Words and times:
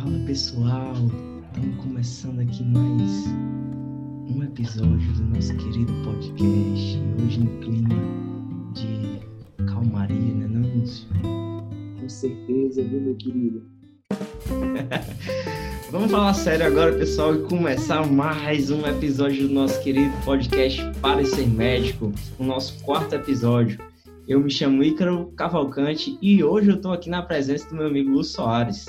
Fala 0.00 0.18
pessoal, 0.24 0.94
estamos 1.44 1.76
começando 1.76 2.40
aqui 2.40 2.64
mais 2.64 3.26
um 4.34 4.42
episódio 4.42 5.12
do 5.12 5.24
nosso 5.24 5.54
querido 5.58 5.92
podcast. 6.02 6.98
Hoje 7.22 7.40
no 7.40 7.60
clima 7.60 7.94
de 8.72 9.20
calmaria, 9.66 10.16
né, 10.16 10.48
não, 10.48 10.74
Lúcio? 10.74 11.06
Com 12.00 12.08
certeza, 12.08 12.82
viu, 12.82 12.98
meu 12.98 13.14
querido? 13.16 13.62
Vamos 15.92 16.10
falar 16.10 16.32
sério 16.32 16.66
agora, 16.66 16.94
pessoal, 16.94 17.34
e 17.34 17.42
começar 17.42 18.06
mais 18.06 18.70
um 18.70 18.86
episódio 18.86 19.48
do 19.48 19.52
nosso 19.52 19.82
querido 19.82 20.14
podcast 20.24 20.80
Parecer 21.02 21.46
Médico, 21.46 22.10
o 22.38 22.44
nosso 22.44 22.82
quarto 22.84 23.14
episódio. 23.16 23.78
Eu 24.26 24.40
me 24.40 24.50
chamo 24.50 24.82
Ícaro 24.82 25.30
Cavalcante 25.36 26.16
e 26.22 26.42
hoje 26.42 26.70
eu 26.70 26.76
estou 26.76 26.94
aqui 26.94 27.10
na 27.10 27.20
presença 27.20 27.68
do 27.68 27.74
meu 27.74 27.88
amigo 27.88 28.08
Lúcio 28.08 28.36
Soares. 28.36 28.86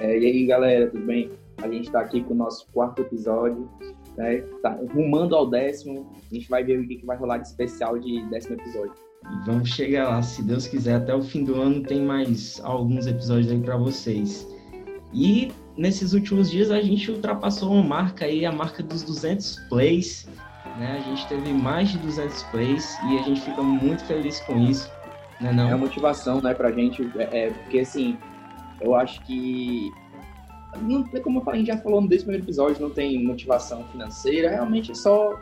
É, 0.00 0.18
e 0.18 0.26
aí, 0.26 0.46
galera, 0.46 0.88
tudo 0.88 1.04
bem? 1.04 1.30
A 1.58 1.68
gente 1.68 1.86
está 1.86 2.00
aqui 2.00 2.22
com 2.22 2.34
o 2.34 2.36
nosso 2.36 2.66
quarto 2.72 3.02
episódio, 3.02 3.68
né? 4.16 4.38
Tá 4.62 4.78
rumando 4.94 5.34
ao 5.34 5.48
décimo. 5.48 6.12
A 6.30 6.34
gente 6.34 6.48
vai 6.48 6.62
ver 6.62 6.78
o 6.78 6.86
que 6.86 7.04
vai 7.04 7.16
rolar 7.16 7.38
de 7.38 7.48
especial 7.48 7.98
de 7.98 8.24
décimo 8.26 8.54
episódio. 8.54 8.94
E 9.24 9.46
vamos 9.46 9.68
chegar 9.70 10.08
lá, 10.08 10.22
se 10.22 10.42
Deus 10.42 10.68
quiser. 10.68 10.94
Até 10.94 11.14
o 11.14 11.22
fim 11.22 11.44
do 11.44 11.60
ano 11.60 11.82
tem 11.82 12.00
mais 12.02 12.60
alguns 12.62 13.06
episódios 13.06 13.50
aí 13.50 13.60
para 13.60 13.76
vocês. 13.76 14.46
E 15.12 15.50
nesses 15.76 16.12
últimos 16.12 16.50
dias 16.50 16.70
a 16.70 16.80
gente 16.80 17.10
ultrapassou 17.10 17.72
uma 17.72 17.82
marca 17.82 18.24
aí, 18.24 18.46
a 18.46 18.52
marca 18.52 18.82
dos 18.82 19.02
200 19.02 19.56
plays. 19.68 20.28
Né? 20.78 21.02
A 21.04 21.08
gente 21.08 21.26
teve 21.26 21.52
mais 21.52 21.88
de 21.88 21.98
200 21.98 22.42
plays 22.44 22.96
e 23.10 23.18
a 23.18 23.22
gente 23.22 23.40
fica 23.40 23.62
muito 23.62 24.04
feliz 24.04 24.38
com 24.40 24.60
isso. 24.60 24.88
Né, 25.40 25.52
não? 25.52 25.68
É 25.68 25.72
a 25.72 25.76
motivação, 25.76 26.40
né, 26.40 26.54
pra 26.54 26.70
gente. 26.70 27.02
É, 27.16 27.46
é 27.46 27.50
porque 27.50 27.80
assim, 27.80 28.16
eu 28.80 28.94
acho 28.94 29.20
que. 29.24 29.90
Não, 30.82 31.02
como 31.22 31.38
eu 31.38 31.44
falei, 31.44 31.62
a 31.62 31.64
gente 31.64 31.74
já 31.74 31.82
falou 31.82 32.00
no 32.00 32.08
primeiro 32.08 32.42
episódio, 32.42 32.80
não 32.80 32.90
tem 32.90 33.24
motivação 33.24 33.84
financeira, 33.84 34.50
realmente 34.50 34.92
é 34.92 34.94
só 34.94 35.38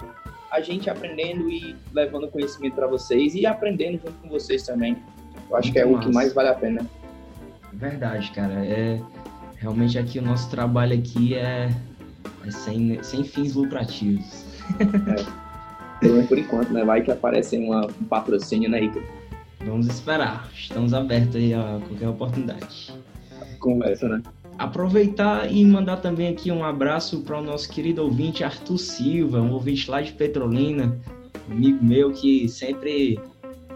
a 0.50 0.60
gente 0.60 0.88
aprendendo 0.88 1.50
e 1.50 1.74
levando 1.92 2.28
conhecimento 2.28 2.74
para 2.74 2.86
vocês 2.86 3.34
e 3.34 3.44
aprendendo 3.44 4.00
junto 4.04 4.12
com 4.22 4.28
vocês 4.28 4.62
também. 4.62 4.96
Eu 5.50 5.56
acho 5.56 5.72
que 5.72 5.78
é 5.78 5.84
massa. 5.84 5.96
o 5.96 6.00
que 6.00 6.12
mais 6.12 6.32
vale 6.32 6.48
a 6.48 6.54
pena. 6.54 6.86
Verdade, 7.72 8.30
cara. 8.30 8.64
É, 8.64 9.00
realmente 9.56 9.98
aqui 9.98 10.18
o 10.18 10.22
nosso 10.22 10.48
trabalho 10.48 10.96
aqui 10.96 11.34
é, 11.34 11.70
é 12.46 12.50
sem, 12.50 13.02
sem 13.02 13.24
fins 13.24 13.54
lucrativos. 13.54 14.44
É. 16.02 16.22
Por 16.24 16.36
enquanto, 16.36 16.74
né? 16.74 16.84
Vai 16.84 17.00
que 17.00 17.10
aparece 17.10 17.56
uma, 17.56 17.86
um 17.86 18.04
patrocínio, 18.04 18.68
né, 18.68 18.82
Ica? 18.82 19.02
Vamos 19.64 19.86
esperar. 19.86 20.46
Estamos 20.54 20.92
abertos 20.92 21.36
aí 21.36 21.54
a 21.54 21.80
qualquer 21.88 22.08
oportunidade 22.08 22.92
conversa, 23.60 24.08
né? 24.08 24.22
Aproveitar 24.58 25.52
e 25.52 25.64
mandar 25.64 25.98
também 25.98 26.28
aqui 26.28 26.50
um 26.50 26.64
abraço 26.64 27.20
para 27.20 27.38
o 27.38 27.42
nosso 27.42 27.68
querido 27.70 28.02
ouvinte 28.02 28.42
Arthur 28.42 28.78
Silva, 28.78 29.40
um 29.40 29.52
ouvinte 29.52 29.90
lá 29.90 30.00
de 30.00 30.12
Petrolina, 30.12 30.98
amigo 31.50 31.84
meu 31.84 32.10
que 32.12 32.48
sempre 32.48 33.20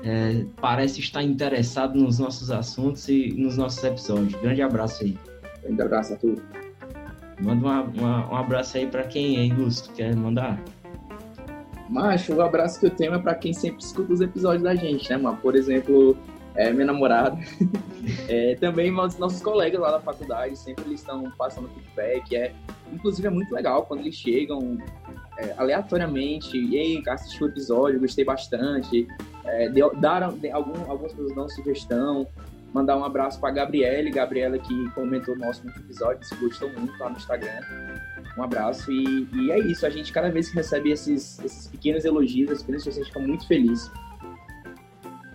é, 0.03 0.45
parece 0.61 1.01
estar 1.01 1.23
interessado 1.23 1.99
nos 1.99 2.19
nossos 2.19 2.51
assuntos 2.51 3.09
e 3.09 3.35
nos 3.37 3.57
nossos 3.57 3.83
episódios. 3.85 4.35
Grande 4.41 4.63
abraço 4.63 5.05
aí. 5.05 5.19
Grande 5.63 5.83
abraço, 5.83 6.13
Arthur. 6.15 6.41
Manda 7.41 7.67
uma, 7.67 7.83
uma, 7.83 8.33
um 8.33 8.37
abraço 8.37 8.77
aí 8.77 8.87
para 8.87 9.05
quem 9.05 9.39
aí, 9.39 9.53
Lúcio, 9.53 9.93
quer 9.93 10.15
mandar? 10.15 10.63
Macho, 11.89 12.35
o 12.35 12.43
abraço 12.43 12.79
que 12.79 12.87
eu 12.87 12.91
tenho 12.91 13.15
é 13.15 13.19
para 13.19 13.35
quem 13.35 13.53
sempre 13.53 13.83
escuta 13.83 14.13
os 14.13 14.21
episódios 14.21 14.63
da 14.63 14.75
gente, 14.75 15.11
né, 15.11 15.17
mano? 15.17 15.39
Por 15.39 15.57
exemplo, 15.57 16.17
é, 16.55 16.73
minha 16.73 16.87
namorada, 16.87 17.39
é, 18.29 18.55
também 18.57 18.93
os 18.99 19.19
nossos 19.19 19.41
colegas 19.41 19.81
lá 19.81 19.93
da 19.93 20.01
faculdade, 20.01 20.59
sempre 20.59 20.85
eles 20.85 21.01
estão 21.01 21.31
passando 21.39 21.69
feedback, 21.69 22.35
é, 22.35 22.53
inclusive 22.93 23.27
é 23.27 23.31
muito 23.31 23.55
legal 23.55 23.85
quando 23.85 24.01
eles 24.01 24.15
chegam 24.15 24.79
é, 25.39 25.55
aleatoriamente, 25.57 26.57
e 26.57 26.79
aí, 26.79 27.03
assisti 27.09 27.43
o 27.43 27.47
episódio, 27.47 28.01
gostei 28.01 28.25
bastante, 28.25 29.07
é, 29.45 29.69
deu, 29.69 29.95
deram, 29.97 30.39
algum, 30.53 30.91
algumas 30.91 31.13
pessoas 31.13 31.35
dão 31.35 31.49
sugestão, 31.49 32.27
mandar 32.73 32.97
um 32.97 33.05
abraço 33.05 33.41
para 33.41 33.51
Gabriele, 33.51 34.11
Gabriela 34.11 34.59
que 34.59 34.91
comentou 34.91 35.35
no 35.37 35.47
nosso 35.47 35.67
episódio, 35.69 36.25
se 36.25 36.35
gostou 36.37 36.71
muito 36.73 36.97
lá 36.99 37.11
no 37.11 37.17
Instagram, 37.17 37.61
um 38.37 38.43
abraço, 38.43 38.91
e, 38.91 39.29
e, 39.35 39.51
é 39.51 39.59
isso, 39.59 39.87
a 39.87 39.91
gente 39.91 40.13
cada 40.13 40.31
vez 40.31 40.49
que 40.49 40.57
recebe 40.57 40.91
esses, 40.91 41.39
esses 41.45 41.69
pequenos 41.69 42.05
elogios, 42.05 42.51
as 42.51 42.59
pequenas 42.63 42.87
a 42.87 42.91
gente 42.91 43.07
fica 43.07 43.21
muito 43.21 43.47
feliz, 43.47 43.91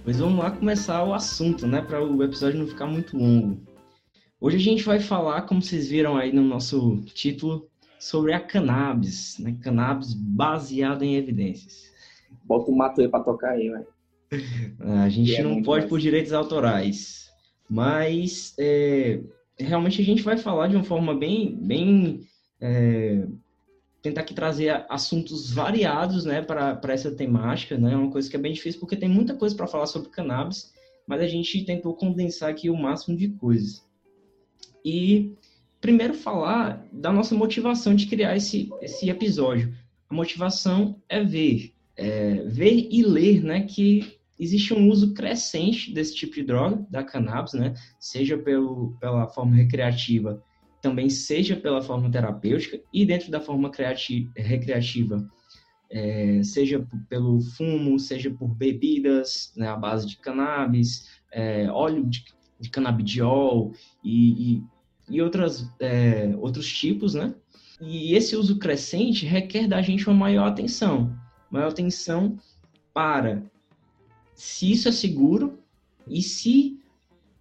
Pois 0.06 0.20
vamos 0.20 0.38
lá 0.38 0.52
começar 0.52 1.04
o 1.04 1.16
assunto, 1.16 1.66
né? 1.66 1.82
Para 1.82 2.06
o 2.06 2.22
episódio 2.22 2.60
não 2.60 2.68
ficar 2.68 2.86
muito 2.86 3.18
longo. 3.18 3.60
Hoje 4.40 4.58
a 4.58 4.60
gente 4.60 4.84
vai 4.84 5.00
falar, 5.00 5.42
como 5.42 5.64
vocês 5.64 5.90
viram 5.90 6.16
aí 6.16 6.32
no 6.32 6.44
nosso 6.44 7.02
título, 7.16 7.68
sobre 8.00 8.32
a 8.32 8.40
cannabis, 8.40 9.40
né? 9.40 9.58
Cannabis 9.64 10.14
baseada 10.14 11.04
em 11.04 11.16
evidências. 11.16 11.92
Bota 12.44 12.70
o 12.70 12.78
mato 12.78 13.02
aí 13.02 13.10
para 13.10 13.24
tocar 13.24 13.54
aí, 13.54 13.68
velho. 13.68 13.88
A 15.02 15.10
gente 15.10 15.34
é 15.34 15.42
não 15.42 15.64
pode 15.64 15.82
mais. 15.82 15.90
por 15.90 16.00
direitos 16.00 16.34
autorais, 16.34 17.32
mas 17.68 18.54
é, 18.60 19.22
realmente 19.58 20.04
a 20.04 20.06
gente 20.06 20.22
vai 20.22 20.38
falar 20.38 20.68
de 20.68 20.76
uma 20.76 20.84
forma 20.84 21.16
bem, 21.16 21.56
bem 21.56 22.28
é, 22.62 23.26
tentar 24.06 24.22
aqui 24.22 24.36
trazer 24.36 24.86
assuntos 24.88 25.52
variados, 25.52 26.26
né, 26.26 26.40
para 26.40 26.80
essa 26.90 27.10
temática, 27.10 27.76
né, 27.76 27.94
é 27.94 27.98
uma 27.98 28.12
coisa 28.12 28.30
que 28.30 28.36
é 28.36 28.40
bem 28.40 28.54
difícil 28.54 28.80
porque 28.80 28.96
tem 28.96 29.10
muita 29.10 29.34
coisa 29.34 29.56
para 29.56 29.66
falar 29.66 29.88
sobre 29.88 30.10
cannabis, 30.10 30.72
mas 31.08 31.22
a 31.22 31.28
gente 31.28 31.66
tentou 31.66 31.96
condensar 31.96 32.52
aqui 32.52 32.70
o 32.70 32.78
máximo 32.78 33.18
de 33.18 33.30
coisas. 33.30 33.84
E 34.84 35.34
primeiro 35.82 36.14
falar 36.14 36.88
da 36.92 37.12
nossa 37.12 37.34
motivação 37.34 37.96
de 37.96 38.06
criar 38.06 38.38
esse, 38.38 38.70
esse 38.80 39.10
episódio. 39.10 39.74
A 40.08 40.14
motivação 40.14 41.02
é 41.10 41.24
ver, 41.24 41.74
é, 41.98 42.44
ver 42.44 42.88
e 42.92 43.04
ler, 43.04 43.44
né, 43.44 43.62
que 43.62 44.20
existe 44.40 44.72
um 44.72 44.88
uso 44.88 45.16
crescente 45.16 45.92
desse 45.92 46.16
tipo 46.16 46.36
de 46.36 46.44
droga, 46.44 46.86
da 46.92 47.04
cannabis, 47.04 47.54
né, 47.54 47.74
seja 48.00 48.38
pelo, 48.38 48.96
pela 49.00 49.28
forma 49.28 49.56
recreativa 49.56 50.44
também 50.86 51.10
seja 51.10 51.56
pela 51.56 51.82
forma 51.82 52.12
terapêutica 52.12 52.80
e 52.94 53.08
dentro 53.08 53.32
da 53.32 53.42
forma 53.42 53.72
recreativa, 54.38 55.28
é, 55.90 56.44
seja 56.44 56.88
pelo 57.10 57.42
fumo, 57.42 57.98
seja 57.98 58.30
por 58.30 58.50
bebidas 58.50 59.52
né, 59.58 59.68
à 59.68 59.76
base 59.76 60.06
de 60.06 60.18
cannabis, 60.18 61.20
é, 61.32 61.68
óleo 61.72 62.06
de, 62.06 62.24
de 62.60 62.70
canabidiol 62.70 63.74
e, 64.04 64.58
e, 64.58 64.64
e 65.10 65.22
outras, 65.24 65.68
é, 65.80 66.36
outros 66.38 66.72
tipos, 66.72 67.16
né? 67.16 67.34
E 67.82 68.14
esse 68.14 68.36
uso 68.36 68.60
crescente 68.60 69.26
requer 69.26 69.68
da 69.68 69.82
gente 69.82 70.08
uma 70.08 70.16
maior 70.16 70.48
atenção, 70.50 71.18
maior 71.50 71.70
atenção 71.70 72.38
para 72.94 73.42
se 74.36 74.72
isso 74.72 74.88
é 74.88 74.92
seguro 74.92 75.58
e 76.08 76.22
se 76.22 76.80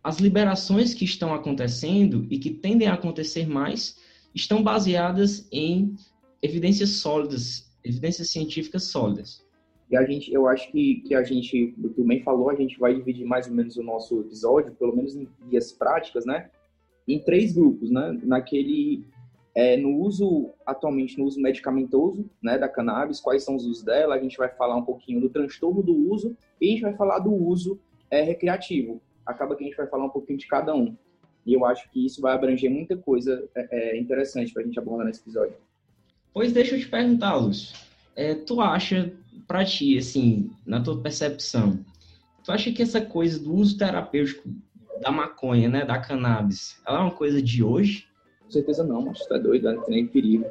as 0.05 0.19
liberações 0.19 0.93
que 0.93 1.07
estão 1.07 1.33
acontecendo 1.33 2.27
e 2.31 2.39
que 2.39 2.51
tendem 2.51 2.87
a 2.87 2.93
acontecer 2.93 3.49
mais 3.49 3.99
estão 4.35 4.63
baseadas 4.63 5.49
em 5.51 5.97
evidências 6.43 6.91
sólidas, 6.91 7.75
evidências 7.83 8.29
científicas 8.29 8.85
sólidas. 8.85 9.43
E 9.91 9.97
a 9.97 10.05
gente, 10.05 10.31
eu 10.33 10.47
acho 10.47 10.71
que, 10.71 11.03
que 11.07 11.15
a 11.15 11.23
gente, 11.23 11.75
o 11.83 11.89
que 11.89 12.01
o 12.03 12.05
Men 12.05 12.23
falou, 12.23 12.51
a 12.51 12.55
gente 12.55 12.79
vai 12.79 12.95
dividir 12.95 13.25
mais 13.25 13.49
ou 13.49 13.55
menos 13.55 13.77
o 13.77 13.83
nosso 13.83 14.21
episódio, 14.21 14.75
pelo 14.75 14.95
menos 14.95 15.17
em 15.17 15.27
vias 15.49 15.73
práticas, 15.73 16.27
né? 16.27 16.51
Em 17.09 17.19
três 17.19 17.53
grupos, 17.53 17.91
né? 17.91 18.19
Naquele, 18.25 19.07
é, 19.55 19.77
no 19.77 20.01
uso, 20.01 20.51
atualmente, 20.67 21.17
no 21.19 21.25
uso 21.25 21.41
medicamentoso, 21.41 22.29
né, 22.43 22.59
da 22.59 22.69
cannabis, 22.69 23.21
quais 23.21 23.43
são 23.43 23.57
os 23.57 23.65
usos 23.65 23.85
dela, 23.85 24.17
a 24.17 24.19
gente 24.19 24.37
vai 24.37 24.49
falar 24.49 24.77
um 24.77 24.85
pouquinho 24.85 25.21
do 25.21 25.31
transtorno 25.31 25.83
do 25.83 25.95
uso 25.95 26.37
e 26.61 26.67
a 26.67 26.71
gente 26.73 26.83
vai 26.83 26.95
falar 26.95 27.21
do 27.21 27.33
uso 27.33 27.79
é, 28.11 28.21
recreativo, 28.23 29.01
acaba 29.27 29.57
que 29.57 29.65
a 29.65 29.67
gente 29.67 29.77
vai 29.77 29.87
falar 29.87 30.05
um 30.05 30.11
pouquinho 30.11 30.39
de 30.39 30.47
cada 30.47 30.75
um. 30.75 30.97
E 31.47 31.53
eu 31.55 31.65
acho 31.65 31.91
que 31.91 32.05
isso 32.05 32.21
vai 32.21 32.35
abranger 32.35 32.71
muita 32.71 32.97
coisa 32.97 33.47
é, 33.55 33.91
é 33.91 34.01
interessante 34.01 34.53
para 34.53 34.63
a 34.63 34.65
gente 34.65 34.79
abordar 34.79 35.07
nesse 35.07 35.21
episódio. 35.21 35.55
Pois 36.33 36.53
deixa 36.53 36.75
eu 36.75 36.81
te 36.81 36.89
perguntar, 36.89 37.37
Lúcio. 37.37 37.77
É, 38.17 38.35
tu 38.35 38.61
acha, 38.61 39.13
para 39.47 39.65
ti, 39.65 39.99
assim, 39.99 40.51
na 40.67 40.83
tua 40.83 41.01
percepção, 41.01 41.85
tu 42.43 42.51
acha 42.51 42.73
que 42.73 42.83
essa 42.83 43.01
coisa 43.01 43.39
do 43.39 43.55
uso 43.55 43.77
terapêutico 43.77 44.49
da 45.01 45.11
maconha, 45.11 45.69
né, 45.69 45.85
da 45.85 45.99
cannabis, 45.99 46.81
ela 46.87 46.99
é 46.99 47.03
uma 47.03 47.11
coisa 47.11 47.43
de 47.43 47.63
hoje? 47.63 48.07
Com 48.43 48.51
certeza 48.51 48.85
não, 48.85 49.03
mas 49.03 49.19
tu 49.27 49.35
é 49.35 49.39
doido, 49.39 49.73
não 49.73 49.83
tem 49.83 49.97
nem 49.97 50.07
perigo. 50.07 50.47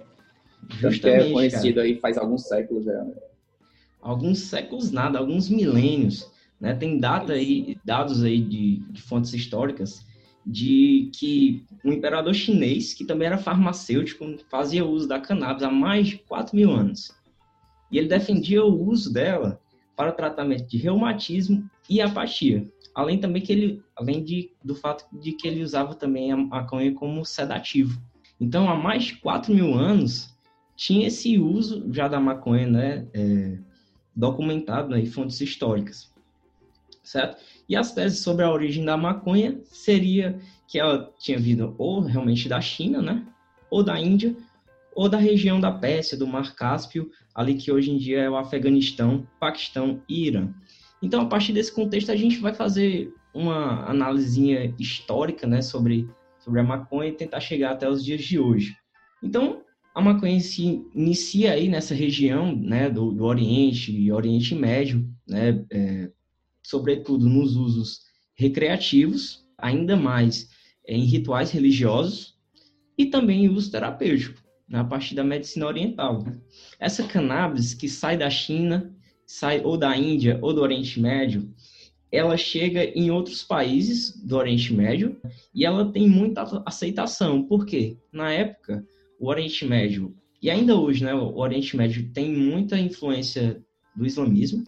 Justamente, 0.69 1.23
que 1.23 1.29
é 1.29 1.33
conhecido 1.33 1.75
cara. 1.75 1.87
aí 1.87 1.99
faz 1.99 2.17
alguns 2.17 2.47
séculos 2.47 2.85
já. 2.85 3.03
Né? 3.03 3.15
Alguns 4.01 4.39
séculos 4.39 4.91
nada, 4.91 5.19
alguns 5.19 5.49
milênios. 5.49 6.29
Né? 6.63 6.73
Tem 6.73 6.97
data 6.97 7.33
aí, 7.33 7.77
dados 7.83 8.23
aí 8.23 8.39
de, 8.39 8.77
de 8.89 9.01
fontes 9.01 9.33
históricas 9.33 10.05
de 10.45 11.11
que 11.13 11.65
um 11.83 11.91
imperador 11.91 12.33
chinês, 12.33 12.93
que 12.93 13.03
também 13.03 13.27
era 13.27 13.37
farmacêutico, 13.37 14.25
fazia 14.49 14.85
uso 14.85 15.05
da 15.05 15.19
cannabis 15.19 15.61
há 15.61 15.69
mais 15.69 16.07
de 16.07 16.17
4 16.19 16.55
mil 16.55 16.71
anos. 16.71 17.11
E 17.91 17.97
ele 17.97 18.07
defendia 18.07 18.63
o 18.63 18.89
uso 18.89 19.11
dela 19.11 19.59
para 19.93 20.13
tratamento 20.13 20.65
de 20.65 20.77
reumatismo, 20.77 21.69
e 21.89 21.99
apatia. 21.99 22.65
Além 22.95 23.19
também 23.19 23.41
que 23.41 23.51
ele, 23.51 23.83
além 23.93 24.23
de, 24.23 24.51
do 24.63 24.73
fato 24.73 25.05
de 25.19 25.33
que 25.33 25.45
ele 25.45 25.61
usava 25.61 25.93
também 25.93 26.31
a 26.31 26.37
maconha 26.37 26.93
como 26.93 27.25
sedativo. 27.25 28.01
Então, 28.39 28.69
há 28.69 28.75
mais 28.75 29.03
de 29.03 29.15
4 29.17 29.53
mil 29.53 29.73
anos, 29.73 30.33
tinha 30.77 31.07
esse 31.07 31.37
uso 31.37 31.91
já 31.91 32.07
da 32.07 32.21
maconha, 32.21 32.67
né, 32.67 33.07
é, 33.13 33.57
documentado 34.15 34.89
né, 34.89 35.01
em 35.01 35.05
fontes 35.05 35.41
históricas, 35.41 36.12
certo? 37.03 37.37
E 37.67 37.75
as 37.75 37.93
teses 37.93 38.19
sobre 38.19 38.43
a 38.43 38.51
origem 38.51 38.83
da 38.83 38.97
maconha 38.97 39.59
seria 39.65 40.39
que 40.67 40.79
ela 40.79 41.13
tinha 41.19 41.37
vindo 41.37 41.75
ou 41.77 42.01
realmente 42.01 42.49
da 42.49 42.59
China, 42.61 43.01
né, 43.01 43.25
ou 43.69 43.83
da 43.83 43.99
Índia, 43.99 44.35
ou 44.95 45.09
da 45.09 45.17
região 45.17 45.59
da 45.59 45.71
Pérsia, 45.71 46.17
do 46.17 46.27
Mar 46.27 46.55
Cáspio, 46.55 47.09
ali 47.33 47.55
que 47.55 47.71
hoje 47.71 47.91
em 47.91 47.97
dia 47.97 48.21
é 48.21 48.29
o 48.29 48.37
Afeganistão, 48.37 49.27
Paquistão 49.39 50.01
e 50.07 50.27
Irã. 50.27 50.53
Então, 51.01 51.21
a 51.21 51.25
partir 51.25 51.51
desse 51.51 51.73
contexto, 51.73 52.11
a 52.11 52.15
gente 52.15 52.37
vai 52.37 52.53
fazer 52.53 53.11
uma 53.33 53.89
análise 53.89 54.73
histórica 54.79 55.47
né, 55.47 55.61
sobre, 55.61 56.07
sobre 56.39 56.59
a 56.59 56.63
maconha 56.63 57.09
e 57.09 57.13
tentar 57.13 57.39
chegar 57.39 57.71
até 57.71 57.89
os 57.89 58.05
dias 58.05 58.21
de 58.21 58.39
hoje. 58.39 58.75
Então, 59.21 59.63
a 59.95 60.01
maconha 60.01 60.39
se 60.39 60.83
inicia 60.93 61.53
aí 61.53 61.67
nessa 61.67 61.93
região 61.93 62.55
né, 62.55 62.89
do, 62.89 63.11
do 63.11 63.25
Oriente 63.25 63.91
e 63.91 64.11
Oriente 64.11 64.55
Médio, 64.55 65.07
né, 65.27 65.65
é, 65.71 66.11
sobretudo 66.63 67.27
nos 67.27 67.55
usos 67.55 68.01
recreativos, 68.35 69.45
ainda 69.57 69.95
mais 69.95 70.49
é, 70.87 70.95
em 70.95 71.03
rituais 71.03 71.51
religiosos 71.51 72.35
e 72.97 73.05
também 73.05 73.45
em 73.45 73.49
uso 73.49 73.71
terapêutico, 73.71 74.41
né, 74.67 74.79
a 74.79 74.83
partir 74.83 75.15
da 75.15 75.23
medicina 75.23 75.67
oriental. 75.67 76.25
Essa 76.79 77.03
cannabis 77.03 77.73
que 77.73 77.87
sai 77.87 78.17
da 78.17 78.29
China, 78.29 78.95
sai 79.25 79.61
ou 79.63 79.77
da 79.77 79.95
Índia 79.95 80.39
ou 80.41 80.53
do 80.53 80.61
Oriente 80.61 80.99
Médio, 80.99 81.53
ela 82.11 82.37
chega 82.37 82.83
em 82.83 83.09
outros 83.09 83.43
países 83.43 84.15
do 84.23 84.37
Oriente 84.37 84.71
Médio 84.71 85.19
e 85.53 85.65
ela 85.65 85.91
tem 85.91 86.07
muita 86.07 86.43
aceitação. 86.65 87.43
Por 87.43 87.65
quê? 87.65 87.97
Na 88.11 88.31
época, 88.31 88.85
o 89.19 89.29
Oriente 89.29 89.65
Médio, 89.65 90.15
e 90.41 90.49
ainda 90.49 90.75
hoje, 90.75 91.03
né, 91.03 91.13
o 91.15 91.37
Oriente 91.37 91.75
Médio 91.75 92.11
tem 92.13 92.31
muita 92.31 92.77
influência 92.77 93.63
do 93.95 94.05
islamismo, 94.05 94.63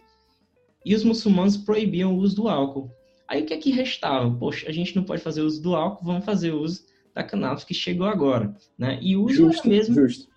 e 0.86 0.94
os 0.94 1.02
muçulmanos 1.02 1.56
proibiam 1.56 2.14
o 2.14 2.18
uso 2.18 2.36
do 2.36 2.48
álcool. 2.48 2.88
Aí 3.26 3.42
o 3.42 3.46
que 3.46 3.52
é 3.52 3.56
que 3.56 3.72
restava? 3.72 4.30
Poxa, 4.30 4.68
a 4.68 4.72
gente 4.72 4.94
não 4.94 5.02
pode 5.02 5.20
fazer 5.20 5.42
uso 5.42 5.60
do 5.60 5.74
álcool, 5.74 6.04
vamos 6.04 6.24
fazer 6.24 6.52
uso 6.52 6.84
da 7.12 7.24
cannabis 7.24 7.64
que 7.64 7.74
chegou 7.74 8.06
agora, 8.06 8.54
né? 8.78 9.00
E 9.02 9.16
o 9.16 9.24
uso 9.24 9.34
justo, 9.34 9.68
mesmo 9.68 9.94
justo. 9.96 10.28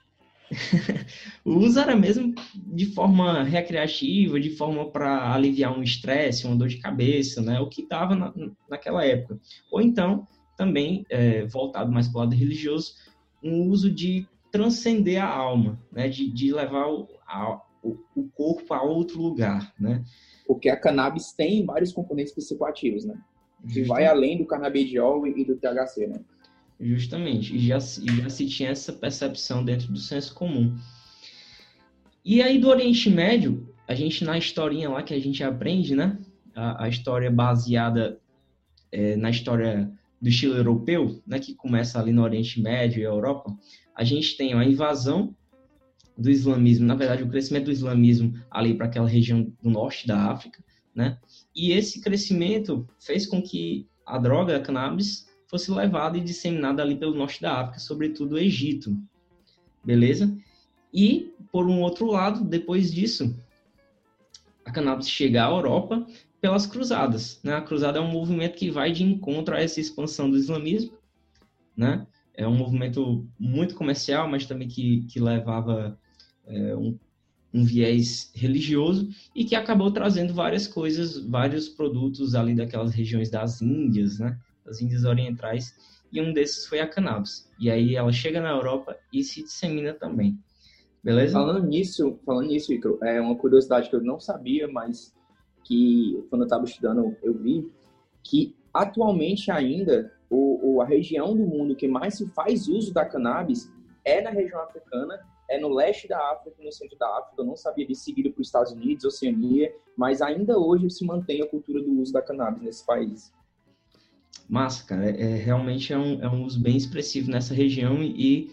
o 1.46 1.52
uso 1.52 1.80
era 1.80 1.96
mesmo 1.96 2.34
de 2.56 2.88
forma 2.88 3.44
recreativa, 3.44 4.40
de 4.40 4.50
forma 4.50 4.90
para 4.90 5.32
aliviar 5.32 5.78
um 5.78 5.84
estresse, 5.84 6.48
uma 6.48 6.56
dor 6.56 6.68
de 6.68 6.78
cabeça, 6.78 7.44
né? 7.44 7.60
O 7.60 7.70
que 7.70 7.88
dava 7.88 8.16
na, 8.16 8.34
naquela 8.68 9.06
época. 9.06 9.40
Ou 9.72 9.80
então, 9.80 10.28
também, 10.58 11.06
é, 11.12 11.46
voltado 11.46 11.92
mais 11.92 12.08
para 12.08 12.18
o 12.18 12.22
lado 12.22 12.36
religioso, 12.36 12.96
um 13.44 13.68
uso 13.68 13.92
de 13.92 14.28
transcender 14.52 15.24
a 15.24 15.28
alma, 15.28 15.80
né? 15.92 16.10
de, 16.10 16.30
de 16.32 16.52
levar 16.52 16.88
o, 16.88 17.08
a, 17.28 17.62
o, 17.84 17.98
o, 18.16 18.28
corpo 18.30 18.74
a 18.74 18.82
outro 18.82 19.22
lugar. 19.22 19.74
Né? 19.80 20.04
Porque 20.50 20.68
a 20.68 20.76
cannabis 20.76 21.32
tem 21.32 21.64
vários 21.64 21.94
componentes 21.94 22.34
psicoativos, 22.34 23.06
né? 23.06 23.14
que 23.72 23.84
vai 23.84 24.08
além 24.08 24.40
do 24.40 24.48
canabidiol 24.48 25.28
e 25.28 25.46
do 25.46 25.56
THC. 25.56 26.08
Né? 26.08 26.20
Justamente, 26.80 27.56
e 27.56 27.60
já, 27.60 27.78
já 27.78 28.30
se 28.32 28.48
tinha 28.48 28.72
essa 28.72 28.92
percepção 28.92 29.64
dentro 29.64 29.94
do 29.94 30.00
senso 30.00 30.34
comum. 30.34 30.76
E 32.26 32.42
aí 32.42 32.58
do 32.58 32.68
Oriente 32.68 33.12
Médio, 33.12 33.72
a 33.88 33.94
gente 33.94 34.26
na 34.26 34.40
historinha 34.40 34.90
lá 34.90 35.04
que 35.04 35.14
a 35.14 35.20
gente 35.20 35.44
aprende, 35.44 35.96
né? 35.96 36.18
A, 36.56 36.86
a 36.86 36.90
história 36.90 37.30
baseada 37.30 38.20
é, 38.92 39.16
na 39.18 39.30
história 39.30 39.92
do 40.20 40.30
estilo 40.30 40.56
europeu, 40.56 41.22
né, 41.28 41.38
que 41.38 41.54
começa 41.54 42.00
ali 42.00 42.12
no 42.12 42.24
Oriente 42.24 42.60
Médio 42.60 43.02
e 43.02 43.04
Europa, 43.04 43.56
a 43.96 44.04
gente 44.04 44.36
tem 44.36 44.56
a 44.56 44.66
invasão 44.66 45.36
do 46.20 46.30
islamismo, 46.30 46.86
na 46.86 46.96
verdade, 46.96 47.24
o 47.24 47.30
crescimento 47.30 47.66
do 47.66 47.72
islamismo 47.72 48.34
ali 48.52 48.76
para 48.76 48.88
aquela 48.88 49.08
região 49.08 49.52
do 49.64 49.70
norte 49.70 50.06
da 50.06 50.32
África, 50.32 50.64
né? 50.94 51.18
E 51.56 51.72
esse 51.72 52.02
crescimento 52.02 52.88
fez 53.00 53.26
com 53.26 53.42
que 53.42 53.88
a 54.06 54.18
droga, 54.18 54.58
a 54.58 54.60
cannabis, 54.60 55.28
fosse 55.48 55.72
levada 55.72 56.18
e 56.18 56.22
disseminada 56.22 56.82
ali 56.82 56.96
pelo 56.96 57.16
norte 57.16 57.42
da 57.42 57.62
África, 57.62 57.80
sobretudo 57.80 58.36
o 58.36 58.38
Egito. 58.38 58.96
Beleza? 59.84 60.36
E, 60.94 61.34
por 61.52 61.68
um 61.68 61.82
outro 61.82 62.06
lado, 62.08 62.44
depois 62.44 62.92
disso, 62.92 63.36
a 64.66 64.72
cannabis 64.72 65.10
chega 65.10 65.46
à 65.46 65.50
Europa 65.50 66.06
pelas 66.42 66.66
cruzadas. 66.66 67.40
Né? 67.44 67.54
A 67.54 67.62
cruzada 67.62 67.98
é 67.98 68.02
um 68.02 68.12
movimento 68.12 68.58
que 68.58 68.70
vai 68.70 68.92
de 68.92 69.04
encontro 69.04 69.56
a 69.56 69.60
essa 69.60 69.80
expansão 69.80 70.30
do 70.30 70.38
islamismo. 70.38 70.98
Né? 71.76 72.06
É 72.34 72.48
um 72.48 72.56
movimento 72.56 73.28
muito 73.40 73.76
comercial, 73.76 74.30
mas 74.30 74.46
também 74.46 74.68
que, 74.68 75.06
que 75.08 75.20
levava 75.20 75.98
é, 76.50 76.76
um, 76.76 76.98
um 77.54 77.64
viés 77.64 78.32
religioso 78.36 79.10
e 79.36 79.46
que 79.46 79.56
acabou 79.56 79.92
trazendo 79.92 80.34
várias 80.34 80.68
coisas, 80.68 81.18
vários 81.18 81.70
produtos 81.70 82.36
ali 82.36 82.56
daquelas 82.56 82.94
regiões 82.94 83.30
das 83.30 83.62
Índias, 83.62 84.20
né? 84.20 84.38
das 84.66 84.82
Índias 84.82 85.06
Orientais, 85.06 85.74
e 86.12 86.22
um 86.22 86.34
desses 86.34 86.66
foi 86.66 86.80
a 86.80 86.88
cannabis. 86.88 87.50
E 87.60 87.70
aí 87.70 87.96
ela 87.96 88.12
chega 88.12 88.42
na 88.42 88.50
Europa 88.50 88.98
e 89.14 89.24
se 89.24 89.44
dissemina 89.44 89.94
também. 89.94 90.38
Beleza? 91.04 91.34
Falando 91.34 91.66
nisso, 91.66 92.20
falando 92.26 92.48
nisso, 92.48 92.74
Icaro, 92.74 93.00
é 93.02 93.22
uma 93.22 93.36
curiosidade 93.36 93.90
que 93.90 93.96
eu 93.96 94.02
não 94.02 94.20
sabia, 94.20 94.68
mas 94.68 95.14
que 95.64 96.24
quando 96.30 96.42
eu 96.42 96.46
estava 96.46 96.66
estudando 96.66 97.16
eu 97.22 97.34
vi 97.34 97.72
que 98.24 98.56
atualmente 98.74 99.50
ainda 99.52 100.12
o, 100.30 100.76
o, 100.76 100.82
a 100.82 100.86
região 100.86 101.36
do 101.36 101.46
mundo 101.46 101.76
que 101.76 101.88
mais 101.88 102.16
se 102.16 102.28
faz 102.30 102.68
uso 102.68 102.94
da 102.94 103.06
cannabis 103.06 103.72
é 104.04 104.22
na 104.22 104.30
região 104.30 104.62
africana, 104.62 105.20
é 105.50 105.60
no 105.60 105.74
leste 105.74 106.08
da 106.08 106.18
África 106.32 106.56
e 106.60 106.66
no 106.66 106.72
centro 106.72 106.98
da 106.98 107.08
África. 107.18 107.42
Eu 107.42 107.46
não 107.46 107.56
sabia 107.56 107.86
de 107.86 107.96
seguido 107.96 108.32
para 108.32 108.42
os 108.42 108.48
Estados 108.48 108.72
Unidos, 108.72 109.04
Oceania, 109.04 109.74
mas 109.98 110.22
ainda 110.22 110.58
hoje 110.58 110.90
se 110.90 111.04
mantém 111.04 111.42
a 111.42 111.48
cultura 111.48 111.82
do 111.82 111.92
uso 112.00 112.14
da 112.14 112.22
cannabis 112.22 112.62
nesse 112.62 112.86
país. 112.86 113.34
Massa, 114.48 114.86
cara. 114.86 115.10
É, 115.10 115.22
é, 115.22 115.36
realmente 115.36 115.92
é 115.92 115.98
um, 115.98 116.24
é 116.24 116.30
um 116.30 116.46
uso 116.46 116.62
bem 116.62 116.78
expressivo 116.78 117.32
nessa 117.32 117.54
região 117.54 118.02
e 118.04 118.52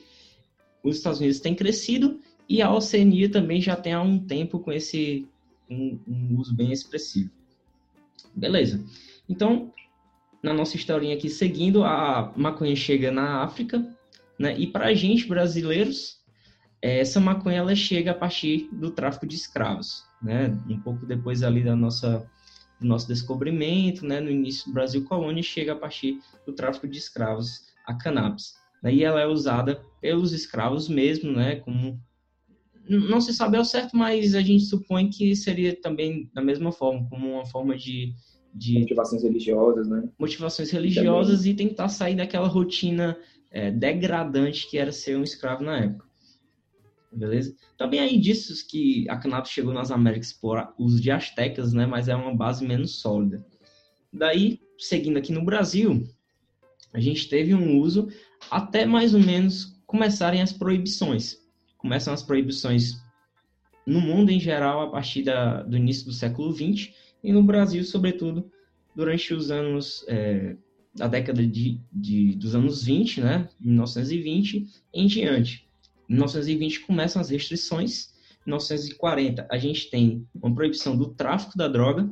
os 0.82 0.96
Estados 0.96 1.20
Unidos 1.20 1.40
têm 1.40 1.54
crescido 1.54 2.18
e 2.48 2.62
a 2.62 2.72
Oceania 2.72 3.30
também 3.30 3.60
já 3.60 3.76
tem 3.76 3.92
há 3.92 4.00
um 4.00 4.18
tempo 4.18 4.58
com 4.58 4.72
esse 4.72 5.28
um, 5.68 5.98
um 6.06 6.38
uso 6.38 6.54
bem 6.54 6.72
expressivo. 6.72 7.30
Beleza. 8.34 8.82
Então, 9.28 9.72
na 10.42 10.52
nossa 10.52 10.76
historinha 10.76 11.16
aqui 11.16 11.28
seguindo, 11.28 11.84
a 11.84 12.32
maconha 12.36 12.76
chega 12.76 13.10
na 13.10 13.42
África, 13.42 13.84
né? 14.38 14.56
E 14.58 14.66
para 14.66 14.86
a 14.86 14.94
gente 14.94 15.26
brasileiros, 15.26 16.15
essa 16.86 17.20
maconha 17.20 17.58
ela 17.58 17.74
chega 17.74 18.10
a 18.10 18.14
partir 18.14 18.68
do 18.72 18.90
tráfico 18.90 19.26
de 19.26 19.36
escravos, 19.36 20.04
né? 20.22 20.56
Um 20.68 20.80
pouco 20.80 21.06
depois 21.06 21.42
ali 21.42 21.62
da 21.62 21.76
nossa 21.76 22.28
do 22.80 22.86
nosso 22.86 23.08
descobrimento, 23.08 24.06
né? 24.06 24.20
No 24.20 24.30
início 24.30 24.66
do 24.66 24.74
Brasil 24.74 25.04
colônia 25.04 25.42
chega 25.42 25.72
a 25.72 25.76
partir 25.76 26.20
do 26.46 26.52
tráfico 26.52 26.86
de 26.86 26.98
escravos 26.98 27.62
a 27.86 27.94
cannabis. 27.94 28.54
Daí 28.82 29.02
ela 29.02 29.20
é 29.20 29.26
usada 29.26 29.80
pelos 30.00 30.32
escravos 30.32 30.88
mesmo, 30.88 31.32
né? 31.32 31.56
Como 31.56 31.98
não 32.88 33.20
se 33.20 33.34
sabe 33.34 33.56
ao 33.56 33.64
certo, 33.64 33.96
mas 33.96 34.34
a 34.34 34.40
gente 34.40 34.64
supõe 34.64 35.08
que 35.08 35.34
seria 35.34 35.74
também 35.74 36.30
da 36.32 36.42
mesma 36.42 36.70
forma, 36.70 37.08
como 37.08 37.32
uma 37.32 37.46
forma 37.46 37.76
de, 37.76 38.14
de 38.54 38.78
motivações 38.78 39.22
religiosas, 39.22 39.88
né? 39.88 40.08
Motivações 40.18 40.70
religiosas 40.70 41.38
também. 41.38 41.52
e 41.52 41.56
tentar 41.56 41.88
sair 41.88 42.14
daquela 42.14 42.46
rotina 42.46 43.18
é, 43.50 43.70
degradante 43.70 44.68
que 44.70 44.78
era 44.78 44.92
ser 44.92 45.16
um 45.16 45.24
escravo 45.24 45.64
na 45.64 45.78
época. 45.78 46.05
Beleza? 47.16 47.54
Também 47.78 48.00
aí 48.00 48.18
disso 48.18 48.54
que 48.68 49.08
a 49.08 49.16
cannabis 49.16 49.50
chegou 49.50 49.72
nas 49.72 49.90
Américas 49.90 50.32
por 50.32 50.74
uso 50.78 51.00
de 51.00 51.10
astecas, 51.10 51.72
né? 51.72 51.86
Mas 51.86 52.08
é 52.08 52.14
uma 52.14 52.34
base 52.34 52.66
menos 52.66 53.00
sólida. 53.00 53.44
Daí, 54.12 54.60
seguindo 54.78 55.18
aqui 55.18 55.32
no 55.32 55.44
Brasil, 55.44 56.06
a 56.92 57.00
gente 57.00 57.28
teve 57.28 57.54
um 57.54 57.78
uso 57.78 58.08
até 58.50 58.84
mais 58.84 59.14
ou 59.14 59.20
menos 59.20 59.80
começarem 59.86 60.42
as 60.42 60.52
proibições 60.52 61.44
começam 61.86 62.12
as 62.12 62.22
proibições 62.22 63.00
no 63.86 64.00
mundo 64.00 64.30
em 64.30 64.40
geral 64.40 64.82
a 64.82 64.90
partir 64.90 65.22
da, 65.22 65.62
do 65.62 65.76
início 65.76 66.04
do 66.04 66.12
século 66.12 66.52
XX 66.52 66.92
e 67.22 67.32
no 67.32 67.44
Brasil, 67.44 67.84
sobretudo, 67.84 68.50
durante 68.94 69.32
os 69.32 69.52
anos 69.52 70.04
é, 70.08 70.56
da 70.92 71.06
década 71.06 71.46
de, 71.46 71.80
de, 71.92 72.34
dos 72.34 72.56
anos 72.56 72.82
20, 72.82 73.20
né, 73.20 73.48
1920 73.60 74.66
em 74.92 75.06
diante. 75.06 75.65
Em 76.08 76.14
1920 76.14 76.80
começam 76.80 77.20
as 77.20 77.30
restrições, 77.30 78.14
em 78.46 78.50
1940 78.50 79.46
a 79.50 79.58
gente 79.58 79.90
tem 79.90 80.26
uma 80.34 80.54
proibição 80.54 80.96
do 80.96 81.14
tráfico 81.14 81.56
da 81.56 81.68
droga 81.68 82.08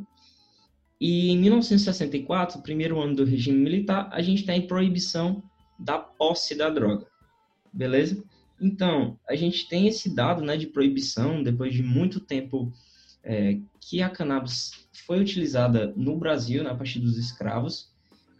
e 1.00 1.30
em 1.30 1.38
1964, 1.38 2.62
primeiro 2.62 3.00
ano 3.00 3.16
do 3.16 3.24
regime 3.24 3.58
militar, 3.58 4.08
a 4.12 4.22
gente 4.22 4.44
tem 4.44 4.66
proibição 4.66 5.42
da 5.78 5.98
posse 5.98 6.54
da 6.54 6.70
droga. 6.70 7.06
Beleza? 7.72 8.22
Então, 8.60 9.18
a 9.28 9.34
gente 9.34 9.68
tem 9.68 9.88
esse 9.88 10.14
dado 10.14 10.42
né, 10.42 10.56
de 10.56 10.68
proibição, 10.68 11.42
depois 11.42 11.74
de 11.74 11.82
muito 11.82 12.20
tempo 12.20 12.72
é, 13.22 13.58
que 13.80 14.00
a 14.00 14.08
cannabis 14.08 14.70
foi 15.06 15.20
utilizada 15.20 15.92
no 15.96 16.16
Brasil, 16.16 16.62
na 16.62 16.74
partir 16.74 17.00
dos 17.00 17.18
escravos, 17.18 17.92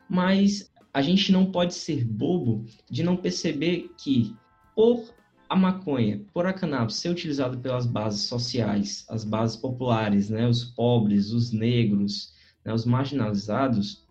mas 0.09 0.71
a 0.93 1.03
gente 1.03 1.33
não 1.33 1.51
pode 1.51 1.75
ser 1.75 2.05
bobo 2.05 2.65
de 2.89 3.03
não 3.03 3.17
perceber 3.17 3.91
que, 3.99 4.35
por 4.75 5.14
a 5.49 5.57
maconha, 5.57 6.25
por 6.33 6.47
a 6.47 6.53
cannabis 6.53 6.97
ser 6.97 7.11
utilizada 7.11 7.57
pelas 7.57 7.87
bases 7.87 8.23
sociais, 8.23 9.05
as 9.09 9.25
bases 9.25 9.57
populares, 9.57 10.31
né, 10.31 10.49
os 10.49 10.65
pobres, 10.65 11.31
os 11.31 11.53
negros, 11.53 12.33
né, 12.65 12.73
os 12.73 12.85
marginalizados, 12.85 14.07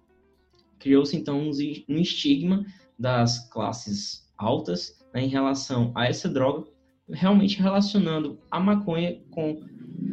criou-se 0.80 1.16
então 1.16 1.50
um 1.50 2.00
estigma 2.00 2.66
das 2.98 3.50
classes 3.50 4.30
altas 4.38 5.00
né, 5.14 5.24
em 5.24 5.30
relação 5.30 5.92
a 5.96 6.06
essa 6.06 6.30
droga, 6.30 6.68
realmente 7.10 7.62
relacionando 7.62 8.40
a 8.50 8.60
maconha 8.60 9.20
com 9.32 9.62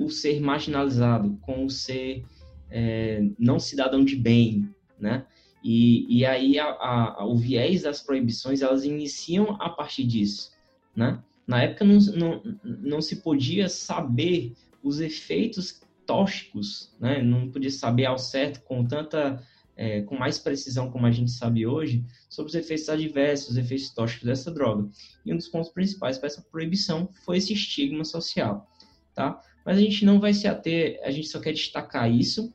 o 0.01 0.09
ser 0.09 0.41
marginalizado, 0.41 1.39
com 1.43 1.65
o 1.65 1.71
ser 1.71 2.25
é, 2.71 3.29
não 3.39 3.59
cidadão 3.59 4.05
de 4.05 4.17
bem, 4.17 4.69
né? 4.99 5.27
E, 5.63 6.19
e 6.19 6.25
aí 6.25 6.59
a, 6.59 6.67
a, 6.67 7.25
o 7.27 7.37
viés 7.37 7.83
das 7.83 8.01
proibições 8.01 8.63
elas 8.63 8.85
iniciam 8.85 9.57
a 9.61 9.69
partir 9.69 10.05
disso, 10.05 10.50
né? 10.95 11.23
Na 11.47 11.63
época 11.63 11.85
não, 11.85 11.99
não, 11.99 12.43
não 12.63 13.01
se 13.01 13.17
podia 13.17 13.69
saber 13.69 14.53
os 14.83 15.01
efeitos 15.01 15.81
tóxicos, 16.07 16.95
né? 17.01 17.23
Não 17.23 17.51
podia 17.51 17.71
saber 17.71 18.07
ao 18.07 18.19
certo 18.19 18.63
com 18.63 18.85
tanta 18.87 19.43
é, 19.77 20.03
com 20.03 20.15
mais 20.15 20.39
precisão 20.39 20.91
como 20.91 21.07
a 21.07 21.11
gente 21.11 21.31
sabe 21.31 21.67
hoje 21.67 22.05
sobre 22.29 22.51
os 22.51 22.55
efeitos 22.55 22.89
adversos, 22.89 23.51
os 23.51 23.57
efeitos 23.57 23.89
tóxicos 23.91 24.27
dessa 24.27 24.51
droga. 24.51 24.89
E 25.25 25.33
um 25.33 25.37
dos 25.37 25.49
pontos 25.49 25.71
principais 25.71 26.19
para 26.19 26.27
essa 26.27 26.43
proibição 26.43 27.09
foi 27.25 27.39
esse 27.39 27.55
estigma 27.55 28.05
social, 28.05 28.69
tá? 29.15 29.41
Mas 29.65 29.79
a 29.79 29.81
gente 29.81 30.05
não 30.05 30.21
vai 30.21 30.35
se 30.35 30.47
ater, 30.47 31.01
a 31.03 31.11
gente 31.11 31.29
só 31.29 31.41
quer 31.41 31.53
destacar 31.53 32.11
isso 32.11 32.53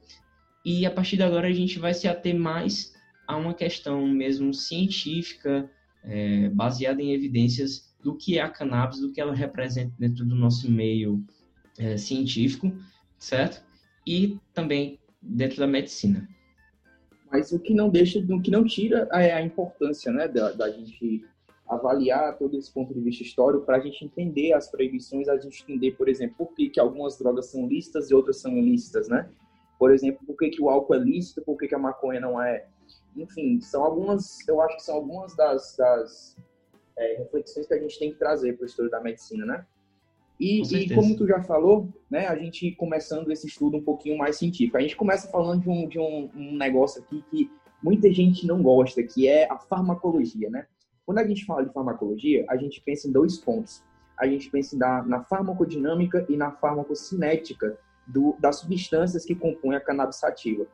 e 0.63 0.85
a 0.85 0.91
partir 0.91 1.17
de 1.17 1.23
agora 1.23 1.47
a 1.47 1.53
gente 1.53 1.79
vai 1.79 1.93
se 1.93 2.07
ater 2.07 2.35
mais 2.35 2.93
a 3.27 3.35
uma 3.37 3.53
questão 3.53 4.07
mesmo 4.07 4.53
científica, 4.53 5.69
é, 6.03 6.49
baseada 6.49 7.01
em 7.01 7.11
evidências 7.11 7.94
do 8.05 8.15
que 8.15 8.37
é 8.37 8.41
a 8.43 8.49
cannabis, 8.49 8.99
do 8.99 9.11
que 9.11 9.19
ela 9.19 9.33
representa 9.33 9.91
dentro 9.97 10.23
do 10.23 10.35
nosso 10.35 10.71
meio 10.71 11.25
é, 11.75 11.97
científico, 11.97 12.71
certo? 13.17 13.65
E 14.05 14.37
também 14.53 14.99
dentro 15.19 15.57
da 15.57 15.65
medicina. 15.65 16.29
Mas 17.31 17.51
o 17.51 17.57
que 17.57 17.73
não 17.73 17.89
deixa, 17.89 18.19
o 18.19 18.39
que 18.39 18.51
não 18.51 18.63
tira 18.63 19.09
é 19.11 19.33
a 19.33 19.41
importância, 19.41 20.11
né, 20.11 20.27
da, 20.27 20.51
da 20.51 20.69
gente 20.69 21.25
avaliar 21.67 22.37
todo 22.37 22.55
esse 22.55 22.71
ponto 22.71 22.93
de 22.93 23.01
vista 23.01 23.23
histórico 23.23 23.65
para 23.65 23.77
a 23.77 23.79
gente 23.79 24.05
entender 24.05 24.53
as 24.53 24.69
proibições, 24.69 25.27
a 25.27 25.39
gente 25.39 25.63
entender, 25.63 25.93
por 25.93 26.07
exemplo, 26.07 26.35
por 26.37 26.53
que, 26.53 26.69
que 26.69 26.79
algumas 26.79 27.17
drogas 27.17 27.47
são 27.47 27.67
lícitas 27.67 28.11
e 28.11 28.13
outras 28.13 28.39
são 28.39 28.55
ilícitas, 28.55 29.09
né? 29.09 29.27
Por 29.79 29.91
exemplo, 29.91 30.23
por 30.27 30.37
que, 30.37 30.49
que 30.49 30.61
o 30.61 30.69
álcool 30.69 30.93
é 30.93 30.99
lícito, 30.99 31.41
por 31.41 31.57
que, 31.57 31.67
que 31.67 31.73
a 31.73 31.79
maconha 31.79 32.19
não 32.19 32.39
é. 32.39 32.67
Enfim, 33.17 33.59
são 33.61 33.83
algumas, 33.83 34.47
eu 34.47 34.61
acho 34.61 34.75
que 34.75 34.83
são 34.83 34.95
algumas 34.95 35.35
das, 35.35 35.75
das 35.75 36.37
é, 36.97 37.17
reflexões 37.17 37.67
que 37.67 37.73
a 37.73 37.79
gente 37.79 37.97
tem 37.99 38.11
que 38.11 38.19
trazer 38.19 38.53
para 38.53 38.63
o 38.63 38.65
estudo 38.65 38.89
da 38.89 39.01
medicina, 39.01 39.45
né? 39.45 39.65
E, 40.39 40.61
e, 40.61 40.93
como 40.93 41.15
tu 41.15 41.25
já 41.25 41.41
falou, 41.41 41.87
né, 42.09 42.27
a 42.27 42.35
gente 42.35 42.71
começando 42.71 43.31
esse 43.31 43.47
estudo 43.47 43.77
um 43.77 43.83
pouquinho 43.83 44.17
mais 44.17 44.37
científico. 44.37 44.77
A 44.77 44.81
gente 44.81 44.95
começa 44.95 45.29
falando 45.29 45.61
de 45.61 45.69
um, 45.69 45.87
de 45.87 45.97
um, 45.97 46.29
um 46.35 46.57
negócio 46.57 47.01
aqui 47.01 47.23
que 47.29 47.49
muita 47.81 48.11
gente 48.11 48.45
não 48.45 48.61
gosta, 48.61 49.01
que 49.01 49.27
é 49.27 49.49
a 49.49 49.57
farmacologia, 49.57 50.49
né? 50.49 50.67
Quando 51.05 51.19
a 51.19 51.27
gente 51.27 51.45
fala 51.45 51.63
de 51.63 51.71
farmacologia, 51.71 52.45
a 52.49 52.57
gente 52.57 52.81
pensa 52.81 53.07
em 53.07 53.11
dois 53.11 53.37
pontos. 53.37 53.83
A 54.17 54.27
gente 54.27 54.49
pensa 54.49 54.75
na, 54.77 55.03
na 55.03 55.23
farmacodinâmica 55.23 56.25
e 56.27 56.35
na 56.35 56.51
farmacocinética 56.51 57.77
do, 58.07 58.35
das 58.39 58.57
substâncias 58.57 59.23
que 59.23 59.35
compõem 59.35 59.75
a 59.75 59.79
cannabis 59.79 60.17
sativa. 60.17 60.65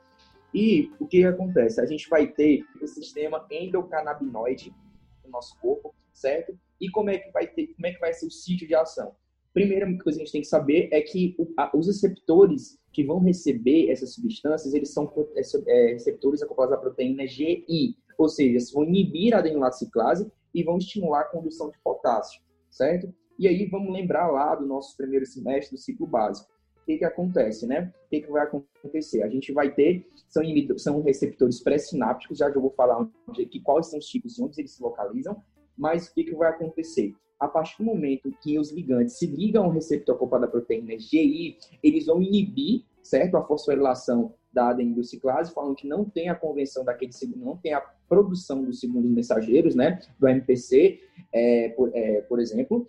E 0.54 0.92
o 1.00 1.06
que 1.06 1.24
acontece? 1.26 1.80
A 1.80 1.86
gente 1.86 2.10
vai 2.10 2.28
ter 2.28 2.64
o 2.82 2.88
sistema 2.88 3.46
endocannabinoide 3.50 4.70
no 4.70 4.91
nosso 5.32 5.60
corpo, 5.60 5.96
certo? 6.14 6.58
E 6.80 6.90
como 6.90 7.10
é 7.10 7.18
que 7.18 7.32
vai 7.32 7.48
ter, 7.48 7.68
como 7.68 7.88
é 7.88 7.94
que 7.94 8.00
vai 8.00 8.14
ser 8.14 8.28
o 8.28 8.32
sítio 8.32 8.68
de 8.68 8.76
ação? 8.76 9.16
Primeira 9.54 9.86
coisa 9.86 10.18
que 10.18 10.24
a 10.24 10.26
gente 10.26 10.32
tem 10.32 10.42
que 10.42 10.48
saber 10.48 10.90
é 10.92 11.02
que 11.02 11.36
os 11.74 11.88
receptores 11.88 12.80
que 12.92 13.04
vão 13.04 13.20
receber 13.20 13.90
essas 13.90 14.14
substâncias, 14.14 14.74
eles 14.74 14.94
são 14.94 15.12
é, 15.36 15.42
é, 15.68 15.94
receptores 15.94 16.42
acoplados 16.42 16.74
à 16.74 16.78
proteína 16.78 17.28
GI, 17.28 17.98
ou 18.18 18.30
seja, 18.30 18.58
vão 18.74 18.84
inibir 18.84 19.34
a 19.34 19.40
adenilaciclase 19.40 20.32
e 20.54 20.64
vão 20.64 20.78
estimular 20.78 21.22
a 21.22 21.26
condução 21.26 21.70
de 21.70 21.78
potássio, 21.80 22.42
certo? 22.70 23.14
E 23.38 23.48
aí 23.48 23.66
vamos 23.66 23.92
lembrar 23.92 24.30
lá 24.30 24.56
do 24.56 24.66
nosso 24.66 24.96
primeiro 24.96 25.26
semestre 25.26 25.76
do 25.76 25.82
ciclo 25.82 26.06
básico. 26.06 26.50
Que, 26.92 26.98
que 26.98 27.06
acontece, 27.06 27.66
né? 27.66 27.92
O 28.06 28.10
que, 28.10 28.22
que 28.22 28.32
vai 28.32 28.44
acontecer? 28.44 29.24
A 29.24 29.30
gente 29.30 29.54
vai 29.54 29.74
ter, 29.74 30.06
são, 30.28 30.44
são 30.78 31.02
receptores 31.02 31.62
pré-sinápticos, 31.62 32.38
já, 32.38 32.50
já 32.50 32.60
vou 32.60 32.72
falar 32.72 33.08
onde, 33.28 33.46
que, 33.46 33.62
quais 33.62 33.88
são 33.88 34.00
os 34.00 34.06
tipos 34.06 34.38
e 34.38 34.44
onde 34.44 34.60
eles 34.60 34.72
se 34.72 34.84
localizam, 34.84 35.42
mas 35.78 36.08
o 36.08 36.14
que, 36.14 36.26
que 36.26 36.36
vai 36.36 36.50
acontecer? 36.50 37.14
A 37.40 37.48
partir 37.48 37.78
do 37.78 37.86
momento 37.86 38.32
que 38.42 38.60
os 38.60 38.72
ligantes 38.72 39.18
se 39.18 39.26
ligam 39.26 39.64
ao 39.64 39.72
receptor 39.72 40.16
acoplado 40.16 40.46
à 40.46 40.48
proteína 40.48 40.98
GI, 41.00 41.58
eles 41.82 42.06
vão 42.06 42.22
inibir, 42.22 42.84
certo? 43.02 43.38
A 43.38 43.44
fosforilação 43.44 44.34
da 44.52 44.70
adenilciclase, 44.70 45.54
falando 45.54 45.76
que 45.76 45.88
não 45.88 46.04
tem 46.04 46.30
a 46.30 46.36
convenção 46.36 46.84
daquele 46.84 47.12
não 47.38 47.56
tem 47.56 47.74
a 47.74 47.82
produção 48.10 48.64
dos 48.64 48.82
segundos 48.82 49.10
mensageiros, 49.10 49.76
né? 49.76 50.00
Do 50.20 50.28
MPC, 50.28 51.00
é, 51.34 51.70
por, 51.70 51.90
é, 51.94 52.22
por 52.24 52.40
exemplo, 52.40 52.88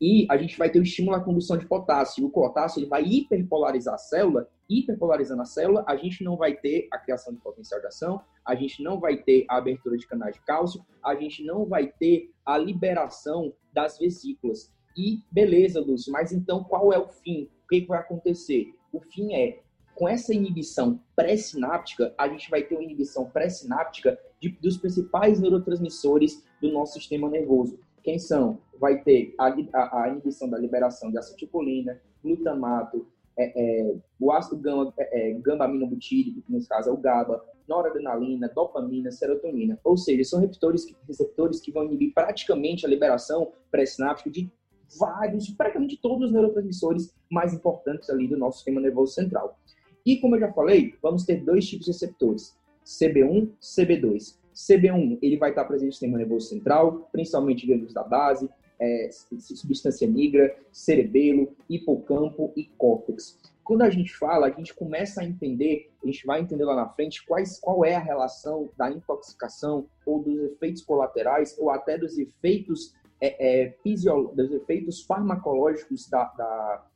e 0.00 0.26
a 0.30 0.36
gente 0.36 0.58
vai 0.58 0.70
ter 0.70 0.78
o 0.78 0.82
estímulo 0.82 1.16
à 1.16 1.20
condução 1.20 1.56
de 1.56 1.66
potássio. 1.66 2.26
O 2.26 2.30
potássio 2.30 2.80
ele 2.80 2.88
vai 2.88 3.04
hiperpolarizar 3.04 3.94
a 3.94 3.98
célula, 3.98 4.48
hiperpolarizando 4.68 5.42
a 5.42 5.46
célula, 5.46 5.84
a 5.86 5.96
gente 5.96 6.24
não 6.24 6.36
vai 6.36 6.56
ter 6.56 6.88
a 6.90 6.98
criação 6.98 7.32
de 7.32 7.40
potencial 7.40 7.80
de 7.80 7.86
ação, 7.86 8.20
a 8.44 8.54
gente 8.54 8.82
não 8.82 8.98
vai 8.98 9.16
ter 9.16 9.44
a 9.48 9.56
abertura 9.56 9.96
de 9.96 10.06
canais 10.06 10.34
de 10.34 10.42
cálcio, 10.42 10.84
a 11.02 11.14
gente 11.14 11.44
não 11.44 11.66
vai 11.66 11.86
ter 11.86 12.30
a 12.44 12.58
liberação 12.58 13.52
das 13.72 13.98
vesículas. 13.98 14.72
E 14.96 15.20
beleza, 15.30 15.80
Lúcio, 15.80 16.12
mas 16.12 16.32
então 16.32 16.64
qual 16.64 16.92
é 16.92 16.98
o 16.98 17.08
fim? 17.08 17.48
O 17.64 17.68
que, 17.68 17.86
vai 17.86 17.98
acontecer? 17.98 18.74
O 18.92 19.00
fim 19.00 19.34
é, 19.34 19.60
com 19.94 20.08
essa 20.08 20.34
inibição 20.34 21.00
pré-sináptica, 21.16 22.14
a 22.18 22.28
gente 22.28 22.50
vai 22.50 22.62
ter 22.62 22.74
uma 22.74 22.84
inibição 22.84 23.30
pré-sináptica 23.30 24.18
dos 24.60 24.76
principais 24.76 25.40
neurotransmissores 25.40 26.44
do 26.60 26.70
nosso 26.70 26.94
sistema 26.94 27.28
nervoso, 27.30 27.78
quem 28.04 28.18
são? 28.18 28.60
Vai 28.78 29.02
ter 29.02 29.34
a, 29.38 29.46
a, 29.72 30.02
a 30.02 30.08
inibição 30.08 30.48
da 30.48 30.58
liberação 30.58 31.10
de 31.10 31.18
acetilcolina, 31.18 32.00
glutamato, 32.22 33.06
é, 33.36 33.52
é, 33.56 33.96
o 34.20 34.32
ácido 34.32 34.56
gama, 34.56 34.92
é, 34.98 35.30
é 35.30 35.34
gamba-aminobutírico, 35.34 36.42
que 36.42 36.52
nesse 36.52 36.68
caso 36.68 36.90
é 36.90 36.92
o 36.92 36.96
GABA, 36.96 37.42
noradrenalina, 37.68 38.48
dopamina, 38.48 39.10
serotonina. 39.10 39.78
Ou 39.82 39.96
seja, 39.96 40.24
são 40.24 40.40
receptores, 40.40 40.86
receptores 41.06 41.60
que 41.60 41.72
vão 41.72 41.84
inibir 41.84 42.12
praticamente 42.14 42.86
a 42.86 42.88
liberação 42.88 43.52
pré-sináptica 43.70 44.30
de 44.30 44.50
vários, 44.98 45.48
praticamente 45.50 45.96
todos 46.00 46.26
os 46.26 46.32
neurotransmissores 46.32 47.12
mais 47.30 47.52
importantes 47.52 48.08
ali 48.10 48.28
do 48.28 48.36
nosso 48.36 48.58
sistema 48.58 48.80
nervoso 48.80 49.14
central. 49.14 49.58
E 50.06 50.18
como 50.18 50.36
eu 50.36 50.40
já 50.40 50.52
falei, 50.52 50.94
vamos 51.02 51.24
ter 51.24 51.42
dois 51.42 51.66
tipos 51.66 51.86
de 51.86 51.92
receptores, 51.92 52.56
CB1 52.84 53.50
CB2. 53.60 54.38
CB1 54.54 55.18
ele 55.22 55.36
vai 55.36 55.50
estar 55.50 55.64
presente 55.64 55.86
no 55.86 55.92
sistema 55.92 56.18
nervoso 56.18 56.48
central, 56.48 57.08
principalmente 57.10 57.66
glândulas 57.66 57.94
da 57.94 58.04
base, 58.04 58.48
é, 58.84 59.10
substância 59.10 60.06
negra, 60.06 60.56
cerebelo, 60.70 61.56
hipocampo 61.68 62.52
e 62.56 62.64
córtex. 62.64 63.38
Quando 63.62 63.82
a 63.82 63.90
gente 63.90 64.14
fala, 64.14 64.46
a 64.46 64.50
gente 64.50 64.74
começa 64.74 65.22
a 65.22 65.24
entender, 65.24 65.90
a 66.02 66.06
gente 66.06 66.26
vai 66.26 66.40
entender 66.40 66.64
lá 66.64 66.76
na 66.76 66.88
frente 66.88 67.24
quais, 67.24 67.58
qual 67.58 67.84
é 67.84 67.94
a 67.94 68.00
relação 68.00 68.68
da 68.76 68.90
intoxicação 68.90 69.86
ou 70.04 70.22
dos 70.22 70.38
efeitos 70.52 70.82
colaterais 70.82 71.56
ou 71.58 71.70
até 71.70 71.96
dos 71.96 72.18
efeitos 72.18 72.94
é, 73.20 73.64
é, 73.64 73.74
dos 74.34 74.52
efeitos 74.52 75.02
farmacológicos 75.02 76.08
da, 76.10 76.24
da, 76.24 76.86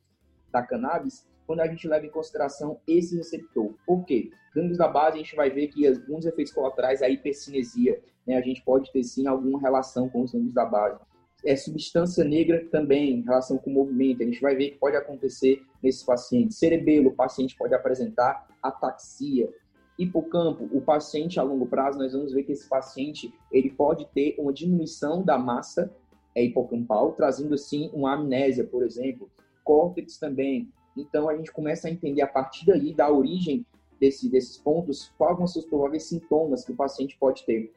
da 0.51 0.61
cannabis 0.61 1.27
quando 1.47 1.61
a 1.61 1.67
gente 1.67 1.87
leva 1.87 2.05
em 2.05 2.11
consideração 2.11 2.79
esse 2.87 3.17
receptor. 3.17 3.73
Por 3.83 4.05
quê? 4.05 4.29
Gânglios 4.53 4.77
da 4.77 4.87
base, 4.87 5.17
a 5.17 5.23
gente 5.23 5.35
vai 5.35 5.49
ver 5.49 5.67
que 5.69 5.87
alguns 5.87 6.23
efeitos 6.27 6.53
colaterais, 6.53 7.01
a 7.01 7.09
hipercinesia, 7.09 7.99
né? 8.27 8.37
a 8.37 8.41
gente 8.41 8.61
pode 8.61 8.91
ter 8.91 9.03
sim 9.03 9.25
alguma 9.25 9.59
relação 9.59 10.07
com 10.07 10.21
os 10.21 10.31
gânglios 10.31 10.53
da 10.53 10.65
base. 10.65 10.99
É 11.45 11.55
substância 11.55 12.23
negra 12.23 12.65
também, 12.69 13.19
em 13.19 13.21
relação 13.21 13.57
com 13.57 13.69
o 13.69 13.73
movimento, 13.73 14.21
a 14.21 14.25
gente 14.25 14.41
vai 14.41 14.55
ver 14.55 14.71
que 14.71 14.77
pode 14.77 14.95
acontecer 14.95 15.61
nesses 15.81 16.03
pacientes. 16.03 16.57
Cerebelo, 16.57 17.09
o 17.09 17.15
paciente 17.15 17.55
pode 17.57 17.73
apresentar 17.73 18.47
ataxia. 18.61 19.49
Hipocampo, 19.97 20.69
o 20.71 20.81
paciente 20.81 21.39
a 21.39 21.43
longo 21.43 21.65
prazo, 21.65 21.97
nós 21.97 22.13
vamos 22.13 22.33
ver 22.33 22.43
que 22.43 22.51
esse 22.51 22.67
paciente 22.67 23.33
ele 23.51 23.69
pode 23.69 24.05
ter 24.13 24.35
uma 24.37 24.53
diminuição 24.53 25.23
da 25.23 25.37
massa 25.37 25.93
é, 26.35 26.43
hipocampal, 26.43 27.13
trazendo 27.13 27.53
assim 27.53 27.89
uma 27.93 28.13
amnésia, 28.13 28.63
por 28.63 28.83
exemplo. 28.83 29.29
Córtex 29.63 30.17
também, 30.17 30.69
então 30.97 31.29
a 31.29 31.35
gente 31.35 31.51
começa 31.51 31.87
a 31.87 31.91
entender 31.91 32.21
a 32.21 32.27
partir 32.27 32.65
daí 32.65 32.93
da 32.93 33.11
origem 33.11 33.65
desse, 33.99 34.29
desses 34.29 34.57
pontos 34.57 35.11
quais 35.17 35.51
ser 35.51 35.59
os 35.59 35.65
prováveis 35.65 36.03
sintomas 36.03 36.63
que 36.63 36.71
o 36.71 36.75
paciente 36.75 37.17
pode 37.19 37.45
ter. 37.45 37.71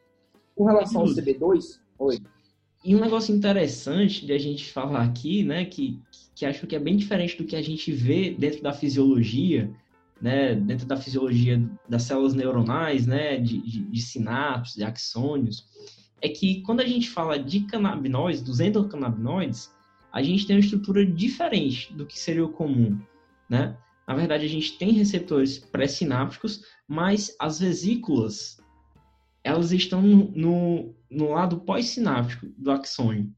Com 0.54 0.64
relação 0.64 1.02
ao 1.02 1.09
CB2, 1.09 1.81
oi. 1.99 2.19
E 2.85 2.97
um 2.97 3.01
negócio 3.01 3.35
interessante 3.35 4.27
de 4.27 4.33
a 4.33 4.39
gente 4.39 4.73
falar 4.73 5.03
aqui, 5.03 5.45
né, 5.45 5.65
que, 5.65 6.01
que 6.35 6.45
acho 6.45 6.67
que 6.67 6.75
é 6.75 6.79
bem 6.79 6.97
diferente 6.97 7.37
do 7.37 7.45
que 7.45 7.57
a 7.57 7.62
gente 7.62 7.93
vê 7.93 8.31
dentro 8.31 8.62
da 8.62 8.73
fisiologia, 8.73 9.71
né, 10.21 10.55
dentro 10.55 10.87
da 10.87 10.97
fisiologia 10.97 11.62
das 11.89 12.03
células 12.03 12.35
neuronais, 12.35 13.07
né, 13.07 13.37
de, 13.37 13.59
de, 13.61 13.85
de 13.85 14.01
sinapses, 14.01 14.77
de 14.77 14.85
axônios, 14.85 15.67
é 16.21 16.29
que 16.29 16.62
quando 16.62 16.81
a 16.81 16.87
gente 16.87 17.11
fala 17.11 17.39
de 17.39 17.61
canabinoides, 17.61 18.43
dos 18.43 18.61
endocannabinoides, 18.61 19.71
a 20.12 20.23
gente 20.23 20.47
tem 20.47 20.57
uma 20.57 20.61
estrutura 20.61 21.05
diferente 21.05 21.93
do 21.93 22.07
que 22.07 22.19
seria 22.19 22.45
o 22.45 22.53
comum, 22.53 23.01
né? 23.49 23.77
Na 24.07 24.15
verdade, 24.15 24.45
a 24.45 24.49
gente 24.49 24.77
tem 24.77 24.93
receptores 24.93 25.59
pré-sinápticos, 25.59 26.65
mas 26.87 27.35
as 27.41 27.61
vesículas, 27.61 28.62
elas 29.45 29.73
estão 29.73 30.01
no, 30.03 30.95
no, 31.11 31.31
lado 31.31 31.61
pós-sináptico 31.61 32.47
do 32.57 32.71
axônio, 32.71 33.33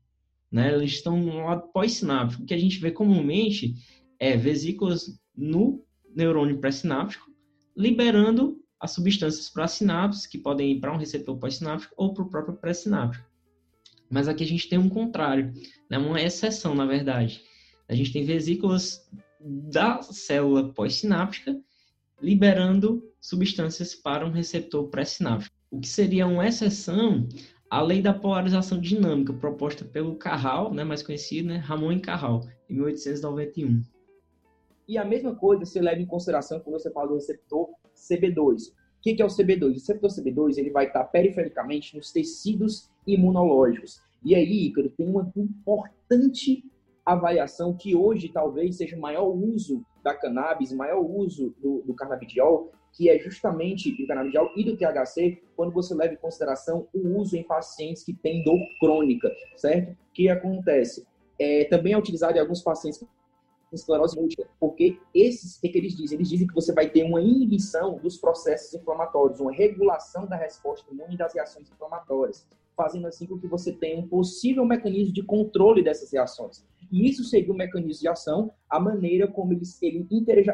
né? 0.50 0.72
Elas 0.72 0.90
estão 0.90 1.18
no 1.18 1.44
lado 1.44 1.68
pós-sináptico. 1.72 2.42
O 2.42 2.46
que 2.46 2.54
a 2.54 2.58
gente 2.58 2.78
vê 2.78 2.90
comumente 2.90 3.74
é 4.18 4.36
vesículas 4.36 5.18
no 5.36 5.84
neurônio 6.14 6.58
pré-sináptico, 6.58 7.30
liberando 7.76 8.62
as 8.78 8.92
substâncias 8.92 9.48
para 9.48 9.64
a 9.64 9.68
sinapse, 9.68 10.28
que 10.28 10.38
podem 10.38 10.72
ir 10.72 10.80
para 10.80 10.92
um 10.92 10.98
receptor 10.98 11.38
pós-sináptico 11.38 11.94
ou 11.96 12.12
para 12.12 12.22
o 12.22 12.28
próprio 12.28 12.56
pré-sináptico. 12.56 13.24
Mas 14.10 14.28
aqui 14.28 14.44
a 14.44 14.46
gente 14.46 14.68
tem 14.68 14.78
um 14.78 14.88
contrário, 14.88 15.52
né? 15.90 15.98
uma 15.98 16.20
exceção, 16.20 16.74
na 16.74 16.84
verdade. 16.84 17.42
A 17.88 17.94
gente 17.94 18.12
tem 18.12 18.24
vesículas 18.24 19.08
da 19.40 20.02
célula 20.02 20.72
pós-sináptica 20.72 21.58
liberando 22.20 23.02
substâncias 23.20 23.94
para 23.94 24.26
um 24.26 24.30
receptor 24.30 24.88
pré-sináptico. 24.88 25.53
O 25.74 25.80
que 25.80 25.88
seria 25.88 26.24
uma 26.24 26.46
exceção 26.46 27.26
à 27.68 27.82
lei 27.82 28.00
da 28.00 28.14
polarização 28.14 28.80
dinâmica 28.80 29.32
proposta 29.32 29.84
pelo 29.84 30.14
Carral, 30.14 30.72
né, 30.72 30.84
mais 30.84 31.02
conhecido, 31.02 31.48
né, 31.48 31.56
Ramon 31.56 31.98
Carral, 32.00 32.42
em 32.70 32.74
1891. 32.74 33.82
E 34.86 34.96
a 34.96 35.04
mesma 35.04 35.34
coisa 35.34 35.64
se 35.64 35.80
leva 35.80 36.00
em 36.00 36.06
consideração 36.06 36.60
quando 36.60 36.78
você 36.78 36.92
fala 36.92 37.08
do 37.08 37.14
receptor 37.14 37.70
CB2. 37.92 38.68
O 38.68 38.72
que 39.02 39.20
é 39.20 39.24
o 39.24 39.28
CB2? 39.28 39.64
O 39.64 39.72
receptor 39.72 40.10
CB2 40.10 40.58
ele 40.58 40.70
vai 40.70 40.86
estar 40.86 41.02
perifericamente 41.06 41.96
nos 41.96 42.12
tecidos 42.12 42.88
imunológicos. 43.04 44.00
E 44.24 44.36
aí, 44.36 44.66
Ícaro, 44.66 44.90
tem 44.90 45.08
uma 45.08 45.28
importante 45.34 46.62
avaliação 47.04 47.76
que 47.76 47.96
hoje 47.96 48.28
talvez 48.28 48.76
seja 48.76 48.96
o 48.96 49.00
maior 49.00 49.26
uso 49.26 49.84
da 50.04 50.14
cannabis, 50.14 50.72
maior 50.72 51.00
uso 51.00 51.52
do, 51.60 51.82
do 51.82 51.94
cannabidiol, 51.94 52.70
que 52.94 53.10
é 53.10 53.18
justamente 53.18 53.90
do 53.96 54.06
canabidiol 54.06 54.50
e 54.56 54.64
do 54.64 54.76
THC, 54.76 55.42
quando 55.56 55.72
você 55.72 55.94
leva 55.94 56.14
em 56.14 56.16
consideração 56.16 56.88
o 56.94 57.18
uso 57.18 57.36
em 57.36 57.42
pacientes 57.42 58.04
que 58.04 58.14
têm 58.14 58.42
dor 58.44 58.58
crônica, 58.80 59.30
certo? 59.56 59.92
O 59.92 59.96
que 60.12 60.28
acontece? 60.28 61.06
É, 61.38 61.64
também 61.64 61.92
é 61.92 61.98
utilizado 61.98 62.36
em 62.36 62.40
alguns 62.40 62.62
pacientes 62.62 63.04
esclerose 63.72 64.16
múltipla, 64.16 64.46
porque 64.60 64.98
esses, 65.12 65.56
o 65.56 65.60
que, 65.60 65.68
que 65.68 65.78
eles 65.78 65.96
dizem? 65.96 66.16
Eles 66.16 66.28
dizem 66.28 66.46
que 66.46 66.54
você 66.54 66.72
vai 66.72 66.88
ter 66.88 67.02
uma 67.02 67.20
inibição 67.20 67.98
dos 67.98 68.16
processos 68.16 68.72
inflamatórios, 68.72 69.40
uma 69.40 69.52
regulação 69.52 70.26
da 70.26 70.36
resposta 70.36 70.88
imune 70.92 71.16
das 71.16 71.34
reações 71.34 71.68
inflamatórias, 71.68 72.46
fazendo 72.76 73.06
assim 73.06 73.26
com 73.26 73.38
que 73.38 73.46
você 73.46 73.72
tenha 73.72 73.98
um 73.98 74.08
possível 74.08 74.64
mecanismo 74.64 75.12
de 75.12 75.22
controle 75.22 75.82
dessas 75.82 76.12
reações. 76.12 76.64
E 76.90 77.08
isso 77.08 77.24
seria 77.24 77.52
um 77.52 77.56
mecanismo 77.56 78.02
de 78.02 78.08
ação, 78.08 78.52
a 78.68 78.78
maneira 78.78 79.26
como 79.26 79.52
ele, 79.52 79.62
ele 79.82 80.06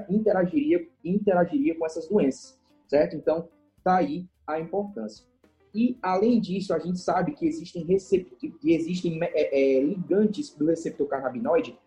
interagiria, 0.08 0.86
interagiria 1.04 1.76
com 1.76 1.86
essas 1.86 2.08
doenças, 2.08 2.58
certo? 2.86 3.16
Então, 3.16 3.48
tá 3.82 3.96
aí 3.96 4.26
a 4.46 4.60
importância. 4.60 5.26
E, 5.74 5.96
além 6.02 6.40
disso, 6.40 6.74
a 6.74 6.78
gente 6.78 6.98
sabe 6.98 7.32
que 7.32 7.46
existem, 7.46 7.86
que 7.86 8.72
existem 8.72 9.20
é, 9.22 9.78
é, 9.78 9.82
ligantes 9.82 10.54
do 10.54 10.66
receptor 10.66 11.06
cannabinoide 11.06 11.78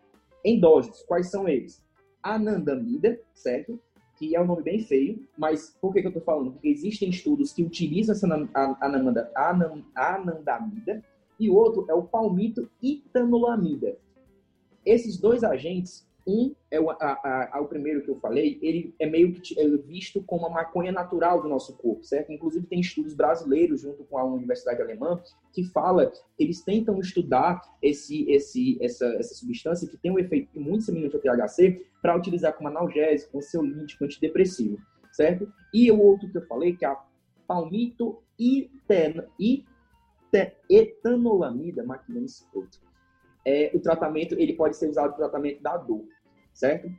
endógenos. 0.44 1.04
Quais 1.04 1.30
são 1.30 1.48
eles? 1.48 1.84
Anandamida, 2.22 3.20
certo? 3.34 3.80
Que 4.16 4.36
é 4.36 4.42
um 4.42 4.46
nome 4.46 4.62
bem 4.62 4.80
feio, 4.80 5.28
mas 5.38 5.76
por 5.82 5.94
que, 5.94 6.02
que 6.02 6.08
eu 6.08 6.10
estou 6.10 6.24
falando? 6.24 6.52
Porque 6.52 6.68
existem 6.68 7.10
estudos 7.10 7.52
que 7.52 7.64
utilizam 7.64 8.14
essa 8.14 8.28
anandamida, 8.80 9.32
anandamida 9.96 11.04
e 11.40 11.50
o 11.50 11.56
outro 11.56 11.86
é 11.90 11.94
o 11.94 12.04
palmito 12.04 12.70
itanolamida. 12.82 13.98
Esses 14.86 15.18
dois 15.18 15.44
agentes 15.44 16.08
um 16.26 16.56
é 16.72 16.80
o, 16.80 16.90
a, 16.90 17.50
a, 17.54 17.60
o 17.62 17.68
primeiro 17.68 18.02
que 18.02 18.10
eu 18.10 18.16
falei, 18.16 18.58
ele 18.62 18.96
é 19.00 19.06
meio 19.06 19.34
que 19.34 19.60
é 19.60 19.68
visto 19.78 20.24
como 20.24 20.46
a 20.46 20.50
maconha 20.50 20.92
natural 20.92 21.42
do 21.42 21.50
nosso 21.50 21.78
corpo, 21.78 22.04
certo? 22.04 22.32
Inclusive 22.32 22.66
tem 22.66 22.80
estudos 22.80 23.14
brasileiros 23.14 23.82
junto 23.82 24.04
com 24.06 24.18
a 24.18 24.24
Universidade 24.24 24.82
Alemã 24.82 25.22
que 25.52 25.64
fala, 25.64 26.12
eles 26.40 26.62
tentam 26.62 27.00
estudar 27.00 27.62
esse, 27.82 28.30
esse, 28.30 28.78
essa, 28.82 29.06
essa 29.16 29.36
substância 29.36 29.88
que 29.88 29.98
tem 29.98 30.12
um 30.12 30.20
efeito 30.20 30.60
muito 30.60 30.84
semelhante 30.84 31.16
ao 31.16 31.22
THC 31.22 31.86
para 32.02 32.16
utilizar 32.16 32.54
como 32.54 32.70
analgésico, 32.70 33.38
ansiolítico, 33.38 34.04
antidepressivo, 34.04 34.78
certo? 35.12 35.52
E 35.74 35.92
o 35.92 36.00
outro 36.00 36.30
que 36.30 36.38
eu 36.38 36.46
falei, 36.48 36.76
que 36.76 36.86
é 36.86 36.88
a 36.88 37.04
palmito 37.48 38.22
etanolamida, 40.70 41.84
maquinando 41.84 42.26
esse 42.26 42.46
outro 42.54 42.82
é, 43.46 43.72
o 43.74 43.80
tratamento 43.80 44.36
ele 44.36 44.54
pode 44.54 44.78
ser 44.78 44.90
usado 44.90 45.14
para 45.14 45.26
o 45.26 45.30
tratamento 45.30 45.62
da 45.62 45.78
dor, 45.78 46.04
certo? 46.54 46.90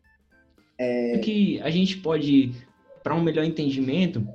É... 0.79 1.19
que 1.19 1.61
a 1.61 1.71
gente 1.71 1.99
pode, 1.99 2.53
para 3.03 3.15
um 3.15 3.23
melhor 3.23 3.45
entendimento, 3.45 4.27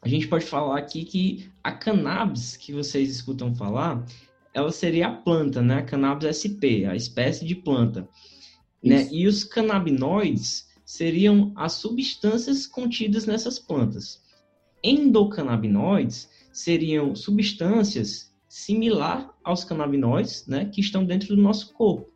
a 0.00 0.08
gente 0.08 0.26
pode 0.26 0.44
falar 0.44 0.78
aqui 0.78 1.04
que 1.04 1.50
a 1.62 1.72
cannabis 1.72 2.56
que 2.56 2.72
vocês 2.72 3.10
escutam 3.10 3.54
falar, 3.54 4.04
ela 4.54 4.72
seria 4.72 5.08
a 5.08 5.12
planta, 5.12 5.60
né? 5.60 5.78
A 5.78 5.82
cannabis 5.82 6.36
SP, 6.38 6.86
a 6.86 6.94
espécie 6.94 7.44
de 7.44 7.54
planta. 7.54 8.08
Né? 8.82 9.08
E 9.10 9.26
os 9.26 9.44
canabinoides 9.44 10.68
seriam 10.84 11.52
as 11.56 11.72
substâncias 11.72 12.66
contidas 12.66 13.26
nessas 13.26 13.58
plantas. 13.58 14.22
Endocannabinoides 14.82 16.30
seriam 16.52 17.14
substâncias 17.14 18.27
similar 18.48 19.34
aos 19.44 19.64
canabinoides, 19.64 20.46
né, 20.46 20.66
que 20.66 20.80
estão 20.80 21.04
dentro 21.04 21.34
do 21.36 21.42
nosso 21.42 21.72
corpo, 21.74 22.10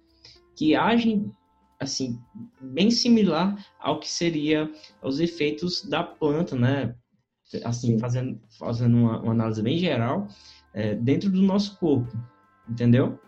que 0.56 0.74
agem 0.74 1.30
assim 1.78 2.18
bem 2.60 2.90
similar 2.90 3.56
ao 3.78 3.98
que 3.98 4.08
seria 4.08 4.70
os 5.02 5.20
efeitos 5.20 5.82
da 5.84 6.02
planta, 6.02 6.56
né, 6.56 6.94
assim 7.64 7.98
fazendo 7.98 8.40
fazendo 8.58 8.96
uma, 8.96 9.20
uma 9.20 9.32
análise 9.32 9.62
bem 9.62 9.76
geral 9.76 10.26
é, 10.72 10.94
dentro 10.94 11.30
do 11.30 11.42
nosso 11.42 11.78
corpo, 11.78 12.10
entendeu? 12.68 13.18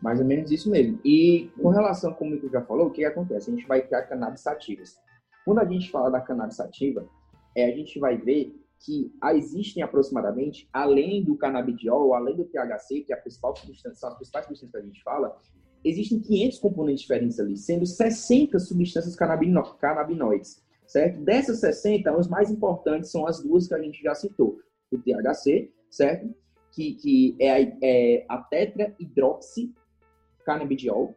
Mais 0.00 0.20
ou 0.20 0.26
menos 0.26 0.50
isso 0.50 0.70
mesmo. 0.70 1.00
E 1.04 1.50
com 1.60 1.70
relação, 1.70 2.12
como 2.12 2.34
o 2.34 2.50
já 2.50 2.62
falou, 2.62 2.88
o 2.88 2.90
que, 2.90 3.04
acontece? 3.04 3.50
A 3.50 3.54
gente 3.54 3.66
vai 3.66 3.82
ter 3.82 3.96
a 3.96 4.02
cannabis 4.02 4.42
sativas. 4.42 4.96
Quando 5.44 5.60
a 5.60 5.64
gente 5.64 5.90
fala 5.90 6.10
da 6.10 6.20
cannabis 6.20 6.56
sativa, 6.56 7.08
é, 7.56 7.64
a 7.64 7.74
gente 7.74 7.98
vai 7.98 8.16
ver 8.16 8.54
que 8.78 9.12
existem 9.34 9.82
aproximadamente, 9.82 10.68
além 10.72 11.24
do 11.24 11.36
canabidiol, 11.36 12.14
além 12.14 12.36
do 12.36 12.44
THC, 12.44 13.00
que 13.00 13.12
é 13.12 13.16
a 13.16 13.20
principal 13.20 13.56
substância, 13.56 13.98
são 13.98 14.10
as 14.10 14.16
principais 14.16 14.46
substâncias 14.46 14.72
que 14.72 14.78
a 14.78 14.90
gente 14.90 15.02
fala, 15.02 15.36
existem 15.84 16.20
500 16.20 16.58
componentes 16.58 17.02
diferentes 17.02 17.38
ali, 17.40 17.56
sendo 17.56 17.86
60 17.86 18.58
substâncias 18.58 19.16
canabino, 19.16 19.62
canabinoides, 19.76 20.62
certo? 20.86 21.20
Dessas 21.20 21.60
60, 21.60 22.14
os 22.16 22.28
mais 22.28 22.50
importantes 22.50 23.10
são 23.10 23.26
as 23.26 23.42
duas 23.42 23.66
que 23.66 23.74
a 23.74 23.82
gente 23.82 24.02
já 24.02 24.14
citou, 24.14 24.58
o 24.92 24.98
THC, 24.98 25.72
certo? 25.90 26.32
Que, 26.72 26.94
que 26.94 27.34
é, 27.38 27.50
a, 27.50 27.60
é 27.82 28.24
a 28.28 28.38
tetrahidroxicanabidiol, 28.38 31.14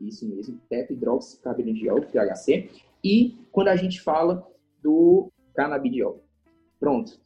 isso 0.00 0.28
mesmo, 0.28 0.60
tetrahidroxicanabidiol, 0.68 2.00
THC, 2.02 2.68
e 3.02 3.38
quando 3.52 3.68
a 3.68 3.76
gente 3.76 4.00
fala 4.00 4.46
do 4.82 5.30
canabidiol, 5.54 6.23
Pronto. 6.78 7.18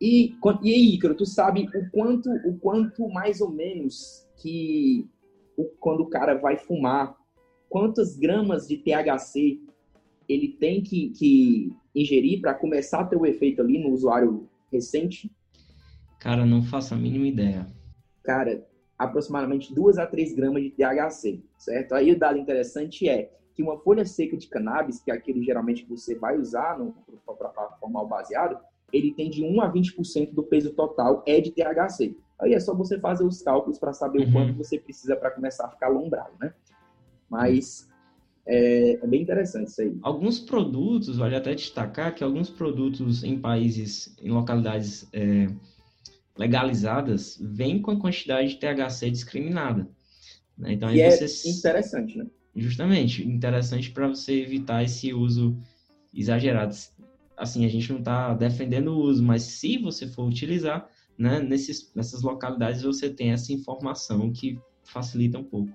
E, 0.00 0.34
e 0.62 0.70
aí, 0.72 0.94
Ícaro, 0.94 1.14
tu 1.14 1.24
sabe 1.24 1.68
o 1.74 1.90
quanto, 1.90 2.30
o 2.46 2.58
quanto 2.58 3.08
mais 3.08 3.40
ou 3.40 3.50
menos 3.50 4.28
que 4.36 5.08
o, 5.56 5.64
quando 5.80 6.00
o 6.00 6.08
cara 6.08 6.34
vai 6.34 6.56
fumar, 6.56 7.16
quantas 7.68 8.16
gramas 8.16 8.66
de 8.66 8.76
THC 8.76 9.60
ele 10.28 10.48
tem 10.48 10.82
que, 10.82 11.10
que 11.10 11.72
ingerir 11.94 12.40
para 12.40 12.54
começar 12.54 13.00
a 13.00 13.04
ter 13.04 13.16
o 13.16 13.26
efeito 13.26 13.60
ali 13.60 13.78
no 13.78 13.90
usuário 13.90 14.48
recente? 14.72 15.30
Cara, 16.18 16.44
não 16.44 16.62
faço 16.62 16.94
a 16.94 16.96
mínima 16.96 17.26
ideia. 17.26 17.66
Cara, 18.22 18.66
aproximadamente 18.98 19.74
2 19.74 19.98
a 19.98 20.06
3 20.06 20.34
gramas 20.34 20.62
de 20.62 20.70
THC, 20.70 21.42
certo? 21.58 21.94
Aí 21.94 22.10
o 22.12 22.18
dado 22.18 22.38
interessante 22.38 23.08
é 23.08 23.30
que 23.54 23.62
uma 23.62 23.78
folha 23.78 24.04
seca 24.04 24.36
de 24.36 24.48
cannabis, 24.48 25.00
que 25.00 25.10
é 25.10 25.14
aquele 25.14 25.42
geralmente 25.42 25.84
que 25.84 25.90
você 25.90 26.14
vai 26.14 26.38
usar 26.38 26.76
para 27.26 27.70
formar 27.78 28.02
o 28.02 28.08
baseado, 28.08 28.58
ele 28.94 29.12
tem 29.12 29.28
de 29.28 29.42
1 29.44 29.60
a 29.60 29.72
20% 29.72 30.32
do 30.32 30.42
peso 30.44 30.72
total 30.72 31.22
é 31.26 31.40
de 31.40 31.50
THC. 31.50 32.16
Aí 32.40 32.54
é 32.54 32.60
só 32.60 32.74
você 32.74 32.98
fazer 32.98 33.24
os 33.24 33.42
cálculos 33.42 33.78
para 33.78 33.92
saber 33.92 34.20
uhum. 34.20 34.28
o 34.28 34.32
quanto 34.32 34.54
você 34.54 34.78
precisa 34.78 35.16
para 35.16 35.30
começar 35.30 35.66
a 35.66 35.70
ficar 35.70 35.88
lombrado, 35.88 36.32
né? 36.40 36.52
Mas 37.28 37.88
é, 38.46 38.92
é, 39.02 39.06
bem 39.06 39.22
interessante 39.22 39.68
isso 39.68 39.80
aí. 39.80 39.96
Alguns 40.02 40.38
produtos, 40.38 41.16
vale 41.16 41.34
até 41.34 41.54
destacar 41.54 42.14
que 42.14 42.22
alguns 42.22 42.50
produtos 42.50 43.24
em 43.24 43.38
países, 43.38 44.14
em 44.22 44.30
localidades 44.30 45.08
é, 45.12 45.48
legalizadas 46.36 47.38
vêm 47.40 47.80
com 47.80 47.92
a 47.92 47.98
quantidade 47.98 48.50
de 48.50 48.58
THC 48.58 49.10
discriminada. 49.10 49.88
Né? 50.58 50.74
Então, 50.74 50.88
aí 50.88 50.96
e 50.96 51.00
é 51.00 51.10
você... 51.10 51.48
é 51.48 51.52
interessante, 51.52 52.18
né? 52.18 52.26
Justamente, 52.54 53.26
interessante 53.26 53.90
para 53.90 54.06
você 54.06 54.40
evitar 54.40 54.84
esse 54.84 55.12
uso 55.12 55.56
exagerado. 56.12 56.74
Assim, 57.36 57.64
a 57.64 57.68
gente 57.68 57.90
não 57.90 57.98
está 57.98 58.32
defendendo 58.34 58.88
o 58.88 58.98
uso, 58.98 59.22
mas 59.22 59.42
se 59.42 59.78
você 59.78 60.06
for 60.06 60.24
utilizar, 60.24 60.88
né, 61.18 61.40
nesses, 61.40 61.92
nessas 61.94 62.22
localidades 62.22 62.82
você 62.82 63.10
tem 63.10 63.32
essa 63.32 63.52
informação 63.52 64.32
que 64.32 64.58
facilita 64.84 65.38
um 65.38 65.44
pouco. 65.44 65.70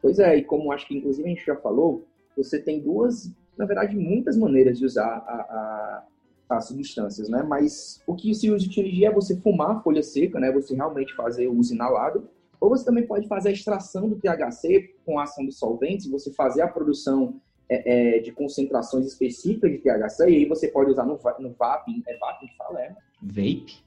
Pois 0.00 0.18
é, 0.18 0.36
e 0.36 0.44
como 0.44 0.70
acho 0.72 0.86
que 0.86 0.96
inclusive 0.96 1.26
a 1.26 1.34
gente 1.34 1.44
já 1.44 1.56
falou, 1.56 2.06
você 2.36 2.60
tem 2.60 2.80
duas, 2.80 3.32
na 3.56 3.64
verdade, 3.64 3.96
muitas 3.96 4.36
maneiras 4.36 4.78
de 4.78 4.84
usar 4.84 5.06
a, 5.06 6.04
a, 6.50 6.56
as 6.56 6.68
substâncias, 6.68 7.28
né? 7.28 7.42
Mas 7.42 8.02
o 8.06 8.14
que 8.14 8.34
se 8.34 8.50
usa 8.50 8.68
de 8.68 8.80
energia 8.80 9.08
é 9.08 9.12
você 9.12 9.36
fumar 9.40 9.82
folha 9.82 10.02
seca, 10.02 10.38
né? 10.38 10.52
Você 10.52 10.74
realmente 10.74 11.14
fazer 11.14 11.48
o 11.48 11.54
uso 11.54 11.74
inalado. 11.74 12.28
Ou 12.60 12.70
você 12.70 12.84
também 12.84 13.06
pode 13.06 13.26
fazer 13.26 13.50
a 13.50 13.52
extração 13.52 14.08
do 14.08 14.16
THC 14.16 14.94
com 15.04 15.18
a 15.18 15.24
ação 15.24 15.44
de 15.44 15.52
solventes, 15.52 16.08
você 16.08 16.32
fazer 16.32 16.62
a 16.62 16.68
produção 16.68 17.40
é, 17.68 18.16
é, 18.16 18.18
de 18.20 18.32
concentrações 18.32 19.06
específicas 19.06 19.70
de 19.70 19.78
THC, 19.78 20.28
e 20.28 20.36
aí 20.36 20.44
você 20.46 20.68
pode 20.68 20.90
usar 20.90 21.04
no, 21.04 21.18
no 21.40 21.50
vaping, 21.52 22.02
é 22.06 22.16
vaping 22.16 22.46
que 22.46 22.56
fala, 22.56 22.80
é? 22.80 22.94
Vape? 23.22 23.78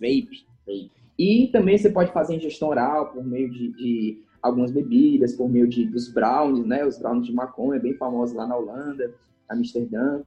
Vape. 0.00 0.46
Vape. 0.66 0.90
E 1.18 1.48
também 1.48 1.76
você 1.76 1.90
pode 1.90 2.12
fazer 2.12 2.36
ingestão 2.36 2.68
oral 2.68 3.12
por 3.12 3.24
meio 3.24 3.50
de, 3.50 3.72
de 3.72 4.22
algumas 4.40 4.70
bebidas, 4.70 5.34
por 5.34 5.48
meio 5.48 5.68
de, 5.68 5.86
dos 5.86 6.08
brownies, 6.08 6.66
né? 6.66 6.84
Os 6.84 6.98
brownies 6.98 7.26
de 7.26 7.32
maconha, 7.32 7.80
bem 7.80 7.94
famosos 7.94 8.34
lá 8.34 8.46
na 8.46 8.56
Holanda, 8.56 9.14
Amsterdã. 9.48 10.22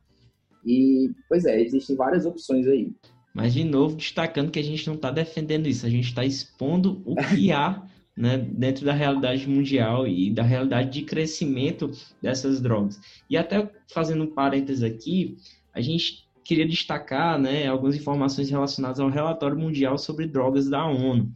E, 0.66 1.12
pois 1.28 1.46
é, 1.46 1.62
existem 1.62 1.96
várias 1.96 2.26
opções 2.26 2.68
aí. 2.68 2.92
Mas, 3.34 3.54
de 3.54 3.66
novo, 3.66 3.98
destacando 3.98 4.50
que 4.50 4.60
a 4.60 4.64
gente 4.64 4.88
não 4.88 4.96
está 4.96 5.12
defendendo 5.12 5.68
isso, 5.68 5.86
a 5.86 5.90
gente 5.90 6.08
está 6.08 6.24
expondo 6.24 7.02
o 7.06 7.16
que 7.16 7.52
há 7.52 7.86
né, 8.16 8.38
dentro 8.38 8.86
da 8.86 8.94
realidade 8.94 9.48
mundial 9.48 10.08
e 10.08 10.32
da 10.32 10.44
realidade 10.44 10.90
de 10.90 11.06
crescimento 11.06 11.92
dessas 12.22 12.62
drogas. 12.62 13.00
E 13.30 13.36
até 13.36 13.70
fazendo 13.92 14.24
um 14.24 14.34
parênteses 14.34 14.84
aqui, 14.84 15.38
a 15.74 15.82
gente 15.82 16.26
queria 16.44 16.68
destacar 16.68 17.38
né, 17.38 17.68
algumas 17.68 17.96
informações 17.96 18.50
relacionadas 18.50 19.00
ao 19.00 19.10
relatório 19.10 19.58
mundial 19.58 19.98
sobre 19.98 20.28
drogas 20.28 20.70
da 20.70 20.86
ONU. 20.86 21.32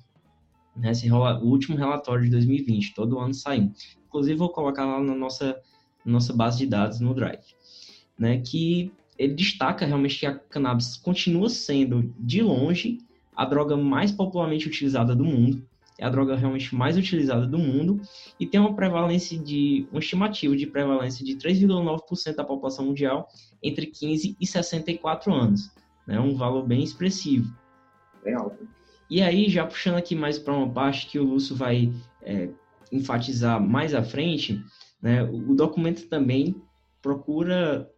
Né, 0.75 0.91
esse, 0.91 1.11
o 1.11 1.45
último 1.45 1.75
relatório 1.75 2.23
de 2.23 2.29
2020, 2.29 2.93
todo 2.93 3.19
ano 3.19 3.33
saindo. 3.33 3.73
Inclusive, 4.07 4.37
vou 4.37 4.49
colocar 4.49 4.85
lá 4.85 5.01
na 5.01 5.15
nossa, 5.15 5.59
nossa 6.05 6.31
base 6.31 6.59
de 6.59 6.67
dados 6.67 7.01
no 7.01 7.13
Drive. 7.13 7.43
Né, 8.17 8.39
que 8.39 8.91
ele 9.17 9.33
destaca 9.33 9.85
realmente 9.85 10.19
que 10.19 10.25
a 10.25 10.35
cannabis 10.35 10.95
continua 10.95 11.49
sendo, 11.49 12.13
de 12.17 12.41
longe, 12.41 12.99
a 13.35 13.43
droga 13.43 13.75
mais 13.75 14.11
popularmente 14.11 14.67
utilizada 14.67 15.13
do 15.13 15.25
mundo, 15.25 15.67
é 15.99 16.05
a 16.05 16.09
droga 16.09 16.35
realmente 16.35 16.73
mais 16.73 16.97
utilizada 16.97 17.45
do 17.45 17.57
mundo 17.57 18.01
e 18.39 18.47
tem 18.47 18.59
uma 18.59 18.73
prevalência 18.73 19.37
de, 19.37 19.85
um 19.91 19.99
estimativo 19.99 20.55
de 20.55 20.65
prevalência 20.65 21.25
de 21.25 21.35
3,9% 21.35 22.35
da 22.35 22.43
população 22.43 22.85
mundial 22.85 23.27
entre 23.61 23.85
15 23.85 24.37
e 24.39 24.47
64 24.47 25.33
anos. 25.33 25.69
É 26.07 26.13
né? 26.13 26.19
um 26.19 26.35
valor 26.35 26.65
bem 26.65 26.81
expressivo. 26.81 27.53
Bem 28.23 28.33
alto. 28.33 28.65
E 29.09 29.21
aí, 29.21 29.49
já 29.49 29.65
puxando 29.65 29.95
aqui 29.95 30.15
mais 30.15 30.39
para 30.39 30.53
uma 30.53 30.69
parte 30.69 31.07
que 31.07 31.19
o 31.19 31.23
Lúcio 31.23 31.55
vai 31.55 31.91
é, 32.21 32.49
enfatizar 32.91 33.61
mais 33.61 33.93
à 33.93 34.01
frente, 34.01 34.63
né, 35.01 35.23
o 35.23 35.53
documento 35.53 36.07
também 36.07 36.55
procura 37.01 37.89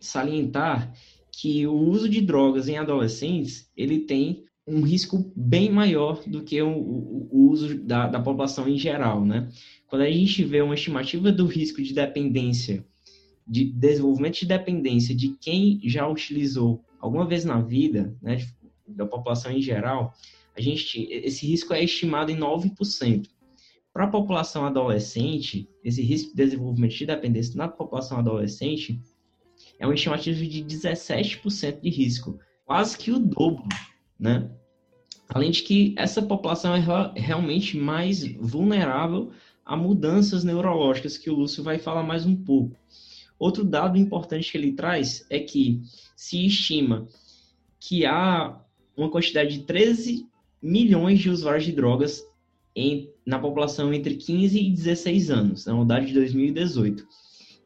salientar 0.00 0.92
que 1.30 1.66
o 1.66 1.74
uso 1.74 2.08
de 2.08 2.20
drogas 2.20 2.68
em 2.68 2.78
adolescentes 2.78 3.70
ele 3.76 4.00
tem 4.00 4.44
um 4.66 4.82
risco 4.82 5.30
bem 5.36 5.70
maior 5.70 6.22
do 6.26 6.42
que 6.42 6.60
o, 6.62 6.70
o, 6.70 7.28
o 7.30 7.50
uso 7.50 7.78
da, 7.82 8.06
da, 8.06 8.20
população 8.20 8.66
em 8.66 8.78
geral, 8.78 9.24
né? 9.24 9.48
Quando 9.86 10.02
a 10.02 10.10
gente 10.10 10.42
vê 10.42 10.62
uma 10.62 10.74
estimativa 10.74 11.30
do 11.30 11.46
risco 11.46 11.82
de 11.82 11.92
dependência, 11.92 12.84
de 13.46 13.66
desenvolvimento 13.66 14.40
de 14.40 14.46
dependência 14.46 15.14
de 15.14 15.36
quem 15.38 15.80
já 15.84 16.08
utilizou 16.08 16.82
alguma 16.98 17.26
vez 17.26 17.44
na 17.44 17.60
vida, 17.60 18.16
né, 18.22 18.38
da 18.88 19.04
população 19.04 19.52
em 19.52 19.60
geral, 19.60 20.14
a 20.56 20.60
gente, 20.60 21.06
esse 21.10 21.46
risco 21.46 21.74
é 21.74 21.84
estimado 21.84 22.30
em 22.30 22.38
9%. 22.38 23.28
Para 23.92 24.04
a 24.04 24.10
população 24.10 24.64
adolescente, 24.64 25.68
esse 25.84 26.02
risco 26.02 26.30
de 26.30 26.36
desenvolvimento 26.36 26.94
de 26.94 27.06
dependência 27.06 27.56
na 27.56 27.68
população 27.68 28.18
adolescente 28.18 28.98
é 29.78 29.86
uma 29.86 29.94
estimativa 29.94 30.38
de 30.38 30.64
17% 30.64 31.80
de 31.80 31.90
risco, 31.90 32.38
quase 32.64 32.96
que 32.96 33.12
o 33.12 33.18
dobro 33.18 33.68
né? 34.18 34.50
Além 35.28 35.50
de 35.50 35.62
que 35.62 35.94
essa 35.96 36.22
população 36.22 36.74
é 36.74 36.82
realmente 37.16 37.76
mais 37.76 38.24
vulnerável 38.36 39.32
a 39.64 39.76
mudanças 39.76 40.44
neurológicas, 40.44 41.16
que 41.16 41.30
o 41.30 41.34
Lúcio 41.34 41.62
vai 41.62 41.78
falar 41.78 42.02
mais 42.02 42.26
um 42.26 42.36
pouco. 42.36 42.76
Outro 43.38 43.64
dado 43.64 43.98
importante 43.98 44.52
que 44.52 44.58
ele 44.58 44.72
traz 44.72 45.26
é 45.30 45.40
que 45.40 45.80
se 46.14 46.44
estima 46.46 47.08
que 47.80 48.06
há 48.06 48.60
uma 48.96 49.10
quantidade 49.10 49.58
de 49.58 49.64
13 49.64 50.26
milhões 50.62 51.20
de 51.20 51.28
usuários 51.28 51.64
de 51.64 51.72
drogas 51.72 52.24
em, 52.74 53.10
na 53.24 53.38
população 53.38 53.92
entre 53.92 54.14
15 54.14 54.58
e 54.58 54.70
16 54.70 55.30
anos, 55.30 55.66
na 55.66 55.80
idade 55.80 56.06
de 56.06 56.14
2018. 56.14 57.06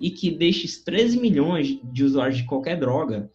E 0.01 0.11
que 0.11 0.31
destes 0.31 0.83
13 0.83 1.21
milhões 1.21 1.79
de 1.83 2.05
usuários 2.05 2.39
de 2.39 2.45
qualquer 2.45 2.79
droga, 2.79 3.31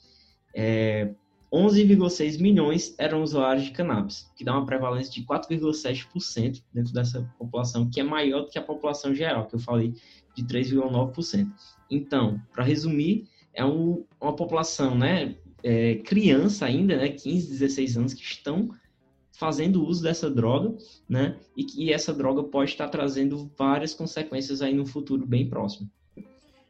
é, 0.54 1.14
11,6 1.54 2.42
milhões 2.42 2.96
eram 2.98 3.22
usuários 3.22 3.66
de 3.66 3.72
cannabis, 3.72 4.28
que 4.36 4.44
dá 4.44 4.54
uma 4.54 4.66
prevalência 4.66 5.14
de 5.14 5.24
4,7% 5.24 6.64
dentro 6.74 6.92
dessa 6.92 7.22
população, 7.38 7.88
que 7.88 8.00
é 8.00 8.04
maior 8.04 8.42
do 8.42 8.50
que 8.50 8.58
a 8.58 8.64
população 8.64 9.14
geral, 9.14 9.46
que 9.46 9.54
eu 9.54 9.60
falei 9.60 9.94
de 10.36 10.44
3,9%. 10.44 11.48
Então, 11.92 12.42
para 12.52 12.64
resumir, 12.64 13.28
é 13.54 13.64
um, 13.64 14.04
uma 14.20 14.36
população, 14.36 14.98
né, 14.98 15.36
é, 15.62 15.96
criança 15.98 16.66
ainda, 16.66 16.98
né, 16.98 17.10
15, 17.10 17.52
16 17.52 17.98
anos, 17.98 18.14
que 18.16 18.24
estão 18.24 18.70
fazendo 19.32 19.86
uso 19.86 20.02
dessa 20.02 20.32
droga, 20.32 20.76
né, 21.08 21.38
e 21.56 21.64
que 21.64 21.94
essa 21.94 22.12
droga 22.12 22.44
pode 22.44 22.72
estar 22.72 22.88
trazendo 22.88 23.52
várias 23.56 23.94
consequências 23.94 24.64
aí 24.64 24.74
no 24.74 24.88
futuro 24.88 25.24
bem 25.24 25.48
próximo. 25.48 25.88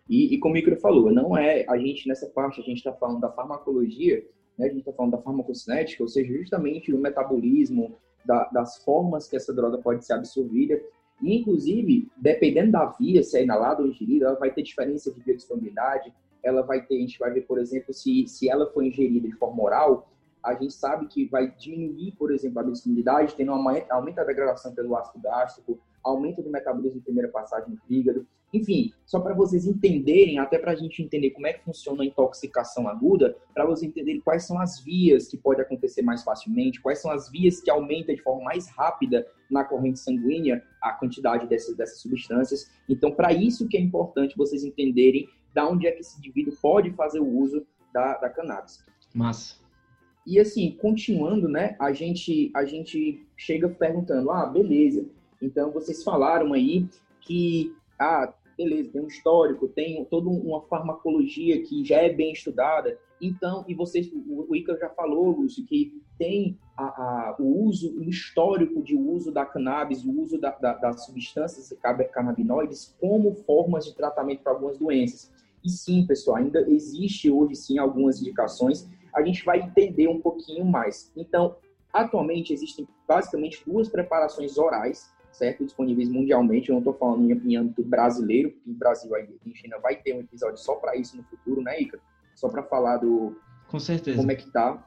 E, 0.09 0.33
e 0.33 0.37
como 0.39 0.53
o 0.53 0.57
Micro 0.57 0.75
falou, 0.81 1.09
não 1.09 1.37
é 1.37 1.65
a 1.69 1.77
gente 1.77 2.05
nessa 2.05 2.27
parte, 2.27 2.59
a 2.59 2.63
gente 2.63 2.79
está 2.79 2.91
falando 2.91 3.21
da 3.21 3.31
farmacologia, 3.31 4.21
né, 4.57 4.67
a 4.67 4.69
gente 4.69 4.79
está 4.79 4.93
falando 4.93 5.11
da 5.11 5.21
farmacocinética, 5.21 6.03
ou 6.03 6.09
seja, 6.09 6.33
justamente 6.33 6.91
do 6.91 6.97
metabolismo, 6.97 7.97
da, 8.25 8.45
das 8.45 8.83
formas 8.83 9.27
que 9.27 9.35
essa 9.35 9.53
droga 9.53 9.77
pode 9.77 10.05
ser 10.05 10.13
absorvida. 10.13 10.81
E, 11.21 11.35
inclusive, 11.37 12.09
dependendo 12.17 12.71
da 12.71 12.85
via, 12.85 13.23
se 13.23 13.37
é 13.37 13.43
inalada 13.43 13.81
ou 13.81 13.87
ingerida, 13.87 14.27
ela 14.27 14.39
vai 14.39 14.51
ter 14.51 14.63
diferença 14.63 15.11
de 15.11 15.19
biodisponibilidade, 15.21 16.13
ela 16.41 16.61
vai 16.61 16.85
ter, 16.85 16.97
a 16.97 16.99
gente 16.99 17.19
vai 17.19 17.31
ver, 17.31 17.41
por 17.41 17.59
exemplo, 17.59 17.93
se, 17.93 18.27
se 18.27 18.49
ela 18.49 18.67
for 18.67 18.83
ingerida 18.83 19.27
de 19.27 19.35
forma 19.35 19.63
oral, 19.63 20.09
a 20.43 20.53
gente 20.53 20.73
sabe 20.73 21.07
que 21.07 21.25
vai 21.25 21.49
diminuir, 21.55 22.11
por 22.13 22.31
exemplo, 22.31 22.59
a 22.59 22.63
biodisponibilidade, 22.63 23.35
tendo 23.35 23.53
uma, 23.53 23.77
aumenta 23.89 24.21
a 24.21 24.25
degradação 24.25 24.73
pelo 24.73 24.95
ácido 24.97 25.21
gástrico, 25.21 25.79
aumento 26.03 26.41
do 26.41 26.49
metabolismo 26.49 26.99
de 26.99 27.05
primeira 27.05 27.29
passagem 27.29 27.69
no 27.69 27.77
fígado. 27.87 28.27
Enfim, 28.53 28.93
só 29.05 29.19
para 29.19 29.33
vocês 29.33 29.65
entenderem, 29.65 30.37
até 30.37 30.59
para 30.59 30.73
a 30.73 30.75
gente 30.75 31.01
entender 31.01 31.31
como 31.31 31.47
é 31.47 31.53
que 31.53 31.63
funciona 31.63 32.03
a 32.03 32.05
intoxicação 32.05 32.87
aguda, 32.87 33.35
para 33.53 33.65
vocês 33.65 33.89
entenderem 33.89 34.21
quais 34.21 34.45
são 34.45 34.59
as 34.59 34.79
vias 34.79 35.27
que 35.27 35.37
pode 35.37 35.59
acontecer 35.59 36.03
mais 36.03 36.23
facilmente, 36.23 36.79
quais 36.79 37.01
são 37.01 37.09
as 37.09 37.29
vias 37.31 37.59
que 37.59 37.71
aumentam 37.71 38.13
de 38.13 38.21
forma 38.21 38.43
mais 38.43 38.69
rápida 38.69 39.25
na 39.49 39.63
corrente 39.63 39.99
sanguínea 39.99 40.63
a 40.81 40.91
quantidade 40.91 41.47
dessas, 41.47 41.75
dessas 41.75 41.99
substâncias. 41.99 42.69
Então, 42.87 43.11
para 43.11 43.33
isso 43.33 43.67
que 43.67 43.77
é 43.77 43.81
importante 43.81 44.37
vocês 44.37 44.63
entenderem 44.63 45.27
da 45.53 45.67
onde 45.67 45.87
é 45.87 45.91
que 45.91 46.01
esse 46.01 46.17
indivíduo 46.19 46.53
pode 46.61 46.91
fazer 46.91 47.19
o 47.19 47.27
uso 47.27 47.65
da, 47.91 48.17
da 48.17 48.29
cannabis. 48.29 48.83
Massa. 49.13 49.63
E 50.25 50.39
assim, 50.39 50.71
continuando, 50.71 51.49
né, 51.49 51.75
a 51.79 51.91
gente, 51.91 52.49
a 52.55 52.65
gente 52.65 53.25
chega 53.35 53.67
perguntando, 53.67 54.31
ah, 54.31 54.45
beleza, 54.45 55.05
então, 55.43 55.71
vocês 55.71 56.03
falaram 56.03 56.53
aí 56.53 56.87
que, 57.21 57.75
ah, 57.99 58.33
beleza, 58.57 58.91
tem 58.91 59.01
um 59.01 59.07
histórico, 59.07 59.67
tem 59.67 60.03
toda 60.05 60.29
uma 60.29 60.61
farmacologia 60.61 61.61
que 61.63 61.83
já 61.83 61.97
é 61.97 62.09
bem 62.11 62.31
estudada. 62.31 62.97
Então, 63.21 63.63
e 63.67 63.73
vocês, 63.73 64.11
o 64.13 64.55
Ica 64.55 64.77
já 64.77 64.89
falou, 64.89 65.31
Lúcio, 65.31 65.65
que 65.65 66.01
tem 66.17 66.57
a, 66.77 66.83
a, 66.83 67.35
o 67.39 67.65
uso, 67.65 67.97
o 67.97 68.03
histórico 68.03 68.81
de 68.81 68.95
uso 68.95 69.31
da 69.31 69.45
cannabis, 69.45 70.03
o 70.03 70.21
uso 70.21 70.39
da, 70.39 70.51
da, 70.51 70.73
das 70.73 71.05
substâncias 71.05 71.73
cannabinoides 72.11 72.95
como 72.99 73.33
formas 73.33 73.85
de 73.85 73.95
tratamento 73.95 74.43
para 74.43 74.51
algumas 74.51 74.77
doenças. 74.77 75.31
E 75.63 75.69
sim, 75.69 76.05
pessoal, 76.05 76.37
ainda 76.37 76.69
existe 76.69 77.31
hoje 77.31 77.55
sim 77.55 77.77
algumas 77.77 78.19
indicações. 78.19 78.89
A 79.15 79.23
gente 79.23 79.45
vai 79.45 79.61
entender 79.61 80.07
um 80.09 80.19
pouquinho 80.19 80.65
mais. 80.65 81.11
Então, 81.15 81.55
atualmente 81.93 82.51
existem 82.51 82.85
basicamente 83.07 83.63
duas 83.65 83.87
preparações 83.87 84.57
orais 84.57 85.12
certo? 85.33 85.65
Disponíveis 85.65 86.09
mundialmente. 86.09 86.69
Eu 86.69 86.73
não 86.73 86.79
estou 86.79 86.93
falando 86.93 87.29
em, 87.29 87.51
em, 87.51 87.57
âmbito 87.57 87.83
brasileiro, 87.83 88.51
porque 88.51 88.69
em 88.69 88.73
Brasil 88.73 89.11
e 89.45 89.55
China 89.55 89.77
vai 89.79 89.95
ter 89.95 90.13
um 90.15 90.21
episódio 90.21 90.57
só 90.57 90.75
para 90.75 90.95
isso 90.95 91.17
no 91.17 91.23
futuro, 91.23 91.61
né, 91.61 91.79
Ica? 91.81 91.99
Só 92.35 92.49
para 92.49 92.63
falar 92.63 92.97
do. 92.97 93.35
Com 93.67 93.79
certeza. 93.79 94.17
Como 94.17 94.31
é 94.31 94.35
que 94.35 94.49
tá. 94.51 94.83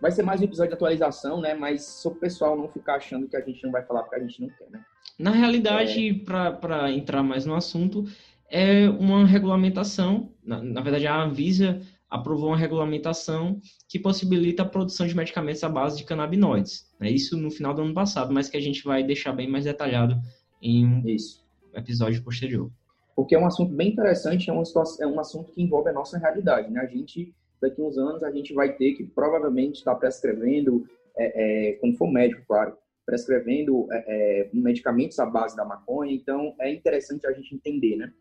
vai 0.00 0.10
ser 0.12 0.22
mais 0.22 0.40
um 0.40 0.44
episódio 0.44 0.70
de 0.70 0.74
atualização, 0.74 1.40
né? 1.40 1.54
Mas 1.54 1.84
só 1.84 2.08
o 2.08 2.14
pessoal 2.14 2.56
não 2.56 2.68
ficar 2.68 2.94
achando 2.94 3.28
que 3.28 3.36
a 3.36 3.40
gente 3.40 3.62
não 3.64 3.72
vai 3.72 3.82
falar 3.82 4.02
porque 4.02 4.16
a 4.16 4.20
gente 4.20 4.40
não 4.40 4.48
quer, 4.48 4.70
né? 4.70 4.84
Na 5.18 5.32
realidade, 5.32 6.08
é... 6.08 6.14
para 6.14 6.90
entrar 6.92 7.22
mais 7.22 7.44
no 7.44 7.54
assunto, 7.54 8.04
é 8.48 8.88
uma 8.88 9.26
regulamentação, 9.26 10.32
na, 10.42 10.62
na 10.62 10.80
verdade 10.80 11.06
a 11.06 11.22
Anvisa 11.22 11.80
aprovou 12.10 12.48
uma 12.48 12.56
regulamentação 12.56 13.60
que 13.88 13.98
possibilita 13.98 14.62
a 14.62 14.66
produção 14.66 15.06
de 15.06 15.16
medicamentos 15.16 15.62
à 15.62 15.68
base 15.68 15.96
de 15.96 16.04
canabinoides. 16.04 16.90
Né? 16.98 17.10
Isso 17.10 17.36
no 17.36 17.50
final 17.50 17.72
do 17.72 17.82
ano 17.82 17.94
passado, 17.94 18.34
mas 18.34 18.48
que 18.48 18.56
a 18.56 18.60
gente 18.60 18.82
vai 18.82 19.04
deixar 19.04 19.32
bem 19.32 19.48
mais 19.48 19.64
detalhado 19.64 20.20
em 20.60 20.84
um 20.84 21.08
Isso. 21.08 21.44
episódio 21.74 22.22
posterior. 22.22 22.70
Porque 23.14 23.34
é 23.34 23.38
um 23.38 23.46
assunto 23.46 23.72
bem 23.72 23.90
interessante, 23.90 24.50
é, 24.50 24.52
uma 24.52 24.64
situação, 24.64 25.06
é 25.06 25.06
um 25.06 25.20
assunto 25.20 25.52
que 25.52 25.62
envolve 25.62 25.88
a 25.88 25.92
nossa 25.92 26.18
realidade. 26.18 26.70
Né? 26.70 26.80
A 26.80 26.86
gente, 26.86 27.32
daqui 27.60 27.80
a 27.80 27.84
uns 27.84 27.96
anos, 27.96 28.22
a 28.24 28.30
gente 28.30 28.52
vai 28.52 28.72
ter 28.74 28.94
que 28.94 29.04
provavelmente 29.04 29.76
estar 29.76 29.94
prescrevendo, 29.94 30.84
é, 31.16 31.70
é, 31.70 31.72
quando 31.74 31.96
for 31.96 32.10
médico, 32.10 32.42
claro, 32.46 32.76
prescrevendo 33.06 33.86
é, 33.92 34.04
é, 34.06 34.50
medicamentos 34.52 35.18
à 35.18 35.26
base 35.26 35.56
da 35.56 35.64
maconha. 35.64 36.12
Então, 36.12 36.54
é 36.60 36.72
interessante 36.72 37.26
a 37.26 37.32
gente 37.32 37.54
entender, 37.54 37.96
né? 37.96 38.12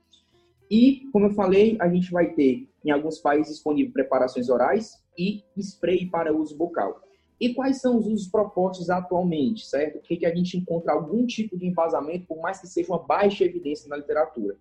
E, 0.70 1.08
como 1.12 1.26
eu 1.26 1.32
falei, 1.32 1.78
a 1.80 1.90
gente 1.90 2.12
vai 2.12 2.34
ter 2.34 2.70
em 2.86 2.92
alguns 2.92 3.18
países 3.18 3.54
disponível 3.54 3.92
preparações 3.92 4.50
orais 4.50 5.04
e 5.18 5.44
spray 5.58 6.06
para 6.06 6.36
uso 6.36 6.56
bucal. 6.56 7.02
E 7.40 7.54
quais 7.54 7.80
são 7.80 7.98
os 7.98 8.06
usos 8.06 8.28
propostos 8.28 8.90
atualmente, 8.90 9.66
certo? 9.66 9.98
O 9.98 10.02
que, 10.02 10.26
a 10.26 10.36
gente 10.36 10.58
encontra 10.58 10.94
algum 10.94 11.26
tipo 11.26 11.58
de 11.58 11.66
envasamento, 11.66 12.28
por 12.28 12.40
mais 12.40 12.60
que 12.60 12.68
seja 12.68 12.92
uma 12.92 13.02
baixa 13.02 13.46
evidência 13.46 13.90
na 13.90 13.96
literatura. 13.96 14.58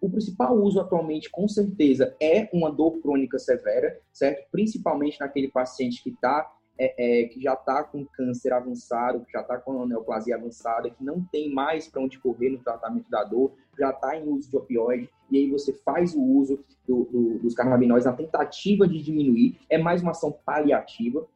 O 0.00 0.08
principal 0.08 0.56
uso 0.56 0.80
atualmente, 0.80 1.28
com 1.28 1.46
certeza, 1.46 2.16
é 2.20 2.48
uma 2.52 2.70
dor 2.70 3.00
crônica 3.00 3.38
severa, 3.38 4.00
certo? 4.12 4.48
Principalmente 4.50 5.20
naquele 5.20 5.48
paciente 5.48 6.02
que 6.02 6.10
está 6.10 6.50
é, 6.78 6.94
é, 6.96 7.28
que 7.28 7.38
já 7.42 7.52
está 7.52 7.84
com 7.84 8.06
câncer 8.06 8.54
avançado, 8.54 9.22
que 9.26 9.32
já 9.32 9.42
está 9.42 9.58
com 9.58 9.84
neoplasia 9.84 10.34
avançada, 10.34 10.88
que 10.88 11.04
não 11.04 11.22
tem 11.30 11.52
mais 11.52 11.86
para 11.86 12.00
onde 12.00 12.18
correr 12.18 12.48
no 12.48 12.58
tratamento 12.58 13.10
da 13.10 13.22
dor, 13.22 13.52
já 13.80 13.90
está 13.90 14.16
em 14.16 14.28
uso 14.28 14.48
de 14.48 14.56
opioide, 14.56 15.10
e 15.30 15.38
aí 15.38 15.50
você 15.50 15.72
faz 15.72 16.14
o 16.14 16.22
uso 16.22 16.60
do, 16.86 17.04
do, 17.04 17.38
dos 17.38 17.54
cannabinoides 17.54 18.06
na 18.06 18.12
tentativa 18.12 18.86
de 18.86 19.02
diminuir, 19.02 19.58
é 19.68 19.78
mais 19.78 20.02
uma 20.02 20.10
ação 20.10 20.32
paliativa. 20.44 21.26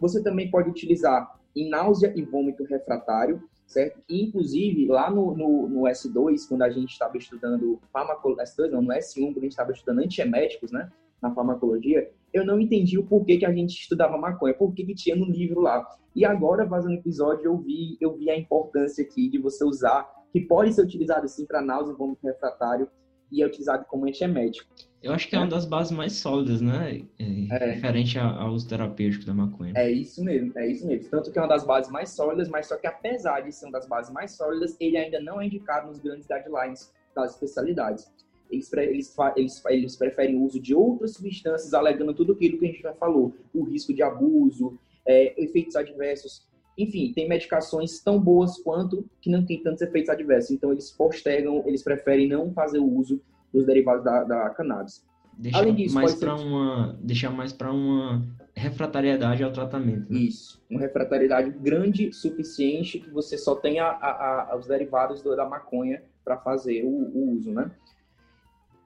Você 0.00 0.22
também 0.22 0.50
pode 0.50 0.68
utilizar 0.68 1.38
em 1.56 1.68
náusea 1.68 2.12
e 2.16 2.22
vômito 2.22 2.64
refratário, 2.64 3.42
certo? 3.66 4.00
E, 4.08 4.22
inclusive, 4.22 4.86
lá 4.86 5.10
no, 5.10 5.36
no, 5.36 5.68
no, 5.68 5.82
S2, 5.82 6.48
quando 6.48 6.62
a 6.62 6.70
gente 6.70 6.90
estava 6.90 7.16
estudando 7.16 7.80
farmacologia, 7.92 8.44
S2 8.44 8.70
não, 8.70 8.82
no 8.82 8.92
S1, 8.92 9.26
quando 9.26 9.38
a 9.38 9.42
gente 9.42 9.52
estava 9.52 9.72
estudando 9.72 10.00
antieméticos, 10.00 10.72
né, 10.72 10.90
na 11.22 11.32
farmacologia, 11.32 12.10
eu 12.32 12.44
não 12.44 12.60
entendi 12.60 12.98
o 12.98 13.06
porquê 13.06 13.38
que 13.38 13.46
a 13.46 13.52
gente 13.52 13.80
estudava 13.80 14.18
maconha, 14.18 14.52
por 14.52 14.74
que 14.74 14.94
tinha 14.94 15.16
no 15.16 15.24
livro 15.24 15.60
lá. 15.60 15.86
E 16.14 16.24
agora, 16.24 16.68
fazendo 16.68 16.94
episódio, 16.94 17.44
eu 17.44 17.56
vi, 17.56 17.96
eu 18.00 18.16
vi 18.16 18.28
a 18.30 18.36
importância 18.36 19.04
aqui 19.04 19.28
de 19.28 19.38
você 19.38 19.64
usar, 19.64 20.08
que 20.34 20.40
pode 20.40 20.74
ser 20.74 20.82
utilizado 20.82 21.28
sim 21.28 21.46
para 21.46 21.62
náusea 21.62 21.92
e 21.92 21.96
vômito 21.96 22.26
refratário, 22.26 22.88
e 23.30 23.40
é 23.40 23.46
utilizado 23.46 23.84
como 23.84 24.04
antiemético. 24.04 24.68
Eu 25.00 25.12
acho 25.12 25.28
que 25.28 25.36
é, 25.36 25.38
é 25.38 25.42
uma 25.42 25.48
das 25.48 25.64
bases 25.64 25.92
mais 25.92 26.14
sólidas, 26.14 26.60
né? 26.60 27.04
É, 27.16 27.24
é. 27.24 27.70
Referente 27.74 28.18
ao 28.18 28.52
uso 28.52 28.68
terapêutico 28.68 29.24
da 29.24 29.32
maconha. 29.32 29.72
É 29.76 29.88
isso 29.88 30.24
mesmo, 30.24 30.52
é 30.58 30.66
isso 30.66 30.84
mesmo. 30.84 31.08
Tanto 31.08 31.30
que 31.30 31.38
é 31.38 31.42
uma 31.42 31.48
das 31.48 31.64
bases 31.64 31.88
mais 31.88 32.10
sólidas, 32.10 32.48
mas 32.48 32.66
só 32.66 32.76
que 32.76 32.88
apesar 32.88 33.42
de 33.42 33.52
ser 33.52 33.66
uma 33.66 33.72
das 33.72 33.86
bases 33.86 34.12
mais 34.12 34.32
sólidas, 34.32 34.76
ele 34.80 34.96
ainda 34.96 35.20
não 35.20 35.40
é 35.40 35.46
indicado 35.46 35.86
nos 35.86 36.00
grandes 36.00 36.26
guidelines 36.26 36.92
das 37.14 37.34
especialidades 37.34 38.10
eles, 38.50 38.72
eles, 38.72 39.16
eles, 39.36 39.62
eles 39.66 39.96
preferem 39.96 40.36
o 40.36 40.42
uso 40.42 40.60
de 40.60 40.74
outras 40.74 41.14
substâncias, 41.14 41.72
alegando 41.74 42.14
tudo 42.14 42.32
aquilo 42.32 42.58
que 42.58 42.64
a 42.66 42.68
gente 42.68 42.82
já 42.82 42.94
falou, 42.94 43.34
o 43.54 43.64
risco 43.64 43.92
de 43.94 44.02
abuso, 44.02 44.78
é, 45.06 45.40
efeitos 45.42 45.76
adversos. 45.76 46.46
Enfim, 46.76 47.12
tem 47.14 47.28
medicações 47.28 48.00
tão 48.00 48.20
boas 48.20 48.58
quanto 48.58 49.08
que 49.20 49.30
não 49.30 49.44
tem 49.44 49.62
tantos 49.62 49.82
efeitos 49.82 50.10
adversos. 50.10 50.50
Então, 50.50 50.72
eles 50.72 50.90
postergam, 50.90 51.62
eles 51.66 51.82
preferem 51.82 52.28
não 52.28 52.52
fazer 52.52 52.78
o 52.78 52.98
uso 52.98 53.20
dos 53.52 53.64
derivados 53.64 54.04
da, 54.04 54.24
da 54.24 54.50
cannabis. 54.50 55.04
Deixar 55.38 55.58
Além 55.58 55.74
disso, 55.74 55.94
mais 55.94 56.14
para 56.14 56.36
ser... 56.36 56.44
uma, 56.44 56.98
deixar 57.00 57.30
mais 57.30 57.52
para 57.52 57.72
uma 57.72 58.22
refratariedade 58.54 59.42
ao 59.42 59.52
tratamento. 59.52 60.12
Né? 60.12 60.20
Isso, 60.20 60.62
uma 60.70 60.80
refratariedade 60.80 61.50
grande 61.50 62.12
suficiente 62.12 63.00
que 63.00 63.10
você 63.10 63.36
só 63.36 63.54
tenha 63.54 63.84
a, 63.84 64.52
a, 64.52 64.56
os 64.56 64.66
derivados 64.66 65.22
da 65.22 65.44
maconha 65.44 66.02
para 66.24 66.36
fazer 66.36 66.84
o, 66.84 66.88
o, 66.88 67.32
uso, 67.32 67.50
né? 67.50 67.70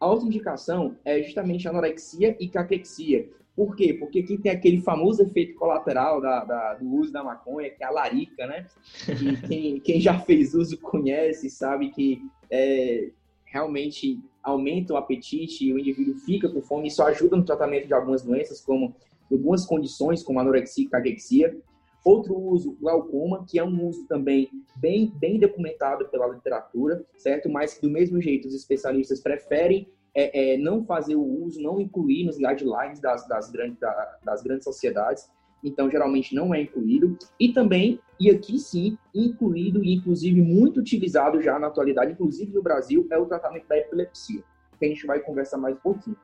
A 0.00 0.06
outra 0.06 0.26
indicação 0.26 0.96
é 1.04 1.22
justamente 1.22 1.68
anorexia 1.68 2.36
e 2.40 2.48
caquexia. 2.48 3.28
Por 3.58 3.74
quê? 3.74 3.92
Porque 3.92 4.20
aqui 4.20 4.38
tem 4.38 4.52
aquele 4.52 4.80
famoso 4.82 5.20
efeito 5.20 5.56
colateral 5.56 6.20
da, 6.20 6.44
da, 6.44 6.74
do 6.74 6.86
uso 6.94 7.12
da 7.12 7.24
maconha, 7.24 7.68
que 7.68 7.82
é 7.82 7.86
a 7.88 7.90
larica, 7.90 8.46
né? 8.46 8.68
Que 9.04 9.34
quem, 9.48 9.80
quem 9.80 10.00
já 10.00 10.16
fez 10.16 10.54
uso 10.54 10.78
conhece, 10.78 11.50
sabe 11.50 11.90
que 11.90 12.22
é, 12.48 13.10
realmente 13.46 14.22
aumenta 14.44 14.94
o 14.94 14.96
apetite 14.96 15.64
e 15.64 15.72
o 15.72 15.78
indivíduo 15.80 16.14
fica 16.20 16.48
com 16.48 16.62
fome. 16.62 16.86
Isso 16.86 17.02
ajuda 17.02 17.36
no 17.36 17.44
tratamento 17.44 17.88
de 17.88 17.92
algumas 17.92 18.22
doenças, 18.22 18.60
como 18.60 18.94
algumas 19.28 19.66
condições, 19.66 20.22
como 20.22 20.38
anorexia 20.38 20.84
e 20.84 20.88
caquexia. 20.88 21.60
Outro 22.04 22.36
uso, 22.36 22.76
glaucoma, 22.80 23.44
que 23.44 23.58
é 23.58 23.64
um 23.64 23.88
uso 23.88 24.06
também 24.06 24.48
bem, 24.76 25.12
bem 25.16 25.36
documentado 25.36 26.08
pela 26.10 26.28
literatura, 26.28 27.04
certo? 27.16 27.48
Mas 27.48 27.74
que, 27.74 27.82
do 27.82 27.90
mesmo 27.90 28.22
jeito, 28.22 28.46
os 28.46 28.54
especialistas 28.54 29.20
preferem 29.20 29.88
é, 30.18 30.54
é, 30.54 30.56
não 30.58 30.84
fazer 30.84 31.14
o 31.14 31.44
uso, 31.44 31.62
não 31.62 31.80
incluir 31.80 32.24
nos 32.24 32.36
guidelines 32.36 32.98
das, 32.98 33.28
das, 33.28 33.52
grandes, 33.52 33.78
das 34.24 34.42
grandes 34.42 34.64
sociedades. 34.64 35.30
Então, 35.62 35.88
geralmente 35.88 36.34
não 36.34 36.52
é 36.52 36.62
incluído. 36.62 37.16
E 37.38 37.52
também, 37.52 38.00
e 38.18 38.28
aqui 38.28 38.58
sim, 38.58 38.98
incluído 39.14 39.84
e 39.84 39.94
inclusive 39.94 40.42
muito 40.42 40.80
utilizado 40.80 41.40
já 41.40 41.56
na 41.56 41.68
atualidade, 41.68 42.12
inclusive 42.12 42.52
no 42.52 42.62
Brasil, 42.62 43.06
é 43.12 43.18
o 43.18 43.26
tratamento 43.26 43.68
da 43.68 43.78
epilepsia, 43.78 44.42
que 44.76 44.84
a 44.84 44.88
gente 44.88 45.06
vai 45.06 45.20
conversar 45.20 45.58
mais 45.58 45.76
um 45.76 45.80
pouquinho. 45.80 46.16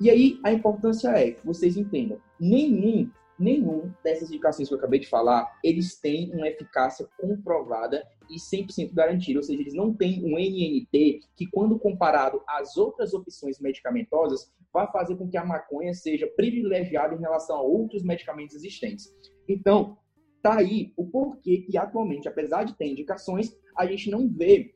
E 0.00 0.10
aí, 0.10 0.40
a 0.42 0.52
importância 0.52 1.10
é 1.10 1.30
que 1.30 1.46
vocês 1.46 1.76
entendam, 1.76 2.18
nenhum 2.38 3.08
nenhum 3.40 3.92
dessas 4.04 4.30
indicações 4.30 4.68
que 4.68 4.74
eu 4.74 4.78
acabei 4.78 5.00
de 5.00 5.08
falar, 5.08 5.58
eles 5.64 5.98
têm 5.98 6.30
uma 6.32 6.48
eficácia 6.48 7.08
comprovada 7.18 8.06
e 8.28 8.36
100% 8.36 8.92
garantida, 8.92 9.38
ou 9.38 9.42
seja, 9.42 9.60
eles 9.60 9.74
não 9.74 9.92
têm 9.92 10.24
um 10.24 10.38
NNT 10.38 11.20
que, 11.34 11.46
quando 11.46 11.78
comparado 11.78 12.42
às 12.46 12.76
outras 12.76 13.12
opções 13.12 13.58
medicamentosas, 13.58 14.52
vai 14.72 14.90
fazer 14.92 15.16
com 15.16 15.28
que 15.28 15.36
a 15.36 15.44
maconha 15.44 15.92
seja 15.94 16.28
privilegiada 16.36 17.14
em 17.14 17.20
relação 17.20 17.56
a 17.56 17.62
outros 17.62 18.04
medicamentos 18.04 18.54
existentes. 18.54 19.12
Então, 19.48 19.98
tá 20.42 20.58
aí 20.58 20.92
o 20.96 21.04
porquê 21.06 21.58
que 21.58 21.76
atualmente, 21.76 22.28
apesar 22.28 22.64
de 22.64 22.76
ter 22.76 22.86
indicações, 22.86 23.56
a 23.76 23.84
gente 23.86 24.10
não 24.10 24.28
vê 24.28 24.74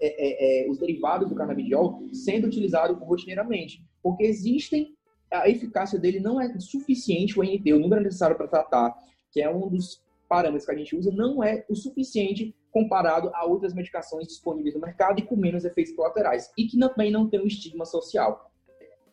é, 0.00 0.06
é, 0.06 0.66
é, 0.66 0.70
os 0.70 0.78
derivados 0.78 1.28
do 1.28 1.34
canabidiol 1.34 2.02
sendo 2.12 2.46
utilizados 2.46 2.98
rotineiramente, 2.98 3.84
porque 4.02 4.24
existem 4.24 4.96
a 5.32 5.48
eficácia 5.48 5.98
dele 5.98 6.20
não 6.20 6.40
é 6.40 6.58
suficiente, 6.58 7.38
o 7.38 7.42
NT, 7.42 7.72
o 7.72 7.78
número 7.78 8.02
necessário 8.02 8.36
para 8.36 8.48
tratar, 8.48 8.94
que 9.30 9.40
é 9.40 9.48
um 9.48 9.68
dos 9.68 10.02
parâmetros 10.28 10.64
que 10.64 10.72
a 10.72 10.76
gente 10.76 10.96
usa, 10.96 11.10
não 11.10 11.42
é 11.42 11.64
o 11.68 11.74
suficiente 11.74 12.54
comparado 12.70 13.30
a 13.34 13.44
outras 13.44 13.74
medicações 13.74 14.28
disponíveis 14.28 14.74
no 14.74 14.80
mercado 14.80 15.18
e 15.18 15.22
com 15.22 15.36
menos 15.36 15.64
efeitos 15.64 15.92
colaterais, 15.92 16.50
e 16.56 16.66
que 16.66 16.78
também 16.78 17.10
não 17.10 17.28
tem 17.28 17.40
um 17.40 17.46
estigma 17.46 17.84
social. 17.84 18.50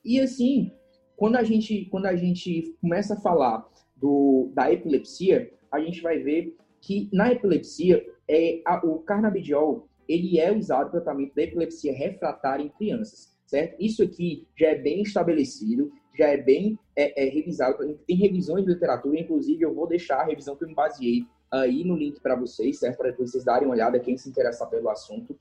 E 0.06 0.20
assim, 0.20 0.72
quando 1.16 1.36
a 1.36 1.44
gente, 1.44 1.86
quando 1.86 2.06
a 2.06 2.16
gente 2.16 2.76
começa 2.80 3.16
a 3.16 3.20
falar 3.20 3.68
do, 3.96 4.52
da 4.54 4.72
epilepsia, 4.72 5.52
a 5.72 5.80
gente 5.80 6.02
vai 6.02 6.20
ver 6.20 6.56
que 6.80 7.10
na 7.12 7.32
epilepsia, 7.32 8.06
é, 8.28 8.62
a, 8.66 8.86
o 8.86 9.00
carnabidiol 9.00 9.90
ele 10.08 10.40
é 10.40 10.56
usado 10.56 10.92
para 10.92 11.02
tratamento 11.02 11.36
da 11.36 11.44
epilepsia 11.44 11.94
refratária 11.94 12.64
em 12.64 12.70
crianças, 12.70 13.36
certo? 13.46 13.76
Isso 13.80 14.04
aqui 14.04 14.48
já 14.56 14.68
é 14.68 14.76
bem 14.76 15.02
estabelecido, 15.02 15.92
já 16.18 16.28
é 16.28 16.38
bem 16.38 16.80
é, 16.96 17.26
é, 17.26 17.30
revisado. 17.30 17.78
Tem 18.08 18.16
revisões 18.16 18.66
de 18.66 18.74
literatura, 18.74 19.20
inclusive 19.20 19.62
eu 19.62 19.74
vou 19.74 19.88
deixar 19.88 20.22
a 20.22 20.26
revisão 20.26 20.56
que 20.56 20.64
eu 20.64 20.68
me 20.68 20.74
baseei 20.74 21.26
aí 21.52 21.84
no 21.84 21.96
link 21.96 22.20
para 22.20 22.36
vocês, 22.36 22.80
certo? 22.80 22.98
Para 22.98 23.12
vocês 23.14 23.44
darem 23.44 23.68
uma 23.68 23.76
olhada, 23.76 24.00
quem 24.00 24.18
se 24.18 24.28
interessar 24.28 24.70
pelo 24.70 24.90
assunto. 24.90 25.38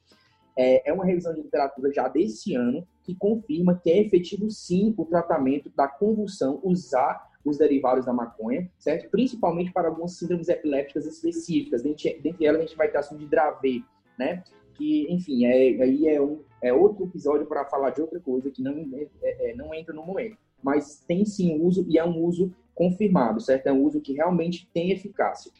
É, 0.58 0.90
é 0.90 0.92
uma 0.92 1.04
revisão 1.04 1.34
de 1.34 1.42
literatura 1.42 1.92
já 1.92 2.08
desse 2.08 2.54
ano 2.54 2.86
que 3.02 3.14
confirma 3.14 3.78
que 3.82 3.90
é 3.90 4.00
efetivo 4.00 4.50
sim 4.50 4.94
o 4.96 5.04
tratamento 5.04 5.70
da 5.76 5.86
convulsão, 5.86 6.60
usar 6.62 7.26
os 7.44 7.58
derivados 7.58 8.04
da 8.04 8.12
maconha, 8.12 8.70
certo? 8.78 9.10
Principalmente 9.10 9.72
para 9.72 9.88
algumas 9.88 10.18
síndromes 10.18 10.48
epilépticas 10.48 11.06
específicas. 11.06 11.82
Dentre, 11.82 12.46
elas, 12.46 12.60
a 12.60 12.66
gente 12.66 12.76
vai 12.76 12.88
ter 12.88 12.98
assunto 12.98 13.20
de 13.20 13.26
Dravet, 13.26 13.84
né? 14.18 14.42
Que, 14.74 15.06
enfim, 15.12 15.46
é, 15.46 15.82
aí 15.82 16.08
é, 16.08 16.20
um, 16.20 16.42
é 16.62 16.72
outro 16.72 17.04
episódio 17.04 17.46
para 17.46 17.64
falar 17.66 17.90
de 17.90 18.00
outra 18.00 18.18
coisa 18.20 18.50
que 18.50 18.62
não, 18.62 18.90
é, 19.22 19.50
é, 19.50 19.54
não 19.54 19.72
entra 19.74 19.94
no 19.94 20.04
momento 20.04 20.36
mas 20.66 21.04
tem 21.06 21.24
sim 21.24 21.60
uso 21.60 21.86
e 21.88 21.96
é 21.96 22.04
um 22.04 22.24
uso 22.24 22.52
confirmado, 22.74 23.40
certo? 23.40 23.68
É 23.68 23.72
um 23.72 23.84
uso 23.84 24.00
que 24.00 24.14
realmente 24.14 24.68
tem 24.74 24.90
eficácia. 24.90 25.52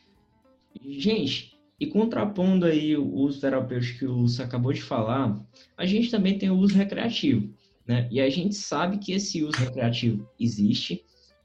Gente, 0.82 1.56
e 1.78 1.86
contrapondo 1.86 2.66
aí 2.66 2.96
o 2.96 3.08
uso 3.14 3.40
terapêutico 3.40 4.00
que 4.00 4.04
o 4.04 4.12
Lúcio 4.12 4.44
acabou 4.44 4.72
de 4.72 4.82
falar, 4.82 5.40
a 5.76 5.86
gente 5.86 6.10
também 6.10 6.36
tem 6.36 6.50
o 6.50 6.58
uso 6.58 6.74
recreativo, 6.74 7.54
né? 7.86 8.08
E 8.10 8.20
a 8.20 8.28
gente 8.28 8.56
sabe 8.56 8.98
que 8.98 9.12
esse 9.12 9.44
uso 9.44 9.56
recreativo 9.56 10.28
existe, 10.40 11.04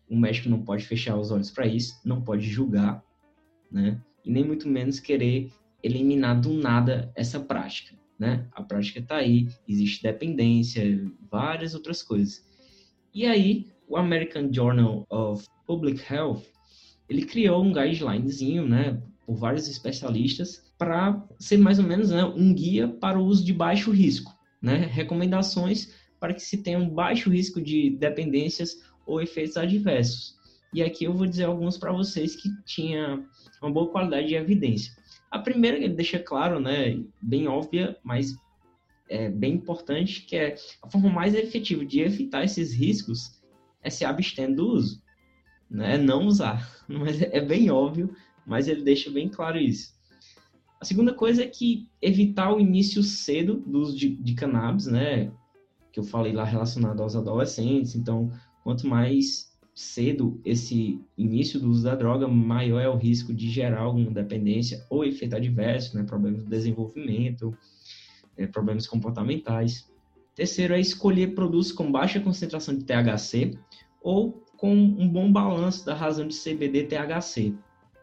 o 0.09 0.17
médico 0.17 0.49
não 0.49 0.63
pode 0.63 0.83
fechar 0.83 1.15
os 1.15 1.29
olhos 1.29 1.51
para 1.51 1.67
isso, 1.67 2.01
não 2.03 2.19
pode 2.19 2.49
julgar, 2.49 3.03
né? 3.71 4.01
E 4.25 4.31
nem 4.31 4.43
muito 4.43 4.67
menos 4.67 4.99
querer 4.99 5.51
eliminar 5.83 6.41
do 6.41 6.51
nada 6.51 7.11
essa 7.15 7.39
prática, 7.39 7.95
né? 8.17 8.47
A 8.53 8.63
prática 8.63 8.97
está 8.97 9.17
aí, 9.17 9.47
existe 9.67 10.01
dependência, 10.01 10.83
várias 11.29 11.75
outras 11.75 12.01
coisas. 12.01 12.49
E 13.13 13.25
aí, 13.25 13.67
o 13.87 13.97
American 13.97 14.51
Journal 14.53 15.05
of 15.09 15.45
Public 15.67 16.01
Health, 16.11 16.43
ele 17.09 17.25
criou 17.25 17.61
um 17.61 17.73
guidelinezinho, 17.73 18.65
né, 18.65 19.01
por 19.25 19.35
vários 19.35 19.67
especialistas, 19.67 20.63
para 20.77 21.21
ser 21.37 21.57
mais 21.57 21.77
ou 21.77 21.85
menos 21.85 22.09
né, 22.09 22.23
um 22.23 22.53
guia 22.53 22.87
para 22.87 23.19
o 23.19 23.25
uso 23.25 23.43
de 23.43 23.53
baixo 23.53 23.91
risco, 23.91 24.33
né? 24.61 24.77
Recomendações 24.91 25.93
para 26.19 26.33
que 26.33 26.41
se 26.41 26.57
tenha 26.57 26.79
um 26.79 26.89
baixo 26.89 27.29
risco 27.29 27.61
de 27.61 27.89
dependências 27.89 28.81
ou 29.05 29.21
efeitos 29.21 29.57
adversos. 29.57 30.35
E 30.73 30.81
aqui 30.81 31.03
eu 31.03 31.13
vou 31.13 31.27
dizer 31.27 31.43
alguns 31.43 31.77
para 31.77 31.91
vocês 31.91 32.35
que 32.35 32.49
tinha 32.63 33.23
uma 33.61 33.71
boa 33.71 33.89
qualidade 33.89 34.27
de 34.27 34.35
evidência. 34.35 34.93
A 35.29 35.37
primeira 35.37 35.77
ele 35.77 35.89
deixa 35.89 36.17
claro, 36.17 36.59
né, 36.59 36.99
bem 37.21 37.47
óbvia, 37.47 37.97
mas 38.03 38.35
é 39.11 39.29
bem 39.29 39.55
importante, 39.55 40.21
que 40.21 40.37
é 40.37 40.55
a 40.81 40.89
forma 40.89 41.09
mais 41.09 41.35
efetiva 41.35 41.85
de 41.85 41.99
evitar 41.99 42.45
esses 42.45 42.73
riscos 42.73 43.41
é 43.83 43.89
se 43.89 44.05
abstendo 44.05 44.55
do 44.55 44.67
uso, 44.69 45.03
né? 45.69 45.97
Não 45.97 46.25
usar. 46.25 46.67
Mas 46.87 47.21
é 47.21 47.41
bem 47.41 47.69
óbvio, 47.69 48.15
mas 48.45 48.67
ele 48.67 48.83
deixa 48.83 49.09
bem 49.09 49.29
claro 49.29 49.57
isso. 49.57 49.93
A 50.79 50.85
segunda 50.85 51.13
coisa 51.13 51.43
é 51.43 51.47
que 51.47 51.87
evitar 52.01 52.53
o 52.53 52.59
início 52.59 53.03
cedo 53.03 53.57
do 53.59 53.79
uso 53.79 53.95
de, 53.95 54.09
de 54.09 54.33
cannabis, 54.33 54.87
né? 54.87 55.31
Que 55.91 55.99
eu 55.99 56.03
falei 56.03 56.33
lá 56.33 56.43
relacionado 56.43 57.01
aos 57.01 57.15
adolescentes. 57.15 57.95
Então, 57.95 58.31
quanto 58.63 58.87
mais 58.87 59.51
cedo 59.75 60.41
esse 60.43 60.99
início 61.17 61.59
do 61.59 61.69
uso 61.69 61.83
da 61.83 61.95
droga, 61.95 62.27
maior 62.27 62.79
é 62.79 62.89
o 62.89 62.97
risco 62.97 63.33
de 63.33 63.49
gerar 63.49 63.81
alguma 63.81 64.11
dependência 64.11 64.85
ou 64.89 65.05
efeito 65.05 65.35
adverso, 65.35 65.95
né? 65.95 66.03
Problemas 66.03 66.43
de 66.43 66.49
desenvolvimento, 66.49 67.55
é, 68.37 68.47
problemas 68.47 68.87
comportamentais. 68.87 69.89
Terceiro 70.35 70.73
é 70.73 70.79
escolher 70.79 71.35
produtos 71.35 71.71
com 71.71 71.91
baixa 71.91 72.19
concentração 72.19 72.75
de 72.75 72.85
THC 72.85 73.57
ou 74.01 74.43
com 74.57 74.73
um 74.73 75.09
bom 75.09 75.31
balanço 75.31 75.85
da 75.85 75.93
razão 75.93 76.27
de 76.27 76.35
CBD 76.35 76.83
THC. 76.83 77.53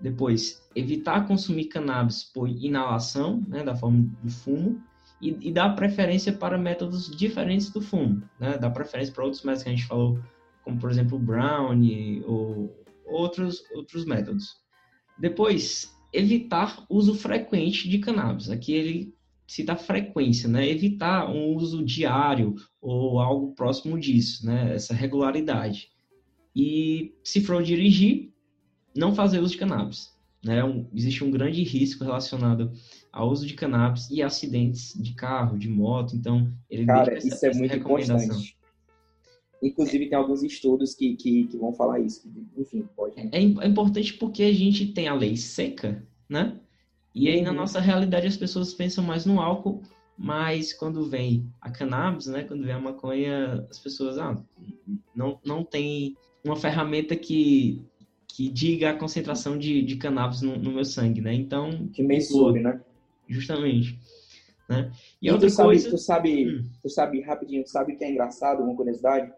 Depois, 0.01 0.63
evitar 0.75 1.27
consumir 1.27 1.67
cannabis 1.67 2.23
por 2.23 2.49
inalação, 2.49 3.45
né, 3.49 3.65
da 3.65 3.75
forma 3.75 4.09
do 4.23 4.31
fumo, 4.31 4.81
e, 5.21 5.49
e 5.49 5.53
dar 5.53 5.75
preferência 5.75 6.33
para 6.33 6.57
métodos 6.57 7.11
diferentes 7.17 7.71
do 7.71 7.81
fumo, 7.81 8.23
né, 8.39 8.57
dar 8.57 8.71
preferência 8.71 9.13
para 9.13 9.25
outros 9.25 9.43
métodos 9.43 9.63
que 9.65 9.69
a 9.69 9.73
gente 9.73 9.87
falou, 9.87 10.21
como 10.63 10.79
por 10.79 10.91
exemplo 10.91 11.17
o 11.17 11.21
brownie 11.21 12.23
ou 12.25 12.73
outros, 13.05 13.65
outros 13.75 14.05
métodos. 14.05 14.57
Depois, 15.19 15.93
evitar 16.13 16.85
uso 16.89 17.15
frequente 17.15 17.89
de 17.89 17.99
cannabis. 17.99 18.51
Aqui 18.51 18.73
ele 18.73 19.15
cita 19.49 19.73
a 19.73 19.77
frequência, 19.77 20.49
né? 20.49 20.69
Evitar 20.69 21.29
um 21.29 21.55
uso 21.57 21.83
diário 21.83 22.55
ou 22.81 23.19
algo 23.19 23.55
próximo 23.55 23.99
disso, 23.99 24.47
né? 24.47 24.75
Essa 24.75 24.95
regularidade. 24.95 25.89
E 26.55 27.15
se 27.25 27.41
for 27.41 27.63
dirigir, 27.63 28.31
não 28.95 29.15
fazer 29.15 29.41
uso 29.41 29.53
de 29.53 29.59
cannabis. 29.59 30.17
Né? 30.45 30.63
Um, 30.63 30.87
existe 30.95 31.25
um 31.25 31.31
grande 31.31 31.63
risco 31.63 32.05
relacionado 32.05 32.71
ao 33.13 33.31
uso 33.31 33.47
de 33.47 33.55
cannabis 33.55 34.09
e 34.11 34.23
acidentes 34.23 34.93
de 34.95 35.15
carro, 35.15 35.59
de 35.59 35.69
moto. 35.69 36.15
Então, 36.15 36.53
ele 36.71 36.85
Cara, 36.85 37.17
essa, 37.17 37.27
isso 37.27 37.47
é 37.47 37.55
muito 37.55 37.77
importante. 37.77 38.57
Inclusive, 39.63 40.09
tem 40.09 40.17
alguns 40.17 40.43
estudos 40.43 40.95
que, 40.95 41.17
que, 41.17 41.45
que, 41.47 41.57
vão 41.57 41.73
falar 41.73 42.01
isso. 42.01 42.31
Enfim, 42.57 42.85
pode. 42.95 43.19
É, 43.19 43.29
é 43.33 43.67
importante 43.67 44.15
porque 44.15 44.45
a 44.45 44.53
gente 44.53 44.93
tem 44.93 45.09
a 45.09 45.15
lei 45.15 45.37
seca, 45.37 46.07
né? 46.29 46.61
E 47.19 47.29
aí, 47.29 47.39
uhum. 47.39 47.47
na 47.47 47.53
nossa 47.53 47.81
realidade, 47.81 48.29
as 48.29 48.37
pessoas 48.37 48.73
pensam 48.73 49.03
mais 49.03 49.27
no 49.27 49.41
álcool, 49.41 49.83
mas 50.17 50.73
quando 50.73 51.09
vem 51.09 51.53
a 51.61 51.69
cannabis, 51.69 52.27
né? 52.27 52.45
Quando 52.45 52.65
vem 52.65 52.73
a 52.73 52.81
maconha, 52.81 53.67
as 53.69 53.79
pessoas, 53.81 54.19
ah, 54.19 54.41
não, 55.15 55.41
não 55.45 55.65
tem 55.65 56.17
uma 56.45 56.55
ferramenta 56.55 57.17
que 57.17 57.85
que 58.29 58.49
diga 58.49 58.91
a 58.91 58.97
concentração 58.97 59.59
de, 59.59 59.83
de 59.83 59.97
cannabis 59.97 60.43
no, 60.43 60.57
no 60.57 60.71
meu 60.71 60.85
sangue, 60.85 61.21
né? 61.21 61.35
Então. 61.35 61.89
Que 61.89 62.05
mensure, 62.05 62.61
né? 62.61 62.81
Justamente. 63.27 63.99
Né? 64.69 64.93
E, 65.21 65.27
e 65.27 65.31
outra 65.33 65.51
tu 65.51 65.57
coisa. 65.57 65.83
Sabe, 65.83 65.91
tu, 65.91 65.99
sabe, 65.99 66.49
hum. 66.49 66.71
tu 66.81 66.89
sabe, 66.89 67.21
rapidinho, 67.23 67.65
tu 67.65 67.71
sabe 67.71 67.97
que 67.97 68.05
é 68.05 68.11
engraçado, 68.11 68.63
uma 68.63 68.77
curiosidade? 68.77 69.33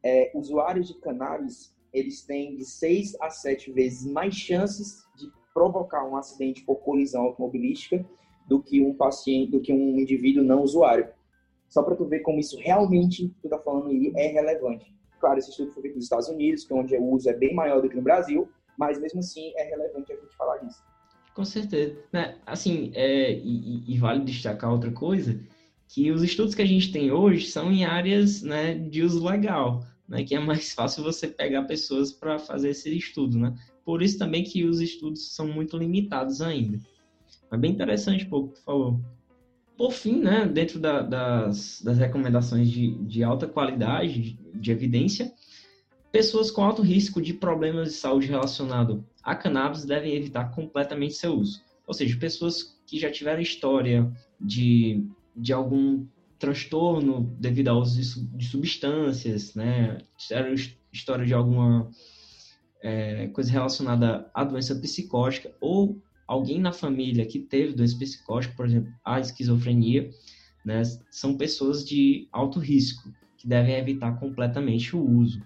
É, 0.00 0.30
usuários 0.32 0.86
de 0.86 0.94
cannabis, 1.00 1.74
eles 1.92 2.22
têm 2.22 2.54
de 2.54 2.64
6 2.64 3.16
a 3.20 3.30
7 3.30 3.72
vezes 3.72 4.06
mais 4.06 4.36
chances 4.36 5.02
de 5.16 5.28
provocar 5.56 6.04
um 6.04 6.16
acidente 6.16 6.62
por 6.62 6.76
colisão 6.76 7.22
automobilística 7.22 8.04
do 8.46 8.62
que 8.62 8.82
um 8.82 8.92
paciente, 8.92 9.52
do 9.52 9.60
que 9.62 9.72
um 9.72 9.98
indivíduo 9.98 10.44
não 10.44 10.62
usuário. 10.62 11.08
Só 11.66 11.82
para 11.82 11.96
tu 11.96 12.04
ver 12.04 12.20
como 12.20 12.38
isso 12.38 12.58
realmente, 12.58 13.34
tu 13.40 13.48
tá 13.48 13.58
falando 13.58 13.88
aí, 13.88 14.12
é 14.16 14.26
relevante. 14.26 14.94
Claro, 15.18 15.38
esse 15.38 15.48
estudo 15.48 15.72
foi 15.72 15.80
feito 15.80 15.94
nos 15.94 16.04
Estados 16.04 16.28
Unidos, 16.28 16.64
que 16.64 16.74
é 16.74 16.76
onde 16.76 16.94
o 16.94 17.04
uso 17.10 17.30
é 17.30 17.32
bem 17.32 17.54
maior 17.54 17.80
do 17.80 17.88
que 17.88 17.96
no 17.96 18.02
Brasil, 18.02 18.46
mas 18.76 19.00
mesmo 19.00 19.20
assim 19.20 19.50
é 19.56 19.62
relevante 19.64 20.12
a 20.12 20.16
gente 20.16 20.36
falar 20.36 20.58
disso. 20.58 20.84
Com 21.34 21.44
certeza. 21.44 21.96
Né? 22.12 22.36
Assim, 22.44 22.92
é, 22.94 23.32
e, 23.32 23.82
e, 23.88 23.98
vale 23.98 24.24
destacar 24.24 24.70
outra 24.70 24.92
coisa, 24.92 25.40
que 25.88 26.12
os 26.12 26.22
estudos 26.22 26.54
que 26.54 26.62
a 26.62 26.66
gente 26.66 26.92
tem 26.92 27.10
hoje 27.10 27.46
são 27.46 27.72
em 27.72 27.86
áreas 27.86 28.42
né, 28.42 28.74
de 28.74 29.02
uso 29.02 29.26
legal, 29.26 29.82
né, 30.06 30.22
que 30.22 30.34
é 30.34 30.38
mais 30.38 30.74
fácil 30.74 31.02
você 31.02 31.26
pegar 31.26 31.64
pessoas 31.64 32.12
para 32.12 32.38
fazer 32.38 32.70
esse 32.70 32.94
estudo. 32.94 33.38
Né? 33.38 33.54
Por 33.86 34.02
isso 34.02 34.18
também 34.18 34.42
que 34.42 34.64
os 34.64 34.80
estudos 34.80 35.32
são 35.32 35.46
muito 35.46 35.78
limitados 35.78 36.42
ainda. 36.42 36.80
É 37.52 37.56
bem 37.56 37.70
interessante 37.70 38.26
pouco 38.26 38.48
que 38.48 38.58
tu 38.58 38.64
falou. 38.64 39.00
Por 39.78 39.92
fim, 39.92 40.20
né, 40.20 40.44
dentro 40.44 40.80
da, 40.80 41.02
das, 41.02 41.80
das 41.82 41.96
recomendações 41.96 42.68
de, 42.68 42.98
de 43.04 43.22
alta 43.22 43.46
qualidade, 43.46 44.36
de 44.52 44.72
evidência, 44.72 45.32
pessoas 46.10 46.50
com 46.50 46.64
alto 46.64 46.82
risco 46.82 47.22
de 47.22 47.32
problemas 47.32 47.90
de 47.90 47.94
saúde 47.94 48.26
relacionado 48.26 49.06
a 49.22 49.36
cannabis 49.36 49.84
devem 49.84 50.16
evitar 50.16 50.50
completamente 50.50 51.14
seu 51.14 51.34
uso. 51.34 51.62
Ou 51.86 51.94
seja, 51.94 52.18
pessoas 52.18 52.76
que 52.86 52.98
já 52.98 53.08
tiveram 53.08 53.40
história 53.40 54.10
de, 54.40 55.06
de 55.36 55.52
algum 55.52 56.04
transtorno 56.40 57.32
devido 57.38 57.68
ao 57.68 57.80
uso 57.80 58.26
de 58.36 58.44
substâncias, 58.46 59.54
né? 59.54 59.98
Tiveram 60.18 60.54
história 60.92 61.24
de 61.24 61.34
alguma 61.34 61.88
é, 62.86 63.26
coisa 63.28 63.50
relacionada 63.50 64.30
à 64.32 64.44
doença 64.44 64.72
psicótica 64.76 65.52
ou 65.60 66.00
alguém 66.24 66.60
na 66.60 66.72
família 66.72 67.26
que 67.26 67.40
teve 67.40 67.72
doença 67.72 67.98
psicótica, 67.98 68.54
por 68.56 68.64
exemplo, 68.64 68.92
a 69.04 69.18
esquizofrenia, 69.18 70.08
né? 70.64 70.82
São 71.10 71.36
pessoas 71.36 71.84
de 71.84 72.28
alto 72.30 72.60
risco 72.60 73.12
que 73.36 73.48
devem 73.48 73.74
evitar 73.74 74.12
completamente 74.20 74.94
o 74.94 75.04
uso. 75.04 75.42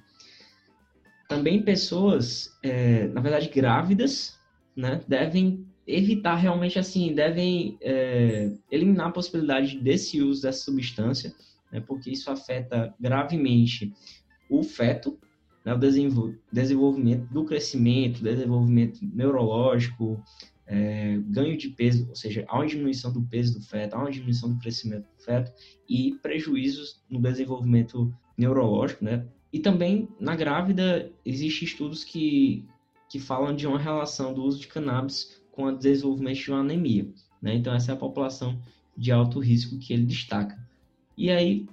Também 1.30 1.62
pessoas, 1.62 2.58
é, 2.62 3.08
na 3.08 3.22
verdade, 3.22 3.48
grávidas, 3.48 4.38
né, 4.76 5.00
devem 5.08 5.64
evitar 5.86 6.36
realmente 6.36 6.78
assim, 6.78 7.14
devem 7.14 7.78
é, 7.80 8.52
eliminar 8.70 9.08
a 9.08 9.12
possibilidade 9.12 9.78
desse 9.78 10.20
uso 10.20 10.42
dessa 10.42 10.62
substância, 10.62 11.32
né, 11.72 11.80
porque 11.80 12.10
isso 12.10 12.30
afeta 12.30 12.94
gravemente 13.00 13.94
o 14.50 14.62
feto, 14.62 15.18
né, 15.64 15.74
o 15.74 15.78
desenvolvimento 16.52 17.26
do 17.32 17.44
crescimento, 17.44 18.22
desenvolvimento 18.22 19.00
neurológico, 19.02 20.22
é, 20.66 21.18
ganho 21.26 21.56
de 21.56 21.68
peso, 21.70 22.08
ou 22.08 22.14
seja, 22.14 22.44
há 22.46 22.56
uma 22.56 22.66
diminuição 22.66 23.12
do 23.12 23.22
peso 23.22 23.58
do 23.58 23.64
feto, 23.64 23.94
há 23.94 23.98
uma 23.98 24.10
diminuição 24.10 24.52
do 24.52 24.60
crescimento 24.60 25.02
do 25.02 25.24
feto 25.24 25.52
e 25.88 26.16
prejuízos 26.22 27.02
no 27.10 27.20
desenvolvimento 27.20 28.14
neurológico, 28.38 29.04
né? 29.04 29.26
E 29.52 29.58
também 29.58 30.08
na 30.20 30.36
grávida 30.36 31.10
existem 31.26 31.66
estudos 31.66 32.04
que, 32.04 32.64
que 33.08 33.18
falam 33.18 33.54
de 33.54 33.66
uma 33.66 33.80
relação 33.80 34.32
do 34.32 34.44
uso 34.44 34.60
de 34.60 34.68
cannabis 34.68 35.42
com 35.50 35.64
o 35.64 35.76
desenvolvimento 35.76 36.38
de 36.38 36.50
uma 36.52 36.60
anemia, 36.60 37.12
né? 37.42 37.54
Então 37.54 37.74
essa 37.74 37.90
é 37.90 37.94
a 37.94 37.98
população 37.98 38.56
de 38.96 39.10
alto 39.10 39.40
risco 39.40 39.76
que 39.76 39.92
ele 39.92 40.04
destaca. 40.04 40.56
E 41.18 41.30
aí 41.30 41.66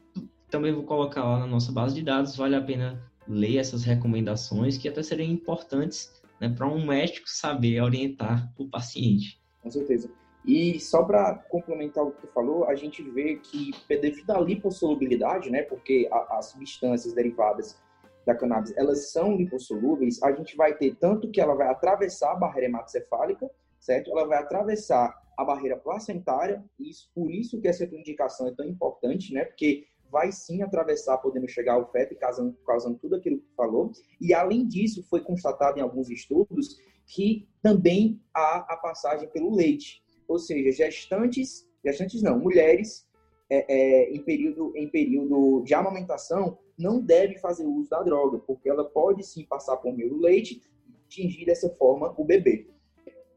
também 0.49 0.73
vou 0.73 0.83
colocar 0.83 1.23
lá 1.23 1.39
na 1.39 1.47
nossa 1.47 1.71
base 1.71 1.93
de 1.93 2.01
dados, 2.01 2.35
vale 2.35 2.55
a 2.55 2.61
pena 2.61 2.99
ler 3.27 3.57
essas 3.57 3.83
recomendações 3.83 4.77
que 4.77 4.87
até 4.87 5.03
seriam 5.03 5.29
importantes 5.29 6.11
né, 6.39 6.49
para 6.49 6.67
um 6.67 6.85
médico 6.85 7.27
saber 7.29 7.81
orientar 7.81 8.51
o 8.57 8.67
paciente. 8.67 9.41
Com 9.61 9.69
certeza. 9.69 10.09
E 10.45 10.79
só 10.79 11.03
para 11.03 11.35
complementar 11.49 12.05
o 12.05 12.11
que 12.11 12.21
tu 12.21 12.27
falou, 12.27 12.65
a 12.69 12.75
gente 12.75 13.01
vê 13.03 13.35
que 13.35 13.71
devido 13.89 14.31
à 14.31 14.39
lipossolubilidade, 14.39 15.49
né, 15.49 15.63
porque 15.63 16.07
a, 16.11 16.37
as 16.37 16.47
substâncias 16.47 17.13
derivadas 17.13 17.77
da 18.25 18.35
cannabis, 18.35 18.73
elas 18.75 19.11
são 19.11 19.35
lipossolúveis, 19.35 20.21
a 20.21 20.31
gente 20.33 20.55
vai 20.55 20.73
ter 20.73 20.95
tanto 20.95 21.31
que 21.31 21.39
ela 21.39 21.55
vai 21.55 21.67
atravessar 21.69 22.31
a 22.31 22.35
barreira 22.35 22.67
hematocefálica, 22.67 23.49
certo? 23.79 24.11
Ela 24.11 24.25
vai 24.25 24.37
atravessar 24.37 25.17
a 25.37 25.45
barreira 25.45 25.77
placentária, 25.77 26.63
e 26.77 26.89
isso, 26.89 27.09
por 27.15 27.31
isso 27.31 27.59
que 27.61 27.67
essa 27.67 27.85
indicação 27.85 28.47
é 28.47 28.51
tão 28.51 28.65
importante, 28.65 29.33
né? 29.33 29.45
Porque 29.45 29.85
vai 30.11 30.31
sim 30.31 30.61
atravessar, 30.61 31.17
podendo 31.17 31.47
chegar 31.47 31.73
ao 31.73 31.91
feto 31.91 32.13
e 32.13 32.17
causando, 32.17 32.57
causando 32.65 32.97
tudo 32.97 33.15
aquilo 33.15 33.39
que 33.39 33.55
falou. 33.55 33.91
E 34.19 34.33
além 34.33 34.67
disso, 34.67 35.03
foi 35.09 35.21
constatado 35.21 35.79
em 35.79 35.81
alguns 35.81 36.09
estudos 36.09 36.77
que 37.05 37.47
também 37.61 38.21
há 38.33 38.73
a 38.73 38.77
passagem 38.77 39.29
pelo 39.29 39.55
leite, 39.55 40.03
ou 40.27 40.37
seja, 40.37 40.71
gestantes, 40.71 41.65
gestantes 41.83 42.21
não, 42.21 42.37
mulheres 42.37 43.07
é, 43.49 43.65
é, 43.73 44.11
em, 44.11 44.21
período, 44.21 44.73
em 44.75 44.89
período 44.89 45.63
de 45.63 45.73
amamentação 45.73 46.57
não 46.77 47.01
devem 47.01 47.37
fazer 47.37 47.65
uso 47.65 47.89
da 47.89 48.03
droga, 48.03 48.37
porque 48.39 48.69
ela 48.69 48.83
pode 48.83 49.23
sim 49.23 49.45
passar 49.45 49.77
por 49.77 49.95
meio 49.95 50.09
do 50.09 50.17
leite 50.17 50.61
e 50.87 50.93
atingir 51.05 51.45
dessa 51.45 51.69
forma 51.69 52.13
o 52.17 52.25
bebê. 52.25 52.67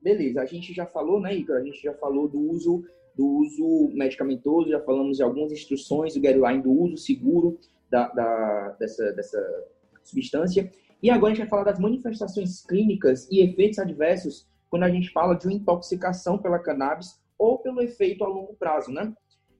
Beleza, 0.02 0.42
a 0.42 0.46
gente 0.46 0.72
já 0.72 0.84
falou, 0.84 1.20
né, 1.20 1.34
Igor? 1.34 1.56
A 1.56 1.64
gente 1.64 1.80
já 1.80 1.94
falou 1.94 2.26
do 2.26 2.40
uso 2.40 2.84
do 3.16 3.26
uso 3.26 3.90
medicamentoso, 3.94 4.70
já 4.70 4.80
falamos 4.80 5.16
de 5.16 5.22
algumas 5.22 5.52
instruções 5.52 6.14
do 6.14 6.20
guideline 6.20 6.62
do 6.62 6.72
uso 6.72 6.96
seguro 6.96 7.58
da, 7.90 8.08
da, 8.08 8.76
dessa, 8.78 9.12
dessa 9.12 9.66
substância. 10.02 10.70
E 11.02 11.10
agora 11.10 11.32
a 11.32 11.34
gente 11.34 11.44
vai 11.44 11.50
falar 11.50 11.64
das 11.64 11.78
manifestações 11.78 12.64
clínicas 12.64 13.28
e 13.30 13.40
efeitos 13.40 13.78
adversos 13.78 14.46
quando 14.68 14.84
a 14.84 14.90
gente 14.90 15.10
fala 15.10 15.34
de 15.34 15.46
uma 15.46 15.54
intoxicação 15.54 16.38
pela 16.38 16.58
cannabis 16.58 17.18
ou 17.38 17.58
pelo 17.58 17.82
efeito 17.82 18.22
a 18.22 18.28
longo 18.28 18.54
prazo, 18.54 18.92
né? 18.92 19.12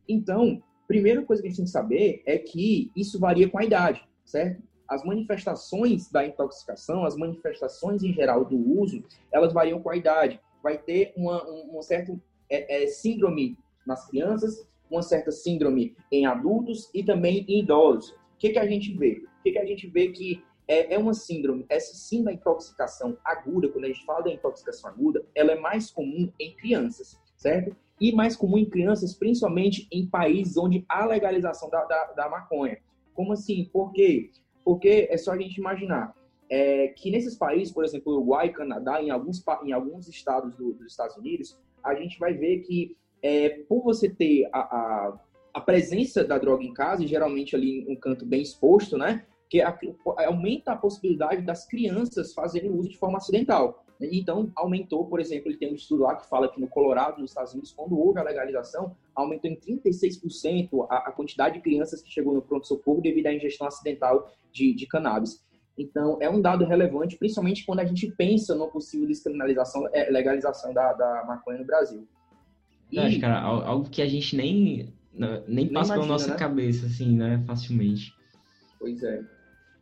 Então, 0.09 0.63
primeira 0.87 1.23
coisa 1.23 1.43
que 1.43 1.49
a 1.49 1.51
gente 1.51 1.59
tem 1.59 1.65
que 1.65 1.71
saber 1.71 2.23
é 2.27 2.39
que 2.39 2.91
isso 2.95 3.19
varia 3.19 3.49
com 3.49 3.59
a 3.59 3.65
idade, 3.65 4.07
certo? 4.25 4.63
As 4.89 5.05
manifestações 5.05 6.11
da 6.11 6.27
intoxicação, 6.27 7.05
as 7.05 7.17
manifestações 7.17 8.03
em 8.03 8.13
geral 8.13 8.45
do 8.45 8.57
uso, 8.81 9.03
elas 9.33 9.53
variam 9.53 9.81
com 9.81 9.89
a 9.89 9.97
idade. 9.97 10.41
Vai 10.63 10.79
ter 10.79 11.13
uma, 11.17 11.49
um, 11.49 11.79
um 11.79 11.83
certo 11.83 12.21
é, 12.51 12.83
é, 12.83 12.87
síndrome 12.89 13.57
nas 13.87 14.07
crianças, 14.09 14.69
uma 14.91 15.03
certa 15.03 15.31
síndrome 15.31 15.97
em 16.11 16.27
adultos 16.27 16.91
e 16.93 17.03
também 17.03 17.45
em 17.49 17.61
idosos. 17.61 18.11
O 18.11 18.17
que, 18.39 18.51
que 18.51 18.59
a 18.59 18.67
gente 18.67 18.93
vê? 18.97 19.23
O 19.39 19.43
que, 19.43 19.53
que 19.53 19.59
a 19.59 19.65
gente 19.65 19.87
vê 19.87 20.09
que 20.09 20.43
é, 20.67 20.95
é 20.95 20.99
uma 20.99 21.15
síndrome, 21.15 21.65
essa 21.69 21.95
sim 21.95 22.23
da 22.23 22.33
intoxicação 22.33 23.17
aguda, 23.25 23.69
quando 23.69 23.85
a 23.85 23.89
gente 23.89 24.05
fala 24.05 24.23
da 24.23 24.31
intoxicação 24.31 24.91
aguda, 24.91 25.25
ela 25.35 25.53
é 25.53 25.59
mais 25.59 25.91
comum 25.91 26.31
em 26.39 26.55
crianças, 26.55 27.21
certo? 27.37 27.75
E 28.01 28.13
mais 28.13 28.37
comum 28.37 28.59
em 28.59 28.69
crianças, 28.69 29.15
principalmente 29.15 29.89
em 29.91 30.07
países 30.07 30.57
onde 30.57 30.85
há 30.89 31.05
legalização 31.07 31.69
da, 31.71 31.85
da, 31.85 32.13
da 32.13 32.29
maconha. 32.29 32.79
Como 33.15 33.33
assim? 33.33 33.69
Por 33.73 33.93
quê? 33.93 34.31
Porque 34.65 35.09
é 35.11 35.17
só 35.17 35.33
a 35.33 35.39
gente 35.39 35.59
imaginar 35.59 36.15
é, 36.49 36.89
que 36.89 37.11
nesses 37.11 37.37
países, 37.37 37.73
por 37.73 37.85
exemplo, 37.85 38.13
Uruguai, 38.13 38.51
Canadá, 38.51 39.01
em 39.01 39.11
alguns, 39.11 39.43
em 39.65 39.73
alguns 39.73 40.09
estados 40.09 40.55
do, 40.57 40.73
dos 40.75 40.87
Estados 40.87 41.17
Unidos, 41.17 41.59
a 41.85 41.95
gente 41.95 42.19
vai 42.19 42.35
ver 42.35 42.61
que 42.61 42.97
é, 43.23 43.51
por 43.69 43.83
você 43.83 44.09
ter 44.09 44.49
a, 44.53 44.61
a, 44.61 45.21
a, 45.55 45.61
presença 45.61 46.25
da 46.25 46.39
droga 46.39 46.65
em 46.65 46.73
casa, 46.73 47.05
e 47.05 47.07
geralmente 47.07 47.55
ali 47.55 47.87
um 47.89 47.97
canto 47.97 48.25
bem 48.25 48.43
exposto, 48.43 48.97
né? 48.97 49.27
Que 49.49 49.61
a, 49.61 49.77
aumenta 50.27 50.73
a 50.73 50.77
possibilidade 50.77 51.43
das 51.43 51.67
crianças 51.67 52.33
fazerem 52.33 52.71
uso 52.71 52.89
de 52.89 52.99
forma 52.99 53.19
acidental. 53.19 53.85
Então, 54.01 54.51
aumentou, 54.57 55.05
por 55.07 55.21
exemplo, 55.21 55.51
ele 55.51 55.59
tem 55.59 55.71
um 55.71 55.75
estudo 55.75 56.05
lá 56.05 56.17
que 56.17 56.27
fala 56.27 56.51
que 56.51 56.59
no 56.59 56.69
Colorado, 56.69 57.21
nos 57.21 57.33
Estados 57.33 57.53
Unidos, 57.53 57.73
quando 57.73 57.99
houve 57.99 58.19
a 58.19 58.23
legalização, 58.23 58.97
aumentou 59.15 59.51
em 59.51 59.57
36% 59.57 60.87
a, 60.89 61.09
a 61.09 61.13
quantidade 61.13 61.57
de 61.57 61.61
crianças 61.61 62.01
que 62.01 62.11
chegou 62.11 62.33
no 62.33 62.41
pronto-socorro 62.41 63.03
devido 63.03 63.27
à 63.27 63.35
ingestão 63.35 63.67
acidental 63.67 64.33
de, 64.51 64.73
de 64.73 64.87
cannabis. 64.87 65.45
Então, 65.81 66.19
é 66.21 66.29
um 66.29 66.43
dado 66.43 66.67
relevante, 66.67 67.17
principalmente 67.17 67.65
quando 67.65 67.81
a 67.81 67.85
gente 67.87 68.07
pensa 68.11 68.55
no 68.55 68.69
possível 68.69 69.09
descriminalização, 69.09 69.89
é, 69.95 70.11
legalização 70.11 70.75
da, 70.75 70.93
da 70.93 71.25
maconha 71.27 71.59
no 71.59 71.65
Brasil. 71.65 72.07
E... 72.93 72.99
Acho, 72.99 73.19
cara, 73.19 73.41
algo 73.41 73.89
que 73.89 74.03
a 74.03 74.07
gente 74.07 74.37
nem, 74.37 74.93
nem, 75.15 75.43
nem 75.49 75.69
passa 75.73 75.95
pela 75.95 76.05
nossa 76.05 76.33
né? 76.33 76.37
cabeça, 76.37 76.85
assim, 76.85 77.17
né, 77.17 77.43
facilmente. 77.47 78.15
Pois 78.79 79.03
é. 79.03 79.23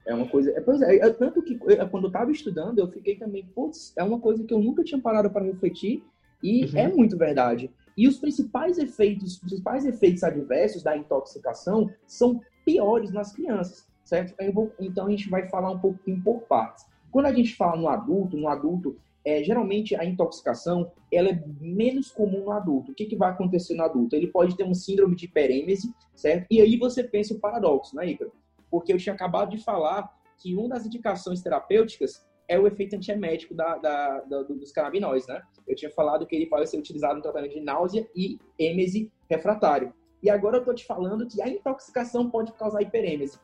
É 0.07 0.14
uma 0.14 0.28
coisa. 0.28 0.53
É, 0.53 0.61
pois 0.61 0.80
é, 0.80 0.96
é 0.99 1.11
tanto 1.11 1.42
que 1.42 1.59
eu, 1.61 1.88
quando 1.88 2.05
eu 2.05 2.09
estava 2.09 2.30
estudando, 2.30 2.78
eu 2.78 2.88
fiquei 2.88 3.16
também, 3.16 3.44
putz, 3.53 3.92
é 3.96 4.03
uma 4.05 4.20
coisa 4.20 4.44
que 4.44 4.55
eu 4.55 4.61
nunca 4.61 4.84
tinha 4.84 5.01
parado 5.01 5.28
para 5.30 5.44
refletir 5.44 6.05
e 6.42 6.62
é 6.62 6.66
uhum. 6.66 6.78
é 6.78 6.88
muito 6.88 7.18
verdade. 7.18 7.70
E 7.96 8.07
os 8.07 8.18
principais 8.18 8.78
efeitos, 8.78 9.32
os 9.32 9.38
principais 9.38 9.84
efeitos 9.84 10.22
adversos 10.22 10.84
da 10.84 10.96
intoxicação 10.96 11.90
são 12.07 12.40
piores 12.64 13.11
nas 13.11 13.32
crianças 13.32 13.88
certo? 14.09 14.34
Então 14.80 15.06
a 15.06 15.11
gente 15.11 15.28
vai 15.28 15.46
falar 15.48 15.70
um 15.70 15.78
pouquinho 15.78 16.20
por 16.22 16.40
partes. 16.42 16.86
Quando 17.11 17.26
a 17.26 17.32
gente 17.32 17.54
fala 17.54 17.76
no 17.76 17.88
adulto, 17.88 18.38
no 18.38 18.48
adulto, 18.48 18.96
é, 19.22 19.44
geralmente 19.44 19.94
a 19.94 20.04
intoxicação 20.04 20.90
ela 21.12 21.28
é 21.28 21.44
menos 21.61 22.11
comum 22.11 22.44
no 22.44 22.52
adulto. 22.52 22.92
O 22.92 22.94
que, 22.94 23.04
que 23.04 23.16
vai 23.16 23.30
acontecer 23.30 23.74
no 23.74 23.84
adulto? 23.84 24.16
Ele 24.16 24.28
pode 24.28 24.56
ter 24.56 24.64
um 24.64 24.72
síndrome 24.72 25.14
de 25.14 25.26
hiperêmese, 25.26 25.92
certo? 26.14 26.46
E 26.50 26.61
aí 26.62 26.78
você 26.78 27.04
pensa 27.04 27.34
o 27.34 27.38
paradoxo, 27.38 27.94
né, 27.94 28.06
Icaro? 28.06 28.32
Porque 28.70 28.92
eu 28.92 28.96
tinha 28.96 29.14
acabado 29.14 29.50
de 29.50 29.62
falar 29.62 30.11
que 30.38 30.54
uma 30.54 30.70
das 30.70 30.86
indicações 30.86 31.42
terapêuticas 31.42 32.26
é 32.46 32.59
o 32.59 32.66
efeito 32.66 32.96
antiemético 32.96 33.54
da, 33.54 33.76
da, 33.76 34.20
da, 34.20 34.42
dos 34.42 34.72
canabinóides, 34.72 35.28
né? 35.28 35.42
Eu 35.66 35.76
tinha 35.76 35.90
falado 35.90 36.26
que 36.26 36.34
ele 36.34 36.46
pode 36.46 36.68
ser 36.70 36.78
utilizado 36.78 37.16
no 37.16 37.22
tratamento 37.22 37.52
de 37.52 37.61
náusea 37.61 38.09
e 38.16 38.38
êmese 38.59 39.12
refratário. 39.28 39.92
E 40.22 40.30
agora 40.30 40.56
eu 40.56 40.61
estou 40.61 40.74
te 40.74 40.86
falando 40.86 41.26
que 41.26 41.42
a 41.42 41.48
intoxicação 41.48 42.30
pode 42.30 42.52
causar 42.52 42.80
hiperêmese. 42.80 43.38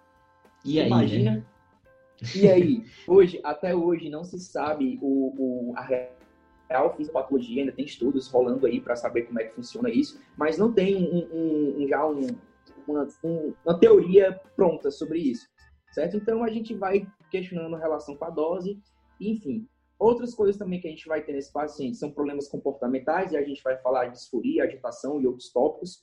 E 0.64 0.80
aí, 0.80 0.86
Imagina. 0.86 1.30
Né? 1.32 1.44
E 2.34 2.48
aí, 2.48 2.84
hoje, 3.06 3.40
até 3.44 3.74
hoje, 3.74 4.08
não 4.08 4.24
se 4.24 4.38
sabe 4.38 4.98
o, 5.02 5.70
o, 5.70 5.74
a 5.76 5.82
real 5.82 6.96
fisiopatologia, 6.96 7.62
ainda 7.62 7.72
tem 7.72 7.84
estudos 7.84 8.28
rolando 8.28 8.66
aí 8.66 8.80
para 8.80 8.96
saber 8.96 9.22
como 9.22 9.40
é 9.40 9.44
que 9.44 9.54
funciona 9.54 9.90
isso, 9.90 10.20
mas 10.36 10.56
não 10.56 10.72
tem 10.72 10.96
um, 10.96 11.82
um, 11.82 11.88
já 11.88 12.06
um, 12.06 12.26
uma, 12.86 13.06
uma 13.64 13.78
teoria 13.78 14.40
pronta 14.56 14.90
sobre 14.90 15.18
isso, 15.18 15.46
certo? 15.92 16.16
Então 16.16 16.42
a 16.42 16.48
gente 16.48 16.72
vai 16.72 17.06
questionando 17.30 17.76
a 17.76 17.78
relação 17.78 18.16
com 18.16 18.24
a 18.24 18.30
dose, 18.30 18.80
enfim. 19.20 19.66
Outras 19.98 20.34
coisas 20.34 20.56
também 20.56 20.80
que 20.80 20.88
a 20.88 20.90
gente 20.90 21.06
vai 21.06 21.22
ter 21.22 21.32
nesse 21.32 21.52
paciente 21.52 21.96
são 21.96 22.10
problemas 22.10 22.48
comportamentais, 22.48 23.32
e 23.32 23.36
a 23.36 23.42
gente 23.42 23.62
vai 23.62 23.76
falar 23.78 24.06
de 24.06 24.12
disforia, 24.12 24.64
agitação 24.64 25.20
e 25.20 25.26
outros 25.26 25.52
tópicos 25.52 26.02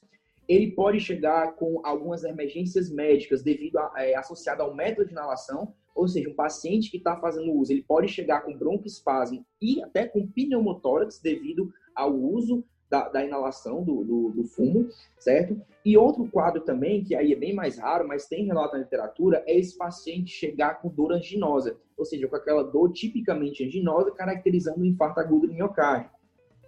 ele 0.51 0.71
pode 0.71 0.99
chegar 0.99 1.55
com 1.55 1.79
algumas 1.83 2.25
emergências 2.25 2.91
médicas 2.91 3.41
devido 3.41 3.77
a, 3.77 3.93
é, 3.97 4.15
associado 4.15 4.61
ao 4.61 4.75
método 4.75 5.05
de 5.05 5.13
inalação, 5.13 5.73
ou 5.95 6.07
seja, 6.07 6.29
um 6.29 6.33
paciente 6.33 6.91
que 6.91 6.97
está 6.97 7.15
fazendo 7.15 7.53
uso, 7.53 7.71
ele 7.71 7.83
pode 7.83 8.09
chegar 8.09 8.41
com 8.41 8.57
broncoespasmo 8.57 9.45
e 9.61 9.81
até 9.81 10.05
com 10.05 10.27
pneumotórax 10.27 11.19
devido 11.19 11.71
ao 11.95 12.13
uso 12.13 12.65
da, 12.89 13.07
da 13.07 13.23
inalação 13.23 13.81
do, 13.81 14.03
do, 14.03 14.29
do, 14.31 14.43
fumo, 14.43 14.89
certo? 15.17 15.59
E 15.85 15.97
outro 15.97 16.27
quadro 16.29 16.59
também, 16.59 17.01
que 17.01 17.15
aí 17.15 17.31
é 17.31 17.35
bem 17.37 17.53
mais 17.53 17.77
raro, 17.77 18.05
mas 18.05 18.27
tem 18.27 18.45
relato 18.45 18.73
na 18.73 18.83
literatura, 18.83 19.41
é 19.47 19.57
esse 19.57 19.77
paciente 19.77 20.31
chegar 20.31 20.81
com 20.81 20.89
dor 20.89 21.13
anginosa, 21.13 21.77
ou 21.97 22.03
seja, 22.03 22.27
com 22.27 22.35
aquela 22.35 22.63
dor 22.63 22.91
tipicamente 22.91 23.65
anginosa, 23.65 24.11
caracterizando 24.11 24.81
um 24.81 24.85
infarto 24.85 25.21
agudo 25.21 25.47
do 25.47 25.53
miocárdio. 25.53 26.11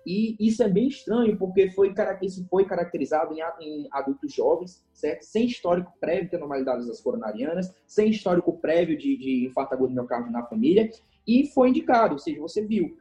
E 0.05 0.35
isso 0.39 0.61
é 0.61 0.69
bem 0.69 0.87
estranho, 0.87 1.37
porque 1.37 1.71
foi, 1.71 1.93
isso 2.21 2.45
foi 2.49 2.65
caracterizado 2.65 3.33
em, 3.59 3.87
adultos 3.91 4.33
jovens, 4.33 4.83
certo? 4.93 5.23
Sem 5.23 5.45
histórico 5.45 5.93
prévio 5.99 6.29
de 6.29 6.35
anormalidades 6.35 6.87
das 6.87 6.99
coronarianas, 6.99 7.73
sem 7.87 8.09
histórico 8.09 8.59
prévio 8.59 8.97
de, 8.97 9.17
de 9.17 9.45
infarto 9.45 9.73
agudo 9.73 9.93
miocárdio 9.93 10.31
na 10.31 10.43
família, 10.43 10.89
e 11.25 11.47
foi 11.47 11.69
indicado, 11.69 12.13
ou 12.13 12.19
seja, 12.19 12.41
você 12.41 12.65
viu. 12.65 12.97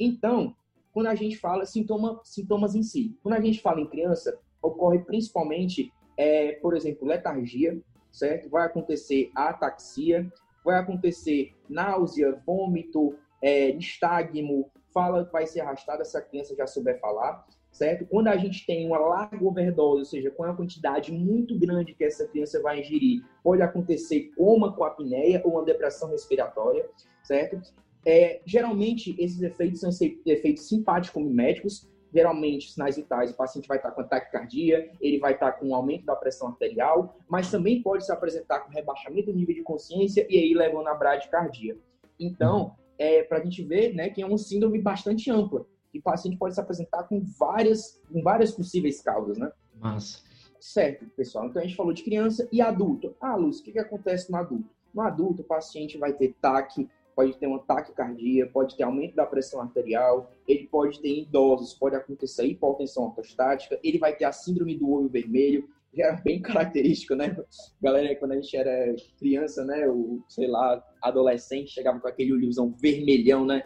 Então, 0.00 0.56
quando 0.92 1.08
a 1.08 1.14
gente 1.14 1.36
fala 1.36 1.66
sintoma, 1.66 2.20
sintomas 2.24 2.74
em 2.74 2.82
si, 2.82 3.18
quando 3.22 3.34
a 3.34 3.40
gente 3.40 3.60
fala 3.60 3.80
em 3.80 3.86
criança, 3.86 4.38
ocorre 4.62 5.00
principalmente, 5.00 5.92
é, 6.16 6.52
por 6.52 6.74
exemplo, 6.74 7.06
letargia, 7.06 7.78
certo? 8.10 8.48
Vai 8.48 8.64
acontecer 8.64 9.30
ataxia, 9.34 10.32
vai 10.64 10.78
acontecer 10.78 11.52
náusea, 11.68 12.40
vômito, 12.46 13.14
é, 13.42 13.72
nistagmo, 13.72 14.70
fala 14.94 15.28
vai 15.30 15.46
ser 15.46 15.60
arrastada 15.60 16.04
se 16.04 16.16
a 16.16 16.22
criança 16.22 16.54
já 16.54 16.66
souber 16.66 16.98
falar, 17.00 17.44
certo? 17.72 18.06
Quando 18.06 18.28
a 18.28 18.36
gente 18.36 18.64
tem 18.64 18.86
uma 18.86 18.98
larga 18.98 19.44
overdose, 19.44 19.98
ou 19.98 20.04
seja, 20.04 20.30
com 20.30 20.44
uma 20.44 20.56
quantidade 20.56 21.10
muito 21.12 21.58
grande 21.58 21.92
que 21.92 22.04
essa 22.04 22.26
criança 22.28 22.62
vai 22.62 22.80
ingerir, 22.80 23.22
pode 23.42 23.60
acontecer 23.60 24.30
coma 24.36 24.72
com 24.72 24.84
apneia 24.84 25.42
ou 25.44 25.54
uma 25.54 25.64
depressão 25.64 26.08
respiratória, 26.08 26.88
certo? 27.24 27.60
É, 28.06 28.40
geralmente, 28.46 29.16
esses 29.18 29.42
efeitos 29.42 29.80
são 29.80 29.90
efeitos 30.24 30.68
simpáticos 30.68 31.22
miméticos, 31.22 31.90
geralmente 32.14 32.70
sinais 32.70 32.94
vitais, 32.94 33.32
o 33.32 33.36
paciente 33.36 33.66
vai 33.66 33.78
estar 33.78 33.90
com 33.90 34.04
taquicardia, 34.04 34.88
ele 35.00 35.18
vai 35.18 35.32
estar 35.32 35.52
com 35.52 35.66
um 35.66 35.74
aumento 35.74 36.04
da 36.04 36.14
pressão 36.14 36.48
arterial, 36.48 37.16
mas 37.28 37.50
também 37.50 37.82
pode 37.82 38.06
se 38.06 38.12
apresentar 38.12 38.60
com 38.60 38.70
rebaixamento 38.70 39.32
do 39.32 39.36
nível 39.36 39.54
de 39.54 39.62
consciência 39.62 40.24
e 40.30 40.38
aí 40.38 40.54
levando 40.54 40.86
a 40.86 40.94
bradicardia. 40.94 41.76
Então, 42.20 42.76
é, 42.98 43.22
para 43.22 43.38
a 43.38 43.44
gente 43.44 43.62
ver 43.62 43.94
né, 43.94 44.08
que 44.08 44.22
é 44.22 44.26
uma 44.26 44.38
síndrome 44.38 44.80
bastante 44.80 45.30
ampla. 45.30 45.66
E 45.92 45.98
o 45.98 46.02
paciente 46.02 46.36
pode 46.36 46.54
se 46.54 46.60
apresentar 46.60 47.04
com 47.04 47.20
várias, 47.38 48.00
com 48.12 48.22
várias 48.22 48.50
possíveis 48.50 49.00
causas, 49.00 49.38
né? 49.38 49.50
Massa. 49.80 50.22
Certo, 50.58 51.06
pessoal. 51.10 51.46
Então 51.46 51.60
a 51.60 51.64
gente 51.64 51.76
falou 51.76 51.92
de 51.92 52.02
criança 52.02 52.48
e 52.50 52.60
adulto. 52.60 53.14
Ah, 53.20 53.36
Luz, 53.36 53.60
o 53.60 53.62
que, 53.62 53.72
que 53.72 53.78
acontece 53.78 54.30
no 54.32 54.38
adulto? 54.38 54.70
No 54.92 55.02
adulto, 55.02 55.42
o 55.42 55.44
paciente 55.44 55.98
vai 55.98 56.12
ter 56.12 56.34
taque, 56.40 56.88
pode 57.14 57.36
ter 57.36 57.46
um 57.46 57.56
ataque 57.56 57.92
cardíaco, 57.92 58.52
pode 58.52 58.76
ter 58.76 58.82
aumento 58.82 59.14
da 59.14 59.26
pressão 59.26 59.60
arterial, 59.60 60.32
ele 60.48 60.66
pode 60.66 61.00
ter 61.00 61.20
idosos, 61.20 61.74
pode 61.74 61.96
acontecer 61.96 62.46
hipotensão 62.46 63.04
ortostática, 63.04 63.78
ele 63.82 63.98
vai 63.98 64.16
ter 64.16 64.24
a 64.24 64.32
síndrome 64.32 64.76
do 64.76 64.90
olho 64.90 65.08
vermelho, 65.08 65.68
já 65.96 66.06
era 66.06 66.16
bem 66.22 66.40
característico, 66.40 67.14
né? 67.14 67.36
Galera, 67.82 68.14
quando 68.16 68.32
a 68.32 68.34
gente 68.36 68.56
era 68.56 68.94
criança, 69.18 69.64
né? 69.64 69.86
O, 69.88 70.22
sei 70.28 70.46
lá, 70.46 70.82
adolescente, 71.02 71.70
chegava 71.70 72.00
com 72.00 72.08
aquele 72.08 72.32
olhozão 72.32 72.74
vermelhão, 72.80 73.46
né? 73.46 73.64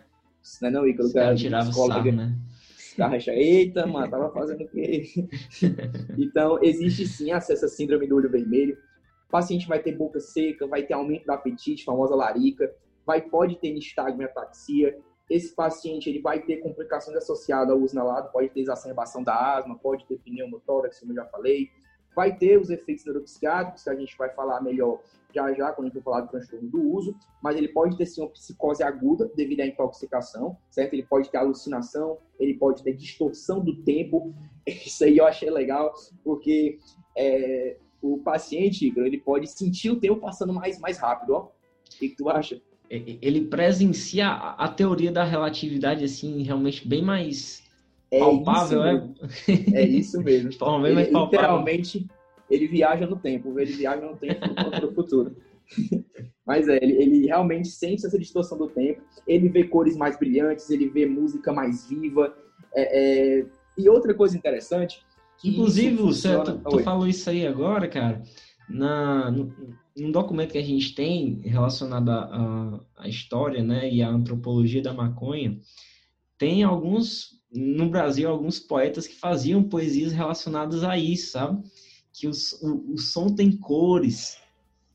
Não 0.60 0.68
é 0.68 0.72
não, 0.72 0.86
Ícaro? 0.86 1.12
Cara, 1.12 1.34
tirava 1.34 1.68
escola, 1.68 1.94
sarro, 1.94 2.12
né? 2.12 2.34
Acha, 3.00 3.32
eita, 3.32 3.86
mano, 3.86 4.10
tava 4.10 4.30
fazendo 4.32 4.64
o 4.64 4.68
quê? 4.68 5.04
então, 6.18 6.58
existe 6.62 7.06
sim 7.06 7.32
essa 7.32 7.68
síndrome 7.68 8.08
do 8.08 8.16
olho 8.16 8.30
vermelho. 8.30 8.76
O 9.28 9.30
paciente 9.30 9.68
vai 9.68 9.78
ter 9.78 9.96
boca 9.96 10.18
seca, 10.18 10.66
vai 10.66 10.82
ter 10.82 10.94
aumento 10.94 11.26
do 11.26 11.32
apetite, 11.32 11.84
famosa 11.84 12.16
larica, 12.16 12.74
vai, 13.06 13.22
pode 13.22 13.56
ter 13.60 13.72
nistagmo 13.72 14.22
e 14.22 14.24
ataxia. 14.24 14.98
Esse 15.30 15.54
paciente 15.54 16.08
ele 16.08 16.20
vai 16.20 16.40
ter 16.40 16.56
complicações 16.56 17.16
associadas 17.16 17.70
ao 17.70 17.78
uso 17.78 17.94
inalado, 17.94 18.32
pode 18.32 18.48
ter 18.48 18.60
exacerbação 18.60 19.22
da 19.22 19.58
asma, 19.58 19.78
pode 19.78 20.04
ter 20.06 20.18
pneumotórax, 20.18 20.98
como 20.98 21.12
eu 21.12 21.16
já 21.16 21.26
falei, 21.26 21.70
vai 22.18 22.36
ter 22.36 22.60
os 22.60 22.68
efeitos 22.68 23.04
neuropsiquiátricos, 23.04 23.84
que 23.84 23.90
a 23.90 23.94
gente 23.94 24.18
vai 24.18 24.28
falar 24.30 24.60
melhor 24.60 24.98
já 25.32 25.52
já, 25.52 25.70
quando 25.70 25.86
a 25.86 25.88
gente 25.88 26.02
for 26.02 26.10
falar 26.10 26.22
do 26.22 26.30
transtorno 26.30 26.68
do 26.68 26.82
uso, 26.82 27.14
mas 27.40 27.56
ele 27.56 27.68
pode 27.68 27.96
ter 27.96 28.06
sim 28.06 28.22
uma 28.22 28.30
psicose 28.30 28.82
aguda 28.82 29.30
devido 29.36 29.60
à 29.60 29.66
intoxicação, 29.66 30.56
certo? 30.68 30.94
Ele 30.94 31.04
pode 31.04 31.30
ter 31.30 31.36
alucinação, 31.36 32.18
ele 32.40 32.54
pode 32.54 32.82
ter 32.82 32.92
distorção 32.92 33.60
do 33.60 33.84
tempo. 33.84 34.34
Isso 34.66 35.04
aí 35.04 35.16
eu 35.16 35.26
achei 35.26 35.48
legal, 35.48 35.94
porque 36.24 36.80
é, 37.16 37.76
o 38.02 38.18
paciente, 38.18 38.92
ele 38.96 39.18
pode 39.18 39.46
sentir 39.46 39.90
o 39.90 40.00
tempo 40.00 40.16
passando 40.16 40.52
mais, 40.52 40.80
mais 40.80 40.98
rápido, 40.98 41.34
ó. 41.34 41.42
O 41.42 41.50
que, 42.00 42.08
que 42.08 42.16
tu 42.16 42.28
acha? 42.28 42.60
Ele 42.90 43.42
presencia 43.42 44.28
a, 44.28 44.66
teoria 44.66 45.12
da 45.12 45.22
relatividade, 45.22 46.04
assim, 46.04 46.42
realmente 46.42 46.88
bem 46.88 47.02
mais 47.02 47.62
é 48.10 48.18
palpável, 48.18 48.84
é? 48.84 49.08
É 49.74 49.86
isso 49.86 50.22
mesmo. 50.22 50.50
De 50.50 50.58
forma 50.58 50.82
bem 50.82 50.98
ele. 50.98 51.10
Literalmente, 51.10 52.06
ele 52.50 52.66
viaja 52.66 53.06
no 53.06 53.16
tempo, 53.16 53.58
ele 53.58 53.72
viaja 53.72 54.06
no 54.06 54.16
tempo 54.16 54.40
para 54.54 54.86
o 54.86 54.94
futuro. 54.94 55.36
Mas 56.46 56.66
é, 56.66 56.78
ele, 56.82 56.94
ele, 56.94 57.26
realmente 57.26 57.68
sente 57.68 58.06
essa 58.06 58.18
distorção 58.18 58.56
do 58.56 58.68
tempo, 58.68 59.02
ele 59.26 59.50
vê 59.50 59.64
cores 59.64 59.96
mais 59.96 60.18
brilhantes, 60.18 60.70
ele 60.70 60.88
vê 60.88 61.04
música 61.04 61.52
mais 61.52 61.86
viva. 61.86 62.34
É, 62.74 63.40
é... 63.40 63.46
E 63.76 63.88
outra 63.88 64.14
coisa 64.14 64.36
interessante. 64.36 65.02
Inclusive, 65.44 65.96
você, 65.96 66.36
tu, 66.42 66.58
tu 66.58 66.78
falou 66.80 67.06
isso 67.06 67.28
aí 67.28 67.46
agora, 67.46 67.86
cara. 67.86 68.22
Na, 68.68 69.30
no, 69.30 69.54
num 69.96 70.10
documento 70.10 70.52
que 70.52 70.58
a 70.58 70.64
gente 70.64 70.94
tem 70.94 71.40
relacionado 71.44 72.10
à 72.10 73.08
história 73.08 73.62
né, 73.62 73.90
e 73.90 74.02
à 74.02 74.08
antropologia 74.08 74.82
da 74.82 74.92
maconha, 74.92 75.58
tem 76.36 76.62
alguns, 76.62 77.37
no 77.52 77.88
Brasil, 77.88 78.28
alguns 78.28 78.58
poetas 78.58 79.06
que 79.06 79.14
faziam 79.14 79.62
poesias 79.62 80.12
relacionadas 80.12 80.84
a 80.84 80.96
isso, 80.98 81.32
sabe? 81.32 81.62
Que 82.12 82.28
os, 82.28 82.52
o, 82.62 82.94
o 82.94 82.98
som 82.98 83.34
tem 83.34 83.56
cores, 83.56 84.38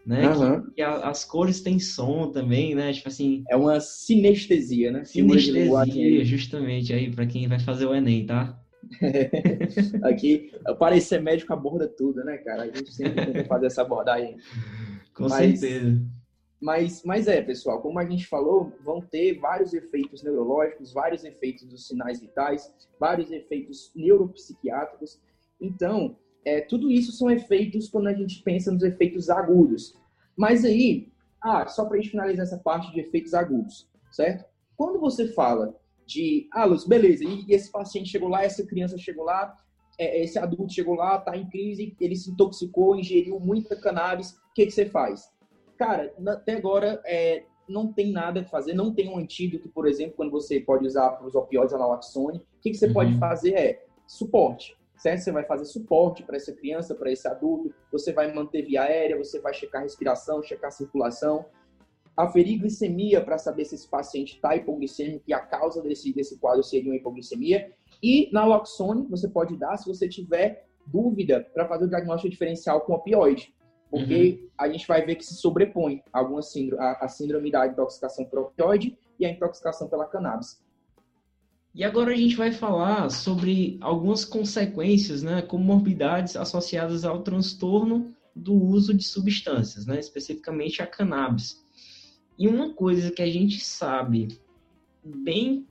né? 0.06 0.30
Uhum. 0.30 0.62
Que, 0.64 0.72
que 0.76 0.82
a, 0.82 1.10
as 1.10 1.26
cores 1.26 1.62
têm 1.62 1.80
som 1.80 2.32
também, 2.32 2.76
né? 2.76 2.93
Tipo 2.93 3.10
assim... 3.10 3.43
É 3.49 3.56
uma 3.56 3.80
sinestesia, 3.80 4.91
né? 4.91 5.04
Sinestesia, 5.04 6.26
justamente, 6.26 6.93
aí, 6.93 7.12
para 7.12 7.26
quem 7.26 7.47
vai 7.47 7.60
fazer 7.60 7.86
o 7.86 7.95
Enem, 7.95 8.26
tá? 8.26 8.60
Aqui, 10.04 10.51
parecer 10.78 11.22
médico 11.22 11.54
aborda 11.54 11.88
tudo, 11.88 12.24
né, 12.24 12.38
cara? 12.38 12.64
A 12.64 12.66
gente 12.66 12.93
sempre 12.93 13.26
tenta 13.26 13.45
fazer 13.45 13.68
essa 13.68 13.82
abordagem. 13.82 14.36
Com 15.16 15.28
mas, 15.30 15.60
certeza. 15.60 16.01
Mas, 16.64 17.03
mas 17.03 17.28
é, 17.28 17.41
pessoal, 17.41 17.82
como 17.82 17.99
a 17.99 18.05
gente 18.05 18.26
falou, 18.26 18.72
vão 18.86 19.01
ter 19.01 19.38
vários 19.38 19.74
efeitos 19.74 20.24
neurológicos, 20.24 20.93
vários 20.93 21.26
efeitos 21.26 21.66
dos 21.66 21.86
sinais 21.86 22.22
vitais, 22.22 22.74
vários 22.97 23.30
efeitos 23.34 23.91
neuropsiquiátricos. 23.93 25.20
Então, 25.59 26.16
é, 26.45 26.61
tudo 26.61 26.89
isso 26.89 27.11
são 27.11 27.30
efeitos 27.30 27.89
quando 27.89 28.07
a 28.07 28.14
gente 28.14 28.41
pensa 28.43 28.72
nos 28.72 28.82
efeitos 28.82 29.30
agudos. 29.30 29.93
Mas 30.38 30.64
aí, 30.64 31.11
ah, 31.41 31.68
só 31.68 31.84
para 31.84 31.97
a 31.97 31.99
gente 31.99 32.11
finalizar 32.11 32.45
essa 32.45 32.57
parte 32.57 32.93
de 32.93 33.01
efeitos 33.01 33.34
agudos, 33.34 33.86
certo? 34.09 34.45
Quando 34.78 35.01
você 35.01 35.28
fala 35.34 35.76
de, 36.05 36.47
ah, 36.53 36.64
Luz, 36.64 36.86
beleza, 36.86 37.26
e 37.26 37.45
esse 37.49 37.70
paciente 37.70 38.09
chegou 38.09 38.30
lá, 38.30 38.41
essa 38.41 38.66
criança 38.66 38.97
chegou 38.97 39.26
lá, 39.26 39.53
é, 39.99 40.24
esse 40.24 40.39
adulto 40.39 40.72
chegou 40.72 40.95
lá, 40.95 41.18
tá 41.18 41.36
em 41.36 41.49
crise, 41.49 41.93
ele 41.99 42.16
se 42.16 42.32
intoxicou, 42.32 42.95
ingeriu 42.95 43.38
muita 43.38 43.76
cannabis, 43.76 44.32
o 44.32 44.53
que, 44.55 44.66
que 44.66 44.72
você 44.72 44.86
faz? 44.86 45.30
Cara, 45.78 46.14
até 46.28 46.54
agora 46.54 47.02
é, 47.06 47.44
não 47.68 47.92
tem 47.92 48.12
nada 48.12 48.42
a 48.42 48.46
fazer, 48.46 48.74
não 48.74 48.94
tem 48.94 49.10
um 49.10 49.18
antídoto, 49.18 49.70
por 49.70 49.88
exemplo, 49.88 50.16
quando 50.16 50.32
você 50.32 50.60
pode 50.60 50.86
usar 50.86 51.12
para 51.12 51.26
os 51.26 51.36
opioides, 51.36 51.74
a 51.74 51.78
naloxone. 51.78 52.38
O 52.38 52.62
que, 52.62 52.72
que 52.72 52.78
você 52.78 52.88
uhum. 52.88 52.94
pode 52.94 53.18
fazer 53.18 53.54
é 53.54 53.86
suporte, 54.06 54.78
certo? 54.98 55.22
Você 55.22 55.32
vai 55.32 55.44
fazer 55.46 55.66
suporte 55.66 56.24
para 56.24 56.36
essa 56.36 56.54
criança, 56.54 56.94
para 56.94 57.12
esse 57.12 57.28
adulto, 57.28 57.74
você 57.92 58.12
vai 58.12 58.34
manter 58.34 58.64
via 58.64 58.84
aérea, 58.84 59.18
você 59.18 59.40
vai 59.40 59.54
checar 59.54 59.82
a 59.82 59.84
respiração, 59.84 60.44
checar 60.44 60.68
a 60.68 60.72
circulação, 60.72 61.46
aferir 62.16 62.60
glicemia 62.60 63.24
para 63.24 63.38
saber 63.38 63.66
se 63.66 63.76
esse 63.76 63.88
paciente 63.88 64.36
está 64.36 64.56
hipoglicêmico 64.56 65.24
e 65.28 65.34
a 65.34 65.40
causa 65.40 65.82
desse, 65.82 66.14
desse 66.14 66.38
quadro 66.38 66.64
seria 66.64 66.92
uma 66.92 66.98
hipoglicemia. 66.98 67.72
E 68.02 68.30
naloxone 68.32 69.08
você 69.10 69.28
pode 69.28 69.58
dar 69.58 69.78
se 69.78 69.88
você 69.88 70.08
tiver 70.08 70.68
dúvida 70.86 71.48
para 71.54 71.68
fazer 71.68 71.86
o 71.86 71.90
diagnóstico 71.90 72.30
diferencial 72.30 72.82
com 72.82 72.94
opioide 72.94 73.54
porque 73.94 74.39
uhum. 74.41 74.50
a 74.58 74.68
gente 74.68 74.88
vai 74.88 75.06
ver 75.06 75.14
que 75.18 75.24
se 75.24 75.36
sobrepõe 75.36 76.02
alguma 76.12 76.41
síndrome, 76.41 76.82
a, 76.84 77.06
a 77.06 77.08
síndrome 77.08 77.52
da 77.52 77.68
intoxicação 77.68 78.26
por 78.26 78.39
opioide 78.39 78.98
e 79.20 79.26
a 79.26 79.30
intoxicação 79.30 79.88
pela 79.88 80.08
cannabis. 80.08 80.60
E 81.76 81.84
agora 81.84 82.12
a 82.12 82.16
gente 82.16 82.36
vai 82.36 82.52
falar 82.52 83.12
sobre 83.12 83.78
algumas 83.82 84.26
consequências, 84.26 85.22
né, 85.22 85.44
comorbidades 85.44 86.36
associadas 86.36 87.06
ao 87.06 87.22
transtorno 87.22 88.12
do 88.36 88.56
uso 88.56 88.96
de 88.96 89.04
substâncias, 89.04 89.86
né, 89.86 90.00
especificamente 90.00 90.82
a 90.82 90.88
cannabis. 90.88 91.64
E 92.36 92.48
uma 92.48 92.74
coisa 92.74 93.12
que 93.12 93.22
a 93.22 93.30
gente 93.30 93.60
sabe 93.60 94.39
bem 95.06 95.68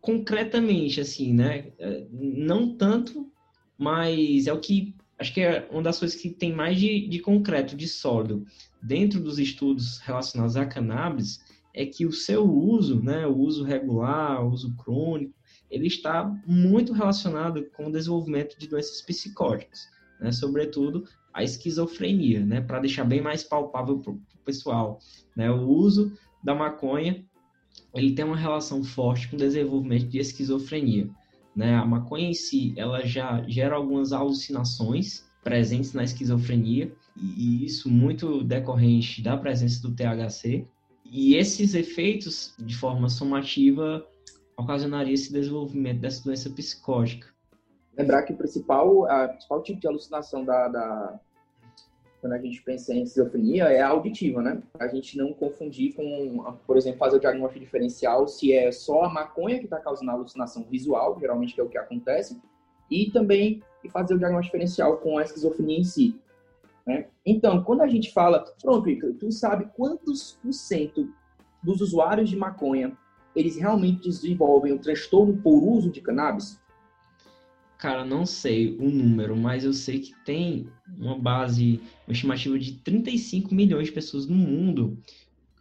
concretamente, 0.00 0.98
assim, 0.98 1.34
né, 1.34 1.72
é, 1.78 2.06
não 2.10 2.74
tanto, 2.74 3.30
mas 3.76 4.46
é 4.46 4.52
o 4.54 4.60
que 4.60 4.95
acho 5.18 5.32
que 5.32 5.40
é 5.40 5.68
uma 5.70 5.82
das 5.82 5.98
coisas 5.98 6.20
que 6.20 6.30
tem 6.30 6.52
mais 6.52 6.78
de, 6.78 7.08
de 7.08 7.18
concreto, 7.18 7.76
de 7.76 7.88
sólido, 7.88 8.46
dentro 8.82 9.20
dos 9.20 9.38
estudos 9.38 9.98
relacionados 9.98 10.56
à 10.56 10.66
cannabis, 10.66 11.40
é 11.74 11.84
que 11.84 12.06
o 12.06 12.12
seu 12.12 12.44
uso, 12.44 13.02
né, 13.02 13.26
o 13.26 13.36
uso 13.36 13.64
regular, 13.64 14.44
o 14.44 14.50
uso 14.50 14.74
crônico, 14.76 15.34
ele 15.70 15.86
está 15.86 16.24
muito 16.46 16.92
relacionado 16.92 17.66
com 17.70 17.86
o 17.86 17.92
desenvolvimento 17.92 18.58
de 18.58 18.66
doenças 18.66 19.02
psicóticas, 19.02 19.88
né, 20.20 20.32
sobretudo 20.32 21.04
a 21.34 21.42
esquizofrenia, 21.42 22.44
né, 22.44 22.60
para 22.60 22.80
deixar 22.80 23.04
bem 23.04 23.20
mais 23.20 23.42
palpável 23.44 23.98
para 23.98 24.12
o 24.12 24.20
pessoal. 24.44 24.98
Né, 25.36 25.50
o 25.50 25.68
uso 25.68 26.16
da 26.42 26.54
maconha 26.54 27.24
ele 27.94 28.12
tem 28.14 28.24
uma 28.24 28.36
relação 28.36 28.82
forte 28.82 29.28
com 29.28 29.36
o 29.36 29.38
desenvolvimento 29.38 30.06
de 30.06 30.18
esquizofrenia. 30.18 31.08
Né? 31.56 31.74
A 31.74 31.86
maconha 31.86 32.28
em 32.28 32.34
si, 32.34 32.74
ela 32.76 33.04
já 33.06 33.42
gera 33.48 33.76
algumas 33.76 34.12
alucinações 34.12 35.24
presentes 35.42 35.94
na 35.94 36.04
esquizofrenia, 36.04 36.92
e 37.16 37.64
isso 37.64 37.88
muito 37.88 38.44
decorrente 38.44 39.22
da 39.22 39.36
presença 39.38 39.80
do 39.80 39.94
THC. 39.94 40.66
E 41.04 41.34
esses 41.34 41.74
efeitos, 41.74 42.54
de 42.58 42.76
forma 42.76 43.08
somativa, 43.08 44.06
ocasionaria 44.56 45.14
esse 45.14 45.32
desenvolvimento 45.32 46.00
dessa 46.00 46.24
doença 46.24 46.50
psicótica. 46.50 47.28
Lembrar 47.96 48.24
que 48.24 48.34
o 48.34 48.36
principal, 48.36 49.08
a 49.10 49.28
principal 49.28 49.62
tipo 49.62 49.80
de 49.80 49.86
alucinação 49.86 50.44
da, 50.44 50.68
da, 50.68 51.20
quando 52.26 52.32
a 52.32 52.38
gente 52.38 52.60
pensa 52.60 52.92
em 52.92 53.04
esquizofrenia, 53.04 53.64
é 53.66 53.80
auditiva, 53.80 54.42
né? 54.42 54.60
A 54.80 54.88
gente 54.88 55.16
não 55.16 55.32
confundir 55.32 55.94
com, 55.94 56.56
por 56.66 56.76
exemplo, 56.76 56.98
fazer 56.98 57.18
o 57.18 57.20
diagnóstico 57.20 57.64
diferencial 57.64 58.26
se 58.26 58.52
é 58.52 58.72
só 58.72 59.04
a 59.04 59.08
maconha 59.08 59.60
que 59.60 59.66
está 59.66 59.78
causando 59.78 60.10
a 60.10 60.14
alucinação 60.14 60.64
visual, 60.64 61.16
geralmente 61.20 61.54
que 61.54 61.60
é 61.60 61.64
o 61.64 61.68
que 61.68 61.78
acontece, 61.78 62.36
e 62.90 63.12
também 63.12 63.62
fazer 63.92 64.14
o 64.14 64.18
diagnóstico 64.18 64.56
diferencial 64.56 64.96
com 64.96 65.18
a 65.18 65.22
esquizofrenia 65.22 65.78
em 65.78 65.84
si. 65.84 66.20
Né? 66.84 67.06
Então, 67.24 67.62
quando 67.62 67.82
a 67.82 67.86
gente 67.86 68.12
fala, 68.12 68.44
pronto, 68.60 68.90
Ica, 68.90 69.14
tu 69.20 69.30
sabe 69.30 69.70
quantos 69.76 70.36
por 70.42 70.52
cento 70.52 71.08
dos 71.62 71.80
usuários 71.80 72.28
de 72.28 72.36
maconha 72.36 72.96
eles 73.36 73.56
realmente 73.56 74.08
desenvolvem 74.08 74.72
o 74.72 74.78
transtorno 74.80 75.36
por 75.36 75.62
uso 75.62 75.90
de 75.90 76.00
cannabis? 76.00 76.60
Cara, 77.78 78.04
não 78.04 78.24
sei 78.24 78.74
o 78.78 78.88
número, 78.88 79.36
mas 79.36 79.64
eu 79.64 79.72
sei 79.72 80.00
que 80.00 80.14
tem 80.24 80.68
uma 80.98 81.18
base, 81.18 81.80
uma 82.06 82.12
estimativa 82.12 82.58
de 82.58 82.72
35 82.72 83.54
milhões 83.54 83.88
de 83.88 83.92
pessoas 83.92 84.26
no 84.26 84.34
mundo 84.34 84.98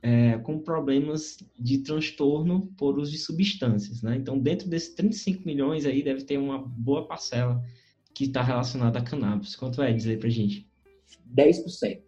é, 0.01 0.37
com 0.37 0.59
problemas 0.59 1.37
de 1.59 1.79
transtorno 1.79 2.67
por 2.77 2.97
uso 2.99 3.11
de 3.11 3.17
substâncias, 3.17 4.01
né? 4.01 4.15
Então, 4.15 4.37
dentro 4.39 4.69
desses 4.69 4.93
35 4.93 5.43
milhões 5.45 5.85
aí, 5.85 6.03
deve 6.03 6.23
ter 6.23 6.37
uma 6.37 6.59
boa 6.59 7.07
parcela 7.07 7.61
que 8.13 8.25
está 8.25 8.41
relacionada 8.41 8.99
a 8.99 9.03
cannabis. 9.03 9.55
Quanto 9.55 9.81
é? 9.81 9.91
Dizer 9.91 10.19
pra 10.19 10.29
gente. 10.29 10.69
10%. 11.35 12.01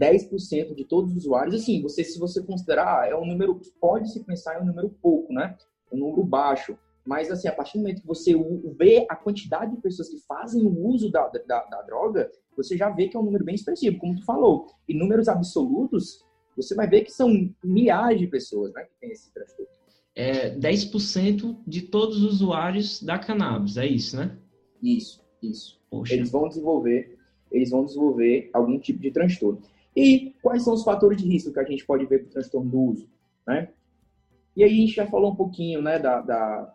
10% 0.00 0.74
de 0.74 0.84
todos 0.84 1.12
os 1.12 1.18
usuários. 1.18 1.54
Assim, 1.54 1.82
você, 1.82 2.02
se 2.02 2.18
você 2.18 2.42
considerar, 2.42 3.08
é 3.08 3.14
um 3.14 3.26
número, 3.26 3.60
pode 3.80 4.10
se 4.10 4.24
pensar 4.24 4.58
em 4.58 4.62
um 4.62 4.66
número 4.66 4.88
pouco, 4.88 5.32
né? 5.32 5.56
Um 5.92 5.98
número 5.98 6.24
baixo 6.24 6.76
Mas, 7.04 7.30
assim, 7.30 7.48
a 7.48 7.52
partir 7.52 7.78
do 7.78 7.80
momento 7.80 8.02
que 8.02 8.06
você 8.06 8.32
vê 8.78 9.06
a 9.08 9.16
quantidade 9.16 9.74
de 9.74 9.82
pessoas 9.82 10.08
que 10.08 10.18
fazem 10.20 10.64
o 10.64 10.86
uso 10.86 11.10
da, 11.10 11.26
da, 11.28 11.64
da 11.64 11.82
droga, 11.82 12.30
você 12.56 12.76
já 12.76 12.88
vê 12.90 13.08
que 13.08 13.16
é 13.16 13.20
um 13.20 13.24
número 13.24 13.44
bem 13.44 13.54
expressivo, 13.54 13.98
como 13.98 14.14
tu 14.14 14.24
falou. 14.24 14.66
Em 14.88 14.96
números 14.96 15.28
absolutos, 15.28 16.24
você 16.56 16.74
vai 16.74 16.88
ver 16.88 17.02
que 17.02 17.10
são 17.10 17.52
milhares 17.62 18.20
de 18.20 18.26
pessoas 18.26 18.72
né, 18.72 18.84
que 18.84 19.00
têm 19.00 19.10
esse 19.10 19.32
transtorno. 19.32 19.72
É 20.14 20.54
10% 20.56 21.56
de 21.66 21.82
todos 21.82 22.22
os 22.22 22.34
usuários 22.34 23.02
da 23.02 23.18
cannabis, 23.18 23.76
é 23.76 23.86
isso, 23.86 24.16
né? 24.16 24.36
Isso, 24.82 25.24
isso. 25.42 25.80
Poxa. 25.90 26.14
Eles 26.14 26.30
vão 26.30 26.48
desenvolver, 26.48 27.18
eles 27.50 27.70
vão 27.70 27.84
desenvolver 27.84 28.50
algum 28.52 28.78
tipo 28.78 29.00
de 29.00 29.10
transtorno. 29.10 29.62
E 29.96 30.34
quais 30.42 30.62
são 30.62 30.74
os 30.74 30.84
fatores 30.84 31.20
de 31.20 31.28
risco 31.28 31.52
que 31.52 31.60
a 31.60 31.64
gente 31.64 31.84
pode 31.84 32.04
ver 32.06 32.20
para 32.20 32.28
o 32.28 32.32
transtorno 32.32 32.70
do 32.70 32.80
uso, 32.80 33.08
né? 33.46 33.70
E 34.54 34.62
aí 34.62 34.70
a 34.70 34.76
gente 34.76 34.94
já 34.94 35.06
falou 35.06 35.32
um 35.32 35.36
pouquinho, 35.36 35.80
né, 35.80 35.98
da, 35.98 36.20
da, 36.20 36.74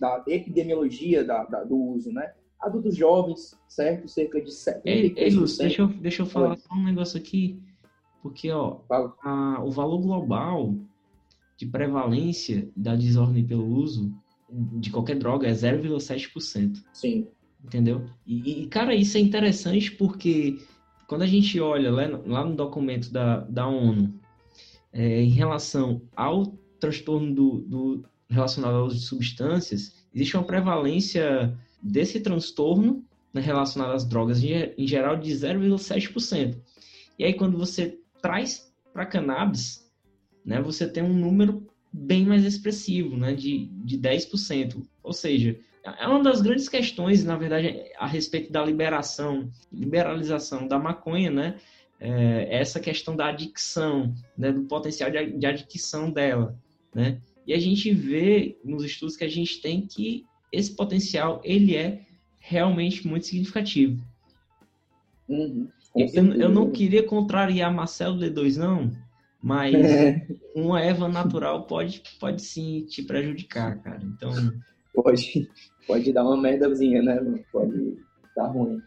da 0.00 0.24
epidemiologia 0.26 1.22
da, 1.22 1.44
da, 1.44 1.62
do 1.62 1.76
uso, 1.76 2.10
né? 2.10 2.32
Adultos 2.58 2.96
jovens, 2.96 3.58
certo? 3.68 4.08
Cerca 4.08 4.40
de 4.40 4.50
70%. 4.50 4.80
Ei, 4.84 5.14
ei 5.16 5.30
Lúcio, 5.30 5.58
deixa 5.58 5.82
eu, 5.82 5.88
deixa 5.88 6.22
eu 6.22 6.26
falar 6.26 6.56
só 6.56 6.74
um 6.74 6.84
negócio 6.84 7.18
aqui, 7.18 7.60
porque, 8.22 8.50
ó, 8.50 8.80
a, 9.22 9.62
o 9.62 9.70
valor 9.70 9.98
global 10.00 10.74
de 11.56 11.66
prevalência 11.66 12.68
da 12.74 12.96
desordem 12.96 13.46
pelo 13.46 13.66
uso 13.66 14.12
de 14.50 14.90
qualquer 14.90 15.18
droga 15.18 15.46
é 15.46 15.52
0,7%. 15.52 16.82
Sim. 16.92 17.28
Entendeu? 17.62 18.06
E, 18.26 18.62
e, 18.62 18.66
cara, 18.66 18.94
isso 18.94 19.18
é 19.18 19.20
interessante 19.20 19.90
porque 19.92 20.58
quando 21.06 21.22
a 21.22 21.26
gente 21.26 21.60
olha 21.60 21.90
lá, 21.90 22.06
lá 22.26 22.44
no 22.44 22.56
documento 22.56 23.12
da, 23.12 23.40
da 23.40 23.66
ONU 23.66 24.14
é, 24.92 25.20
em 25.22 25.28
relação 25.28 26.02
ao 26.16 26.46
transtorno 26.78 27.34
do, 27.34 27.60
do 27.60 28.04
relacionado 28.30 28.76
ao 28.76 28.86
uso 28.86 28.96
de 28.96 29.04
substâncias, 29.04 29.92
existe 30.14 30.36
uma 30.36 30.44
prevalência 30.44 31.56
desse 31.82 32.20
transtorno 32.20 33.04
né, 33.32 33.40
relacionado 33.40 33.92
às 33.92 34.06
drogas 34.06 34.42
em 34.42 34.86
geral 34.86 35.16
de 35.16 35.30
0,7%. 35.30 36.56
E 37.18 37.24
aí 37.24 37.34
quando 37.34 37.58
você 37.58 37.98
traz 38.22 38.72
para 38.92 39.06
cannabis, 39.06 39.90
né, 40.44 40.60
você 40.60 40.88
tem 40.88 41.02
um 41.02 41.12
número 41.12 41.66
bem 41.92 42.24
mais 42.24 42.44
expressivo, 42.44 43.16
né, 43.16 43.34
de, 43.34 43.66
de 43.84 43.98
10%. 43.98 44.82
Ou 45.02 45.12
seja, 45.12 45.58
é 45.82 46.06
uma 46.06 46.22
das 46.22 46.40
grandes 46.40 46.68
questões, 46.68 47.24
na 47.24 47.36
verdade, 47.36 47.84
a 47.98 48.06
respeito 48.06 48.52
da 48.52 48.64
liberação, 48.64 49.50
liberalização 49.72 50.66
da 50.66 50.78
maconha, 50.78 51.30
né, 51.30 51.56
é 51.98 52.58
essa 52.58 52.80
questão 52.80 53.14
da 53.14 53.28
adicção, 53.28 54.14
né, 54.36 54.52
do 54.52 54.62
potencial 54.62 55.10
de, 55.10 55.32
de 55.32 55.46
adicção 55.46 56.10
dela, 56.10 56.56
né, 56.94 57.20
e 57.50 57.52
a 57.52 57.58
gente 57.58 57.92
vê 57.92 58.56
nos 58.64 58.84
estudos 58.84 59.16
que 59.16 59.24
a 59.24 59.28
gente 59.28 59.60
tem 59.60 59.84
que 59.84 60.24
esse 60.52 60.72
potencial 60.76 61.40
ele 61.42 61.74
é 61.74 62.06
realmente 62.38 63.04
muito 63.08 63.26
significativo. 63.26 64.00
Uhum, 65.28 65.68
eu, 65.96 66.32
eu, 66.34 66.48
não 66.48 66.70
queria 66.70 67.02
contrariar 67.02 67.74
Marcelo 67.74 68.20
D2 68.20 68.56
não, 68.56 68.92
mas 69.42 69.74
uma 70.54 70.80
erva 70.80 71.08
natural 71.08 71.66
pode 71.66 72.04
pode 72.20 72.40
sim 72.40 72.84
te 72.84 73.02
prejudicar, 73.02 73.82
cara. 73.82 74.00
Então 74.04 74.30
pode 74.94 75.50
pode 75.88 76.12
dar 76.12 76.22
uma 76.22 76.40
merdazinha, 76.40 77.02
né? 77.02 77.18
Pode 77.50 77.96
dar 78.36 78.46
ruim. 78.46 78.80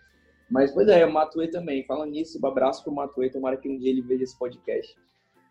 Mas 0.49 0.72
pois 0.72 0.88
é, 0.88 1.05
o 1.05 1.11
Matuê 1.11 1.49
também. 1.49 1.86
Falando 1.86 2.11
nisso, 2.11 2.39
um 2.41 2.47
abraço 2.47 2.82
pro 2.82 2.95
Matuê. 2.95 3.30
Tomara 3.30 3.57
que 3.57 3.68
um 3.68 3.78
dia 3.78 3.89
ele 3.89 4.01
veja 4.01 4.24
esse 4.24 4.39
podcast. 4.39 4.95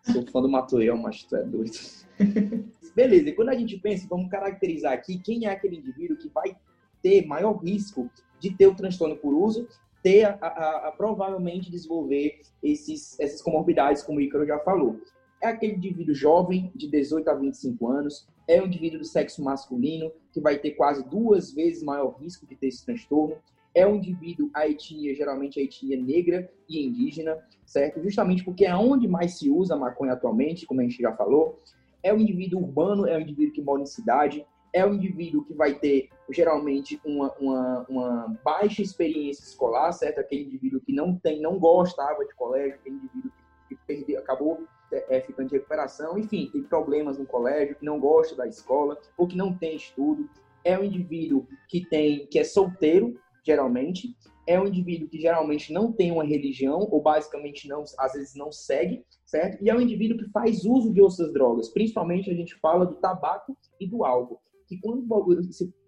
Sou 0.02 0.26
fã 0.26 0.42
do 0.42 0.48
Matuê, 0.48 0.90
mas 0.92 1.22
tu 1.22 1.36
é 1.36 1.44
doido. 1.44 1.78
Beleza, 2.94 3.28
e 3.28 3.32
quando 3.32 3.50
a 3.50 3.54
gente 3.54 3.78
pensa, 3.78 4.06
vamos 4.08 4.30
caracterizar 4.30 4.92
aqui 4.92 5.18
quem 5.18 5.46
é 5.46 5.50
aquele 5.50 5.76
indivíduo 5.76 6.16
que 6.16 6.28
vai 6.28 6.56
ter 7.00 7.26
maior 7.26 7.52
risco 7.52 8.10
de 8.38 8.54
ter 8.54 8.66
o 8.66 8.74
transtorno 8.74 9.16
por 9.16 9.32
uso, 9.32 9.68
ter 10.02 10.24
a, 10.24 10.34
a, 10.40 10.88
a 10.88 10.92
provavelmente 10.92 11.70
desenvolver 11.70 12.40
esses, 12.62 13.18
essas 13.20 13.40
comorbidades, 13.40 14.02
como 14.02 14.18
o 14.18 14.20
Ícaro 14.20 14.46
já 14.46 14.58
falou. 14.58 15.00
É 15.40 15.46
aquele 15.46 15.74
indivíduo 15.74 16.14
jovem, 16.14 16.70
de 16.74 16.88
18 16.88 17.28
a 17.28 17.34
25 17.34 17.88
anos, 17.88 18.26
é 18.48 18.60
um 18.60 18.66
indivíduo 18.66 18.98
do 18.98 19.04
sexo 19.04 19.42
masculino, 19.42 20.12
que 20.32 20.40
vai 20.40 20.58
ter 20.58 20.72
quase 20.72 21.08
duas 21.08 21.52
vezes 21.52 21.82
maior 21.82 22.16
risco 22.20 22.46
de 22.46 22.56
ter 22.56 22.68
esse 22.68 22.84
transtorno. 22.84 23.36
É 23.74 23.86
um 23.86 23.96
indivíduo, 23.96 24.50
a 24.54 24.68
etnia, 24.68 25.14
geralmente 25.14 25.58
a 25.58 25.62
etnia 25.62 26.00
negra 26.00 26.50
e 26.68 26.84
indígena, 26.84 27.38
certo? 27.64 28.02
Justamente 28.02 28.44
porque 28.44 28.66
é 28.66 28.74
onde 28.74 29.08
mais 29.08 29.38
se 29.38 29.48
usa 29.48 29.76
maconha 29.76 30.12
atualmente, 30.12 30.66
como 30.66 30.80
a 30.80 30.84
gente 30.84 31.00
já 31.00 31.14
falou 31.16 31.58
é 32.02 32.12
um 32.12 32.18
indivíduo 32.18 32.60
urbano, 32.60 33.06
é 33.06 33.16
um 33.16 33.20
indivíduo 33.20 33.54
que 33.54 33.62
mora 33.62 33.82
em 33.82 33.86
cidade, 33.86 34.44
é 34.72 34.84
um 34.84 34.94
indivíduo 34.94 35.44
que 35.44 35.54
vai 35.54 35.74
ter, 35.74 36.08
geralmente, 36.30 37.00
uma, 37.04 37.32
uma, 37.38 37.86
uma 37.88 38.40
baixa 38.42 38.82
experiência 38.82 39.44
escolar, 39.44 39.92
certo? 39.92 40.18
Aquele 40.18 40.44
indivíduo 40.44 40.80
que 40.80 40.92
não 40.92 41.16
tem, 41.16 41.40
não 41.40 41.58
gostava 41.58 42.24
de 42.24 42.34
colégio, 42.34 42.74
aquele 42.74 42.96
indivíduo 42.96 43.30
que, 43.68 43.76
que 43.76 43.82
perdeu, 43.86 44.18
acabou 44.18 44.64
é, 44.90 45.20
ficando 45.20 45.48
de 45.48 45.56
recuperação, 45.56 46.18
enfim, 46.18 46.50
tem 46.50 46.62
problemas 46.62 47.18
no 47.18 47.26
colégio, 47.26 47.76
que 47.76 47.84
não 47.84 48.00
gosta 48.00 48.34
da 48.34 48.46
escola, 48.46 48.98
ou 49.16 49.26
que 49.26 49.36
não 49.36 49.56
tem 49.56 49.76
estudo. 49.76 50.28
É 50.64 50.78
um 50.78 50.84
indivíduo 50.84 51.46
que 51.68 51.84
tem, 51.84 52.26
que 52.26 52.38
é 52.38 52.44
solteiro, 52.44 53.18
geralmente, 53.42 54.16
é 54.46 54.60
um 54.60 54.66
indivíduo 54.66 55.08
que 55.08 55.20
geralmente 55.20 55.72
não 55.72 55.92
tem 55.92 56.10
uma 56.10 56.24
religião, 56.24 56.88
ou 56.90 57.00
basicamente 57.00 57.68
não, 57.68 57.84
às 57.98 58.12
vezes 58.12 58.34
não 58.34 58.50
segue, 58.50 59.04
certo? 59.24 59.62
E 59.62 59.70
é 59.70 59.74
um 59.74 59.80
indivíduo 59.80 60.18
que 60.18 60.30
faz 60.30 60.64
uso 60.64 60.92
de 60.92 61.00
outras 61.00 61.32
drogas, 61.32 61.68
principalmente 61.68 62.30
a 62.30 62.34
gente 62.34 62.54
fala 62.56 62.86
do 62.86 62.96
tabaco 62.96 63.56
e 63.78 63.86
do 63.86 64.04
álcool. 64.04 64.40
Que 64.66 64.78
quando 64.78 65.06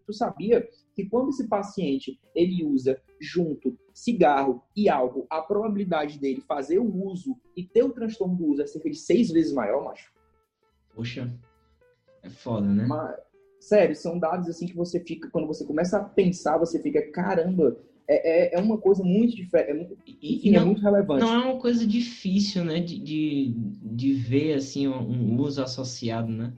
tu 0.07 0.13
sabia 0.13 0.69
que 0.95 1.07
quando 1.07 1.31
esse 1.31 1.49
paciente 1.49 2.21
ele 2.35 2.65
usa 2.65 3.01
junto 3.21 3.77
cigarro 3.93 4.63
e 4.77 4.89
álcool, 4.89 5.27
a 5.31 5.41
probabilidade 5.41 6.19
dele 6.19 6.41
fazer 6.43 6.79
o 6.79 7.05
uso 7.07 7.37
e 7.57 7.65
ter 7.65 7.83
o 7.83 7.93
transtorno 7.93 8.37
do 8.37 8.47
uso 8.47 8.63
é 8.63 8.67
cerca 8.67 8.91
de 8.91 8.97
seis 8.97 9.31
vezes 9.31 9.53
maior, 9.53 9.83
macho. 9.83 10.13
Poxa, 10.95 11.33
é 12.23 12.31
foda, 12.31 12.67
né? 12.67 12.87
Mas, 12.87 13.17
sério, 13.65 13.97
são 13.97 14.19
dados 14.19 14.49
assim 14.49 14.67
que 14.67 14.77
você 14.77 15.01
fica, 15.01 15.29
quando 15.31 15.47
você 15.47 15.65
começa 15.65 15.99
a 15.99 16.05
pensar, 16.05 16.59
você 16.59 16.81
fica, 16.81 17.03
caramba, 17.11 17.77
é, 18.07 18.55
é, 18.55 18.59
é 18.59 18.61
uma 18.61 18.79
coisa 18.79 19.03
muito 19.03 19.35
diferente, 19.35 19.71
é 19.71 19.75
muito, 19.75 19.97
enfim, 20.23 20.51
é 20.51 20.53
não, 20.53 20.62
é 20.62 20.65
muito 20.67 20.83
relevante. 20.83 21.25
Não 21.25 21.35
é 21.35 21.45
uma 21.47 21.61
coisa 21.61 21.87
difícil, 21.87 22.65
né, 22.65 22.81
de, 22.81 22.99
de, 22.99 23.55
de 23.57 24.12
ver, 24.15 24.55
assim, 24.55 24.87
um 24.87 25.41
uso 25.41 25.62
associado, 25.62 26.31
né? 26.31 26.53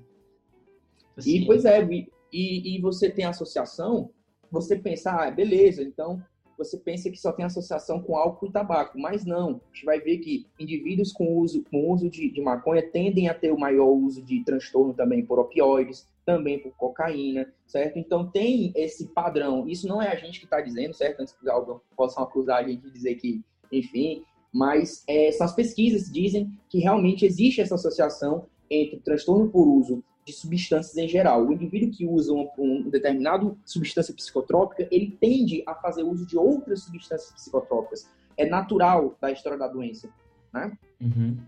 Assim, 1.17 1.39
e, 1.39 1.47
pois 1.47 1.65
é, 1.65 1.87
e, 2.33 2.77
e 2.77 2.81
você 2.81 3.09
tem 3.09 3.25
associação, 3.25 4.11
você 4.51 4.77
pensa, 4.77 5.13
ah, 5.13 5.31
beleza, 5.31 5.83
então 5.83 6.23
você 6.59 6.77
pensa 6.79 7.11
que 7.11 7.19
só 7.19 7.33
tem 7.33 7.45
associação 7.45 8.01
com 8.01 8.17
álcool 8.17 8.47
e 8.47 8.53
tabaco, 8.53 8.99
mas 8.99 9.25
não. 9.25 9.61
A 9.73 9.75
gente 9.75 9.85
vai 9.85 10.01
ver 10.01 10.19
que 10.19 10.47
indivíduos 10.59 11.13
com 11.13 11.37
uso, 11.37 11.63
com 11.71 11.91
uso 11.93 12.09
de, 12.09 12.31
de 12.31 12.41
maconha 12.41 12.83
tendem 12.91 13.29
a 13.29 13.35
ter 13.35 13.53
o 13.53 13.59
maior 13.59 13.91
uso 13.91 14.23
de 14.23 14.43
transtorno 14.43 14.95
também 14.95 15.25
por 15.25 15.39
opioides, 15.39 16.09
também 16.27 16.59
por 16.59 16.73
cocaína, 16.77 17.51
certo? 17.67 17.99
Então 17.99 18.29
tem 18.29 18.73
esse 18.75 19.07
padrão. 19.07 19.67
Isso 19.69 19.87
não 19.87 20.03
é 20.03 20.09
a 20.09 20.17
gente 20.17 20.41
que 20.41 20.45
está 20.45 20.61
dizendo, 20.61 20.93
certo? 20.93 21.21
Antes 21.21 21.35
que 21.35 21.49
alguém 21.49 21.77
possa 21.97 22.21
acusar 22.21 22.59
a 22.59 22.69
gente 22.69 22.83
de 22.83 22.91
dizer 22.91 23.15
que, 23.15 23.41
enfim, 23.73 24.25
mas 24.53 25.05
é, 25.07 25.29
essas 25.29 25.55
pesquisas 25.55 26.11
dizem 26.11 26.51
que 26.69 26.79
realmente 26.79 27.25
existe 27.25 27.61
essa 27.61 27.77
associação 27.77 28.47
entre 28.69 28.99
transtorno 28.99 29.49
por 29.49 29.69
uso 29.69 30.03
de 30.25 30.33
substâncias 30.33 30.97
em 30.97 31.09
geral. 31.09 31.47
O 31.47 31.53
indivíduo 31.53 31.93
que 31.93 32.05
usa 32.05 32.33
um, 32.33 32.49
um 32.59 32.91
determinado 32.91 33.57
substância 33.65 34.13
psicotrópica, 34.13 34.89
ele 34.91 35.17
tende 35.21 35.63
a 35.65 35.75
fazer 35.77 36.03
uso 36.03 36.27
de 36.27 36.37
outras 36.37 36.83
substâncias 36.83 37.33
psicotrópicas. 37.33 38.11
É 38.37 38.45
natural 38.45 39.17
da 39.21 39.31
história 39.31 39.57
da 39.57 39.69
doença, 39.69 40.09
né? 40.53 40.77
Uhum. 41.01 41.39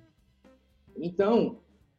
Então, 0.96 1.58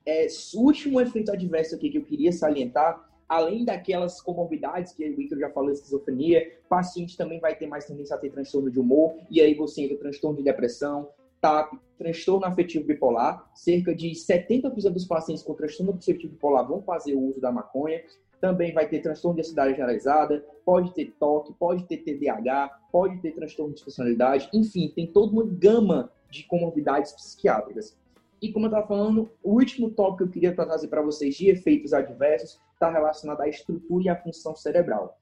é, 0.10 0.28
último 0.56 1.00
efeito 1.00 1.32
adverso 1.32 1.76
aqui 1.76 1.90
que 1.90 1.98
eu 1.98 2.04
queria 2.04 2.32
salientar, 2.32 3.08
além 3.28 3.64
daquelas 3.64 4.20
comorbidades 4.20 4.92
que 4.92 5.08
o 5.08 5.16
Victor 5.16 5.38
já 5.38 5.50
falou, 5.52 5.72
esquizofrenia, 5.72 6.60
paciente 6.68 7.16
também 7.16 7.40
vai 7.40 7.56
ter 7.56 7.68
mais 7.68 7.86
tendência 7.86 8.16
a 8.16 8.20
ter 8.20 8.32
transtorno 8.32 8.72
de 8.72 8.80
humor, 8.80 9.16
e 9.30 9.40
aí 9.40 9.54
você 9.54 9.84
entra 9.84 9.98
transtorno 9.98 10.38
de 10.38 10.44
depressão, 10.44 11.10
TAP, 11.40 11.74
transtorno 11.98 12.46
afetivo 12.46 12.86
bipolar. 12.86 13.50
Cerca 13.54 13.94
de 13.94 14.10
70% 14.12 14.90
dos 14.90 15.06
pacientes 15.06 15.44
com 15.44 15.54
transtorno 15.54 15.94
afetivo 15.94 16.34
bipolar 16.34 16.68
vão 16.68 16.82
fazer 16.82 17.14
o 17.14 17.22
uso 17.22 17.40
da 17.40 17.52
maconha. 17.52 18.02
Também 18.42 18.74
vai 18.74 18.88
ter 18.88 19.00
transtorno 19.02 19.36
de 19.36 19.42
ansiedade 19.42 19.72
generalizada, 19.72 20.44
pode 20.66 20.94
ter 20.94 21.14
toque, 21.20 21.54
pode 21.54 21.86
ter 21.86 21.98
TDAH, 21.98 22.70
pode 22.92 23.22
ter 23.22 23.32
transtorno 23.32 23.74
de 23.74 23.84
personalidade, 23.84 24.50
enfim, 24.54 24.92
tem 24.96 25.08
toda 25.08 25.34
uma 25.34 25.46
gama 25.46 26.10
de 26.30 26.44
comorbidades 26.44 27.12
psiquiátricas. 27.12 27.98
E 28.42 28.52
como 28.52 28.66
eu 28.66 28.70
estava 28.70 28.88
falando, 28.88 29.30
o 29.44 29.54
último 29.54 29.90
tópico 29.92 30.18
que 30.18 30.24
eu 30.24 30.30
queria 30.30 30.56
trazer 30.56 30.88
para 30.88 31.02
vocês 31.02 31.36
de 31.36 31.50
efeitos 31.50 31.94
adversos 31.94 32.60
está 32.74 32.90
relacionado 32.90 33.42
à 33.42 33.50
estrutura 33.50 34.04
e 34.06 34.10
à 34.10 34.16
função 34.16 34.56
cerebral. 34.56 35.20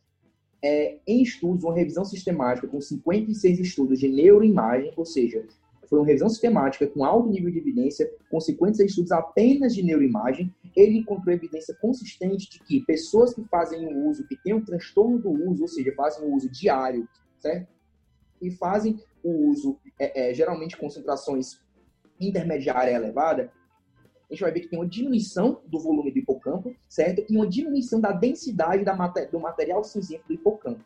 É, 0.63 0.99
em 1.05 1.21
estudos, 1.21 1.63
uma 1.63 1.73
revisão 1.73 2.05
sistemática 2.05 2.67
com 2.67 2.79
56 2.79 3.59
estudos 3.59 3.99
de 3.99 4.07
neuroimagem, 4.07 4.91
ou 4.95 5.05
seja, 5.05 5.45
foi 5.87 5.99
uma 5.99 6.05
revisão 6.05 6.29
sistemática 6.29 6.85
com 6.87 7.03
alto 7.03 7.29
nível 7.29 7.49
de 7.49 7.59
evidência, 7.59 8.11
consequentes 8.29 8.79
a 8.79 8.85
estudos 8.85 9.11
apenas 9.11 9.73
de 9.73 9.81
neuroimagem, 9.81 10.53
ele 10.75 10.97
encontrou 10.97 11.33
evidência 11.33 11.75
consistente 11.81 12.49
de 12.49 12.59
que 12.59 12.81
pessoas 12.81 13.33
que 13.33 13.43
fazem 13.45 13.87
o 13.87 14.07
uso, 14.07 14.27
que 14.27 14.35
têm 14.35 14.53
um 14.53 14.63
transtorno 14.63 15.17
do 15.17 15.29
uso, 15.29 15.63
ou 15.63 15.67
seja, 15.67 15.93
fazem 15.95 16.27
o 16.27 16.35
uso 16.35 16.49
diário, 16.49 17.07
certo? 17.39 17.67
E 18.41 18.51
fazem 18.51 18.99
o 19.23 19.49
uso, 19.49 19.79
é, 19.99 20.29
é, 20.29 20.33
geralmente 20.33 20.77
concentrações 20.77 21.59
intermediária 22.19 22.91
elevada, 22.91 23.51
a 24.29 24.33
gente 24.33 24.41
vai 24.41 24.51
ver 24.51 24.59
que 24.61 24.67
tem 24.67 24.79
uma 24.79 24.87
diminuição 24.87 25.61
do 25.65 25.79
volume 25.79 26.11
do 26.11 26.19
hipocampo, 26.19 26.75
certo? 26.87 27.23
E 27.29 27.35
uma 27.35 27.47
diminuição 27.47 27.99
da 28.01 28.11
densidade 28.11 28.83
da 28.83 28.93
do 29.31 29.39
material 29.39 29.83
cinzento 29.83 30.27
do 30.27 30.33
hipocampo. 30.33 30.83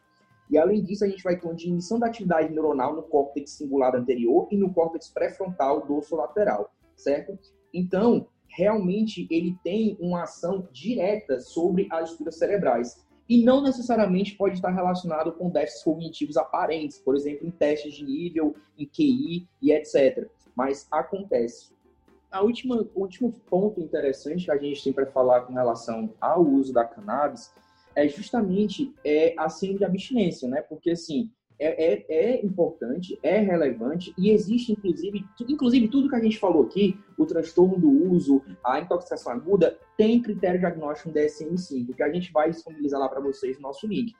E 0.49 0.57
além 0.57 0.83
disso, 0.83 1.05
a 1.05 1.07
gente 1.07 1.23
vai 1.23 1.39
ter 1.39 1.47
uma 1.47 1.55
diminuição 1.55 1.97
da 1.97 2.07
atividade 2.07 2.53
neuronal 2.53 2.95
no 2.95 3.03
córtex 3.03 3.51
cingulado 3.51 3.97
anterior 3.97 4.47
e 4.51 4.57
no 4.57 4.71
córtex 4.73 5.09
pré-frontal 5.09 5.87
dorsolateral, 5.87 6.69
certo? 6.95 7.39
Então, 7.73 8.27
realmente 8.47 9.27
ele 9.31 9.57
tem 9.63 9.97
uma 9.99 10.23
ação 10.23 10.67
direta 10.71 11.39
sobre 11.39 11.87
as 11.89 12.03
estruturas 12.03 12.37
cerebrais 12.37 13.01
e 13.29 13.45
não 13.45 13.63
necessariamente 13.63 14.35
pode 14.35 14.55
estar 14.55 14.71
relacionado 14.71 15.31
com 15.31 15.49
déficits 15.49 15.83
cognitivos 15.85 16.35
aparentes, 16.35 16.99
por 16.99 17.15
exemplo, 17.15 17.47
em 17.47 17.51
testes 17.51 17.93
de 17.93 18.03
nível, 18.03 18.53
em 18.77 18.85
QI 18.85 19.47
e 19.61 19.71
etc. 19.71 20.29
Mas 20.55 20.87
acontece. 20.91 21.71
A 22.31 22.41
última, 22.41 22.75
o 22.95 23.01
último 23.01 23.33
ponto 23.49 23.81
interessante 23.81 24.45
que 24.45 24.51
a 24.51 24.57
gente 24.57 24.83
tem 24.83 24.93
para 24.93 25.05
falar 25.05 25.41
com 25.41 25.53
relação 25.53 26.13
ao 26.19 26.41
uso 26.41 26.71
da 26.71 26.85
cannabis 26.85 27.53
é 27.93 28.07
justamente 28.07 28.93
é, 29.03 29.33
a 29.37 29.49
síndrome 29.49 29.79
de 29.79 29.85
abstinência, 29.85 30.47
né? 30.47 30.61
Porque, 30.61 30.91
assim, 30.91 31.29
é, 31.61 31.93
é, 31.93 32.05
é, 32.09 32.45
importante, 32.45 33.19
é 33.21 33.37
relevante 33.37 34.13
e 34.17 34.31
existe, 34.31 34.71
inclusive, 34.71 35.23
inclusive 35.47 35.87
tudo 35.89 36.09
que 36.09 36.15
a 36.15 36.19
gente 36.19 36.39
falou 36.39 36.63
aqui, 36.63 36.97
o 37.15 37.25
transtorno 37.25 37.77
do 37.77 38.11
uso, 38.11 38.41
a 38.65 38.79
intoxicação 38.79 39.31
aguda, 39.31 39.77
tem 39.95 40.19
critério 40.21 40.59
diagnóstico 40.59 41.09
no 41.09 41.15
DSM-5, 41.15 41.93
que 41.95 42.01
a 42.01 42.11
gente 42.11 42.31
vai 42.31 42.49
disponibilizar 42.49 42.99
lá 42.99 43.07
para 43.07 43.21
vocês 43.21 43.57
no 43.57 43.61
nosso 43.61 43.85
link, 43.85 44.11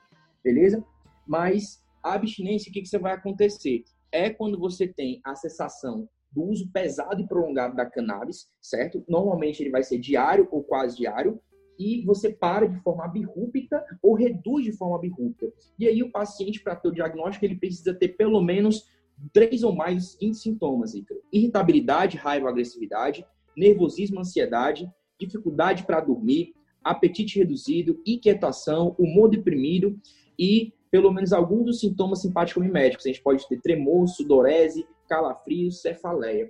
beleza? 0.44 0.86
Mas 1.26 1.84
a 2.04 2.14
abstinência, 2.14 2.70
o 2.70 2.74
que, 2.74 2.82
que 2.82 2.88
você 2.88 3.00
vai 3.00 3.14
acontecer? 3.14 3.86
É 4.12 4.30
quando 4.30 4.60
você 4.60 4.88
tem 4.88 5.20
a 5.24 5.34
cessação 5.34 6.08
do 6.32 6.44
uso 6.44 6.70
pesado 6.72 7.22
e 7.22 7.28
prolongado 7.28 7.76
da 7.76 7.86
cannabis, 7.86 8.50
certo? 8.62 9.04
Normalmente 9.08 9.62
ele 9.62 9.70
vai 9.70 9.84
ser 9.84 10.00
diário 10.00 10.48
ou 10.52 10.64
quase 10.64 10.98
diário, 10.98 11.40
e 11.78 12.04
você 12.06 12.32
para 12.32 12.68
de 12.68 12.80
forma 12.82 13.06
abrupta 13.06 13.84
ou 14.02 14.14
reduz 14.14 14.66
de 14.66 14.72
forma 14.72 14.96
abrupta. 14.96 15.52
E 15.80 15.88
aí 15.88 16.04
o 16.04 16.12
paciente, 16.12 16.62
para 16.62 16.76
ter 16.76 16.90
o 16.90 16.94
diagnóstico, 16.94 17.44
ele 17.44 17.56
precisa 17.56 17.94
ter 17.94 18.10
pelo 18.10 18.42
menos 18.42 18.88
três 19.34 19.64
ou 19.64 19.74
mais 19.74 20.18
sintomas, 20.34 20.94
Ícaro. 20.94 21.22
Irritabilidade, 21.32 22.18
raiva, 22.18 22.50
agressividade, 22.50 23.26
nervosismo, 23.58 24.20
ansiedade, 24.20 24.90
dificuldade 25.20 25.84
para 25.84 26.02
dormir, 26.02 26.54
apetite 26.84 27.40
reduzido, 27.40 28.00
inquietação, 28.06 28.96
humor 28.98 29.30
deprimido 29.30 30.00
e 30.38 30.74
pelo 30.90 31.12
menos 31.12 31.32
alguns 31.32 31.66
dos 31.66 31.80
sintomas 31.80 32.22
simpático-miméticos. 32.22 33.06
A 33.06 33.10
gente 33.10 33.22
pode 33.22 33.48
ter 33.48 33.62
tremor, 33.62 34.08
sudorese, 34.08 34.86
calafrio, 35.12 35.70
cefaleia. 35.70 36.50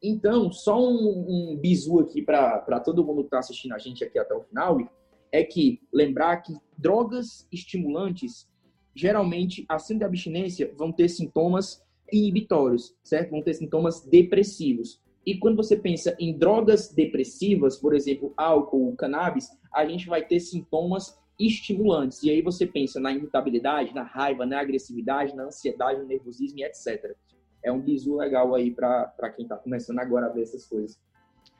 Então, 0.00 0.52
só 0.52 0.80
um, 0.80 1.26
um 1.52 1.56
bizu 1.56 1.98
aqui 1.98 2.22
para 2.22 2.78
todo 2.78 3.04
mundo 3.04 3.22
que 3.22 3.26
está 3.26 3.40
assistindo 3.40 3.72
a 3.72 3.78
gente 3.78 4.04
aqui 4.04 4.16
até 4.16 4.32
o 4.32 4.44
final, 4.44 4.78
é 5.32 5.42
que 5.42 5.80
lembrar 5.92 6.36
que 6.36 6.54
drogas 6.76 7.48
estimulantes, 7.50 8.48
geralmente, 8.94 9.66
assim 9.68 9.98
da 9.98 10.06
abstinência, 10.06 10.72
vão 10.76 10.92
ter 10.92 11.08
sintomas 11.08 11.84
inibitórios, 12.12 12.94
certo? 13.02 13.30
Vão 13.30 13.42
ter 13.42 13.54
sintomas 13.54 14.06
depressivos. 14.06 15.02
E 15.26 15.36
quando 15.36 15.56
você 15.56 15.76
pensa 15.76 16.16
em 16.20 16.38
drogas 16.38 16.92
depressivas, 16.94 17.76
por 17.76 17.96
exemplo, 17.96 18.32
álcool, 18.36 18.94
cannabis, 18.94 19.48
a 19.74 19.84
gente 19.84 20.06
vai 20.06 20.24
ter 20.24 20.38
sintomas 20.38 21.18
estimulantes. 21.38 22.22
E 22.22 22.30
aí 22.30 22.42
você 22.42 22.64
pensa 22.64 23.00
na 23.00 23.12
irritabilidade, 23.12 23.92
na 23.92 24.04
raiva, 24.04 24.46
na 24.46 24.60
agressividade, 24.60 25.34
na 25.34 25.46
ansiedade, 25.46 26.00
no 26.00 26.06
nervosismo 26.06 26.60
e 26.60 26.64
etc 26.64 27.16
é 27.62 27.72
um 27.72 27.80
bizu 27.80 28.16
legal 28.16 28.54
aí 28.54 28.70
para 28.70 29.30
quem 29.34 29.44
está 29.44 29.56
começando 29.56 29.98
agora 29.98 30.26
a 30.26 30.28
ver 30.30 30.42
essas 30.42 30.66
coisas. 30.66 30.98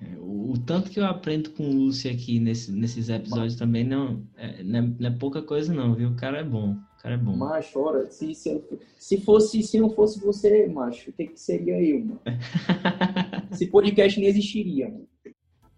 É, 0.00 0.16
o, 0.18 0.52
o, 0.52 0.58
tanto 0.58 0.90
que 0.90 1.00
eu 1.00 1.04
aprendo 1.04 1.50
com 1.50 1.68
o 1.68 1.72
Lúcio 1.72 2.10
aqui 2.10 2.38
nesse, 2.38 2.70
nesses 2.70 3.08
episódios 3.08 3.54
Mas... 3.54 3.56
também 3.56 3.84
não 3.84 4.22
é, 4.36 4.62
não 4.62 4.78
é, 4.78 4.82
não, 4.82 5.08
é, 5.08 5.10
pouca 5.10 5.42
coisa 5.42 5.74
não, 5.74 5.94
viu? 5.94 6.10
O 6.10 6.16
cara 6.16 6.38
é 6.38 6.44
bom, 6.44 6.72
o 6.72 7.02
cara 7.02 7.14
é 7.14 7.18
bom. 7.18 7.36
Macho, 7.36 7.80
ora, 7.80 8.08
se, 8.10 8.32
se, 8.34 8.62
se, 8.96 9.20
fosse, 9.20 9.62
se 9.62 9.80
não 9.80 9.90
fosse 9.90 10.20
você, 10.20 10.68
macho, 10.68 11.10
o 11.10 11.12
que, 11.12 11.26
que 11.26 11.40
seria 11.40 11.82
eu, 11.82 12.00
mano? 12.00 12.20
Esse 13.50 13.66
podcast 13.66 14.20
nem 14.20 14.28
existiria, 14.28 14.88
mano. 14.88 15.08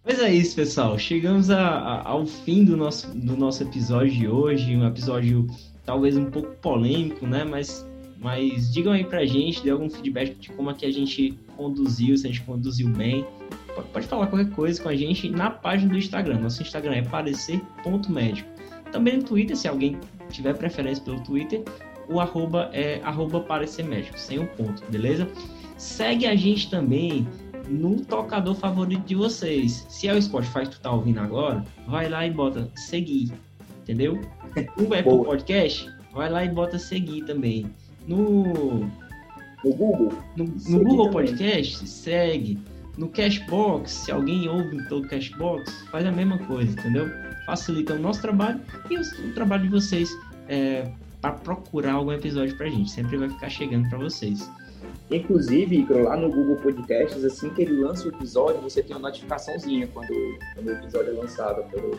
Pois 0.03 0.19
é 0.19 0.33
isso, 0.33 0.57
pessoal. 0.57 0.99
Chegamos 0.99 1.51
a, 1.51 1.61
a, 1.61 2.09
ao 2.09 2.27
fim 2.27 2.65
do 2.65 2.77
nosso, 2.77 3.17
do 3.17 3.37
nosso 3.37 3.63
episódio 3.63 4.13
de 4.13 4.29
hoje. 4.29 4.75
Um 4.75 4.87
episódio 4.87 5.47
talvez 5.85 6.17
um 6.17 6.31
pouco 6.31 6.51
polêmico, 6.57 7.27
né? 7.27 7.45
Mas 7.45 7.87
mas 8.21 8.73
digam 8.73 8.93
aí 8.93 9.05
pra 9.05 9.25
gente, 9.25 9.63
dê 9.63 9.71
algum 9.71 9.89
feedback 9.89 10.35
de 10.35 10.51
como 10.51 10.71
é 10.71 10.75
que 10.75 10.85
a 10.85 10.93
gente 10.93 11.39
conduziu, 11.57 12.17
se 12.17 12.27
a 12.27 12.31
gente 12.31 12.43
conduziu 12.43 12.89
bem. 12.91 13.25
Pode 13.93 14.07
falar 14.07 14.27
qualquer 14.27 14.51
coisa 14.51 14.83
com 14.83 14.89
a 14.89 14.97
gente 14.97 15.31
na 15.31 15.51
página 15.51 15.91
do 15.91 15.99
Instagram. 15.99 16.41
Nosso 16.41 16.63
Instagram 16.63 16.97
é 16.97 17.03
parecer.médico. 17.03 18.49
Também 18.93 19.17
no 19.17 19.23
Twitter, 19.23 19.57
se 19.57 19.67
alguém 19.67 19.99
tiver 20.31 20.55
preferência 20.55 21.03
pelo 21.03 21.21
Twitter, 21.21 21.65
o 22.09 22.21
arroba 22.21 22.69
é 22.73 23.01
arroba 23.03 23.41
parecermédico, 23.41 24.19
sem 24.19 24.39
o 24.39 24.43
um 24.43 24.47
ponto, 24.47 24.83
beleza? 24.91 25.29
Segue 25.79 26.27
a 26.27 26.35
gente 26.35 26.69
também 26.69 27.27
no 27.69 28.05
tocador 28.05 28.55
favorito 28.55 29.07
de 29.07 29.15
vocês. 29.15 29.87
Se 29.89 30.09
é 30.09 30.15
o 30.15 30.21
Spotify 30.21 30.63
que 30.63 30.71
tu 30.71 30.81
tá 30.81 30.91
ouvindo 30.91 31.21
agora, 31.21 31.65
vai 31.87 32.09
lá 32.09 32.27
e 32.27 32.31
bota 32.31 32.69
seguir, 32.75 33.33
entendeu? 33.83 34.21
O 34.77 34.93
Apple 34.93 35.03
Boa. 35.03 35.25
Podcast, 35.25 35.89
vai 36.13 36.29
lá 36.29 36.45
e 36.45 36.49
bota 36.49 36.77
seguir 36.77 37.25
também. 37.25 37.71
No, 38.11 38.81
no 39.65 39.73
Google? 39.73 40.13
No, 40.37 40.45
no 40.45 40.85
Google 40.85 41.11
Podcast, 41.11 41.87
segue. 41.87 42.59
No 42.99 43.09
Cashbox, 43.09 43.89
se 43.93 44.11
alguém 44.11 44.49
ouve 44.49 44.83
pelo 44.89 45.07
Cashbox, 45.07 45.85
faz 45.93 46.05
a 46.05 46.11
mesma 46.11 46.37
coisa, 46.39 46.73
entendeu? 46.73 47.09
Facilita 47.47 47.95
o 47.95 47.99
nosso 48.01 48.21
trabalho 48.21 48.61
e 48.91 48.97
o, 48.97 49.01
o 49.01 49.33
trabalho 49.33 49.63
de 49.63 49.69
vocês 49.69 50.11
é, 50.49 50.91
para 51.21 51.35
procurar 51.35 51.93
algum 51.93 52.11
episódio 52.11 52.57
pra 52.57 52.69
gente. 52.69 52.91
Sempre 52.91 53.17
vai 53.17 53.29
ficar 53.29 53.49
chegando 53.49 53.89
para 53.89 53.99
vocês. 53.99 54.51
Inclusive, 55.09 55.87
lá 55.89 56.17
no 56.17 56.31
Google 56.31 56.57
Podcasts, 56.57 57.25
assim 57.25 57.49
que 57.51 57.63
ele 57.63 57.81
lança 57.81 58.07
o 58.07 58.09
episódio, 58.09 58.61
você 58.61 58.83
tem 58.83 58.97
uma 58.97 59.09
notificaçãozinha 59.09 59.87
quando, 59.87 60.13
quando 60.55 60.67
o 60.67 60.73
episódio 60.73 61.11
é 61.11 61.13
lançado. 61.13 61.63
Pelo... 61.71 61.97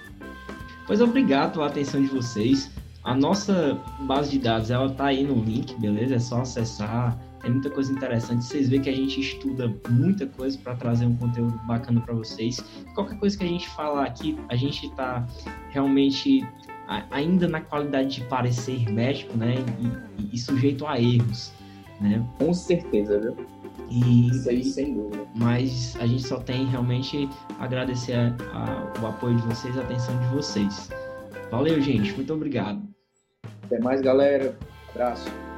Pois 0.85 0.99
obrigado 0.99 1.53
pela 1.53 1.67
atenção 1.67 2.01
de 2.01 2.09
vocês. 2.09 2.69
A 3.03 3.15
nossa 3.15 3.79
base 4.01 4.31
de 4.31 4.39
dados, 4.39 4.69
ela 4.69 4.89
tá 4.89 5.05
aí 5.05 5.23
no 5.23 5.43
link, 5.43 5.79
beleza? 5.79 6.15
É 6.15 6.19
só 6.19 6.41
acessar. 6.41 7.17
Tem 7.41 7.51
muita 7.51 7.71
coisa 7.71 7.91
interessante. 7.91 8.45
Vocês 8.45 8.69
veem 8.69 8.81
que 8.81 8.89
a 8.89 8.95
gente 8.95 9.19
estuda 9.19 9.73
muita 9.89 10.27
coisa 10.27 10.57
para 10.59 10.75
trazer 10.75 11.07
um 11.07 11.15
conteúdo 11.15 11.59
bacana 11.65 11.99
para 12.01 12.13
vocês. 12.13 12.63
Qualquer 12.93 13.17
coisa 13.17 13.35
que 13.35 13.43
a 13.43 13.47
gente 13.47 13.67
falar 13.69 14.05
aqui, 14.05 14.37
a 14.49 14.55
gente 14.55 14.85
está 14.85 15.25
realmente 15.71 16.47
ainda 17.09 17.47
na 17.47 17.61
qualidade 17.61 18.15
de 18.15 18.21
parecer 18.25 18.87
médico, 18.91 19.35
né? 19.37 19.55
E, 20.19 20.35
e, 20.35 20.37
sujeito 20.37 20.85
a 20.85 20.99
erros, 20.99 21.51
né? 21.99 22.23
Com 22.37 22.53
certeza, 22.53 23.19
viu? 23.19 23.35
E, 23.89 24.29
Isso 24.29 24.49
aí, 24.49 24.63
sem 24.63 24.93
dúvida. 24.93 25.25
Mas 25.35 25.95
a 25.99 26.05
gente 26.05 26.23
só 26.27 26.39
tem 26.39 26.65
realmente 26.67 27.27
agradecer 27.59 28.13
a, 28.13 28.35
a, 28.53 29.01
o 29.01 29.07
apoio 29.07 29.35
de 29.35 29.41
vocês, 29.43 29.77
a 29.77 29.81
atenção 29.81 30.17
de 30.19 30.27
vocês. 30.35 30.89
Valeu, 31.49 31.81
gente. 31.81 32.13
Muito 32.13 32.33
obrigado. 32.33 32.90
Até 33.63 33.79
mais, 33.79 34.01
galera. 34.01 34.55
Abraço. 34.89 35.50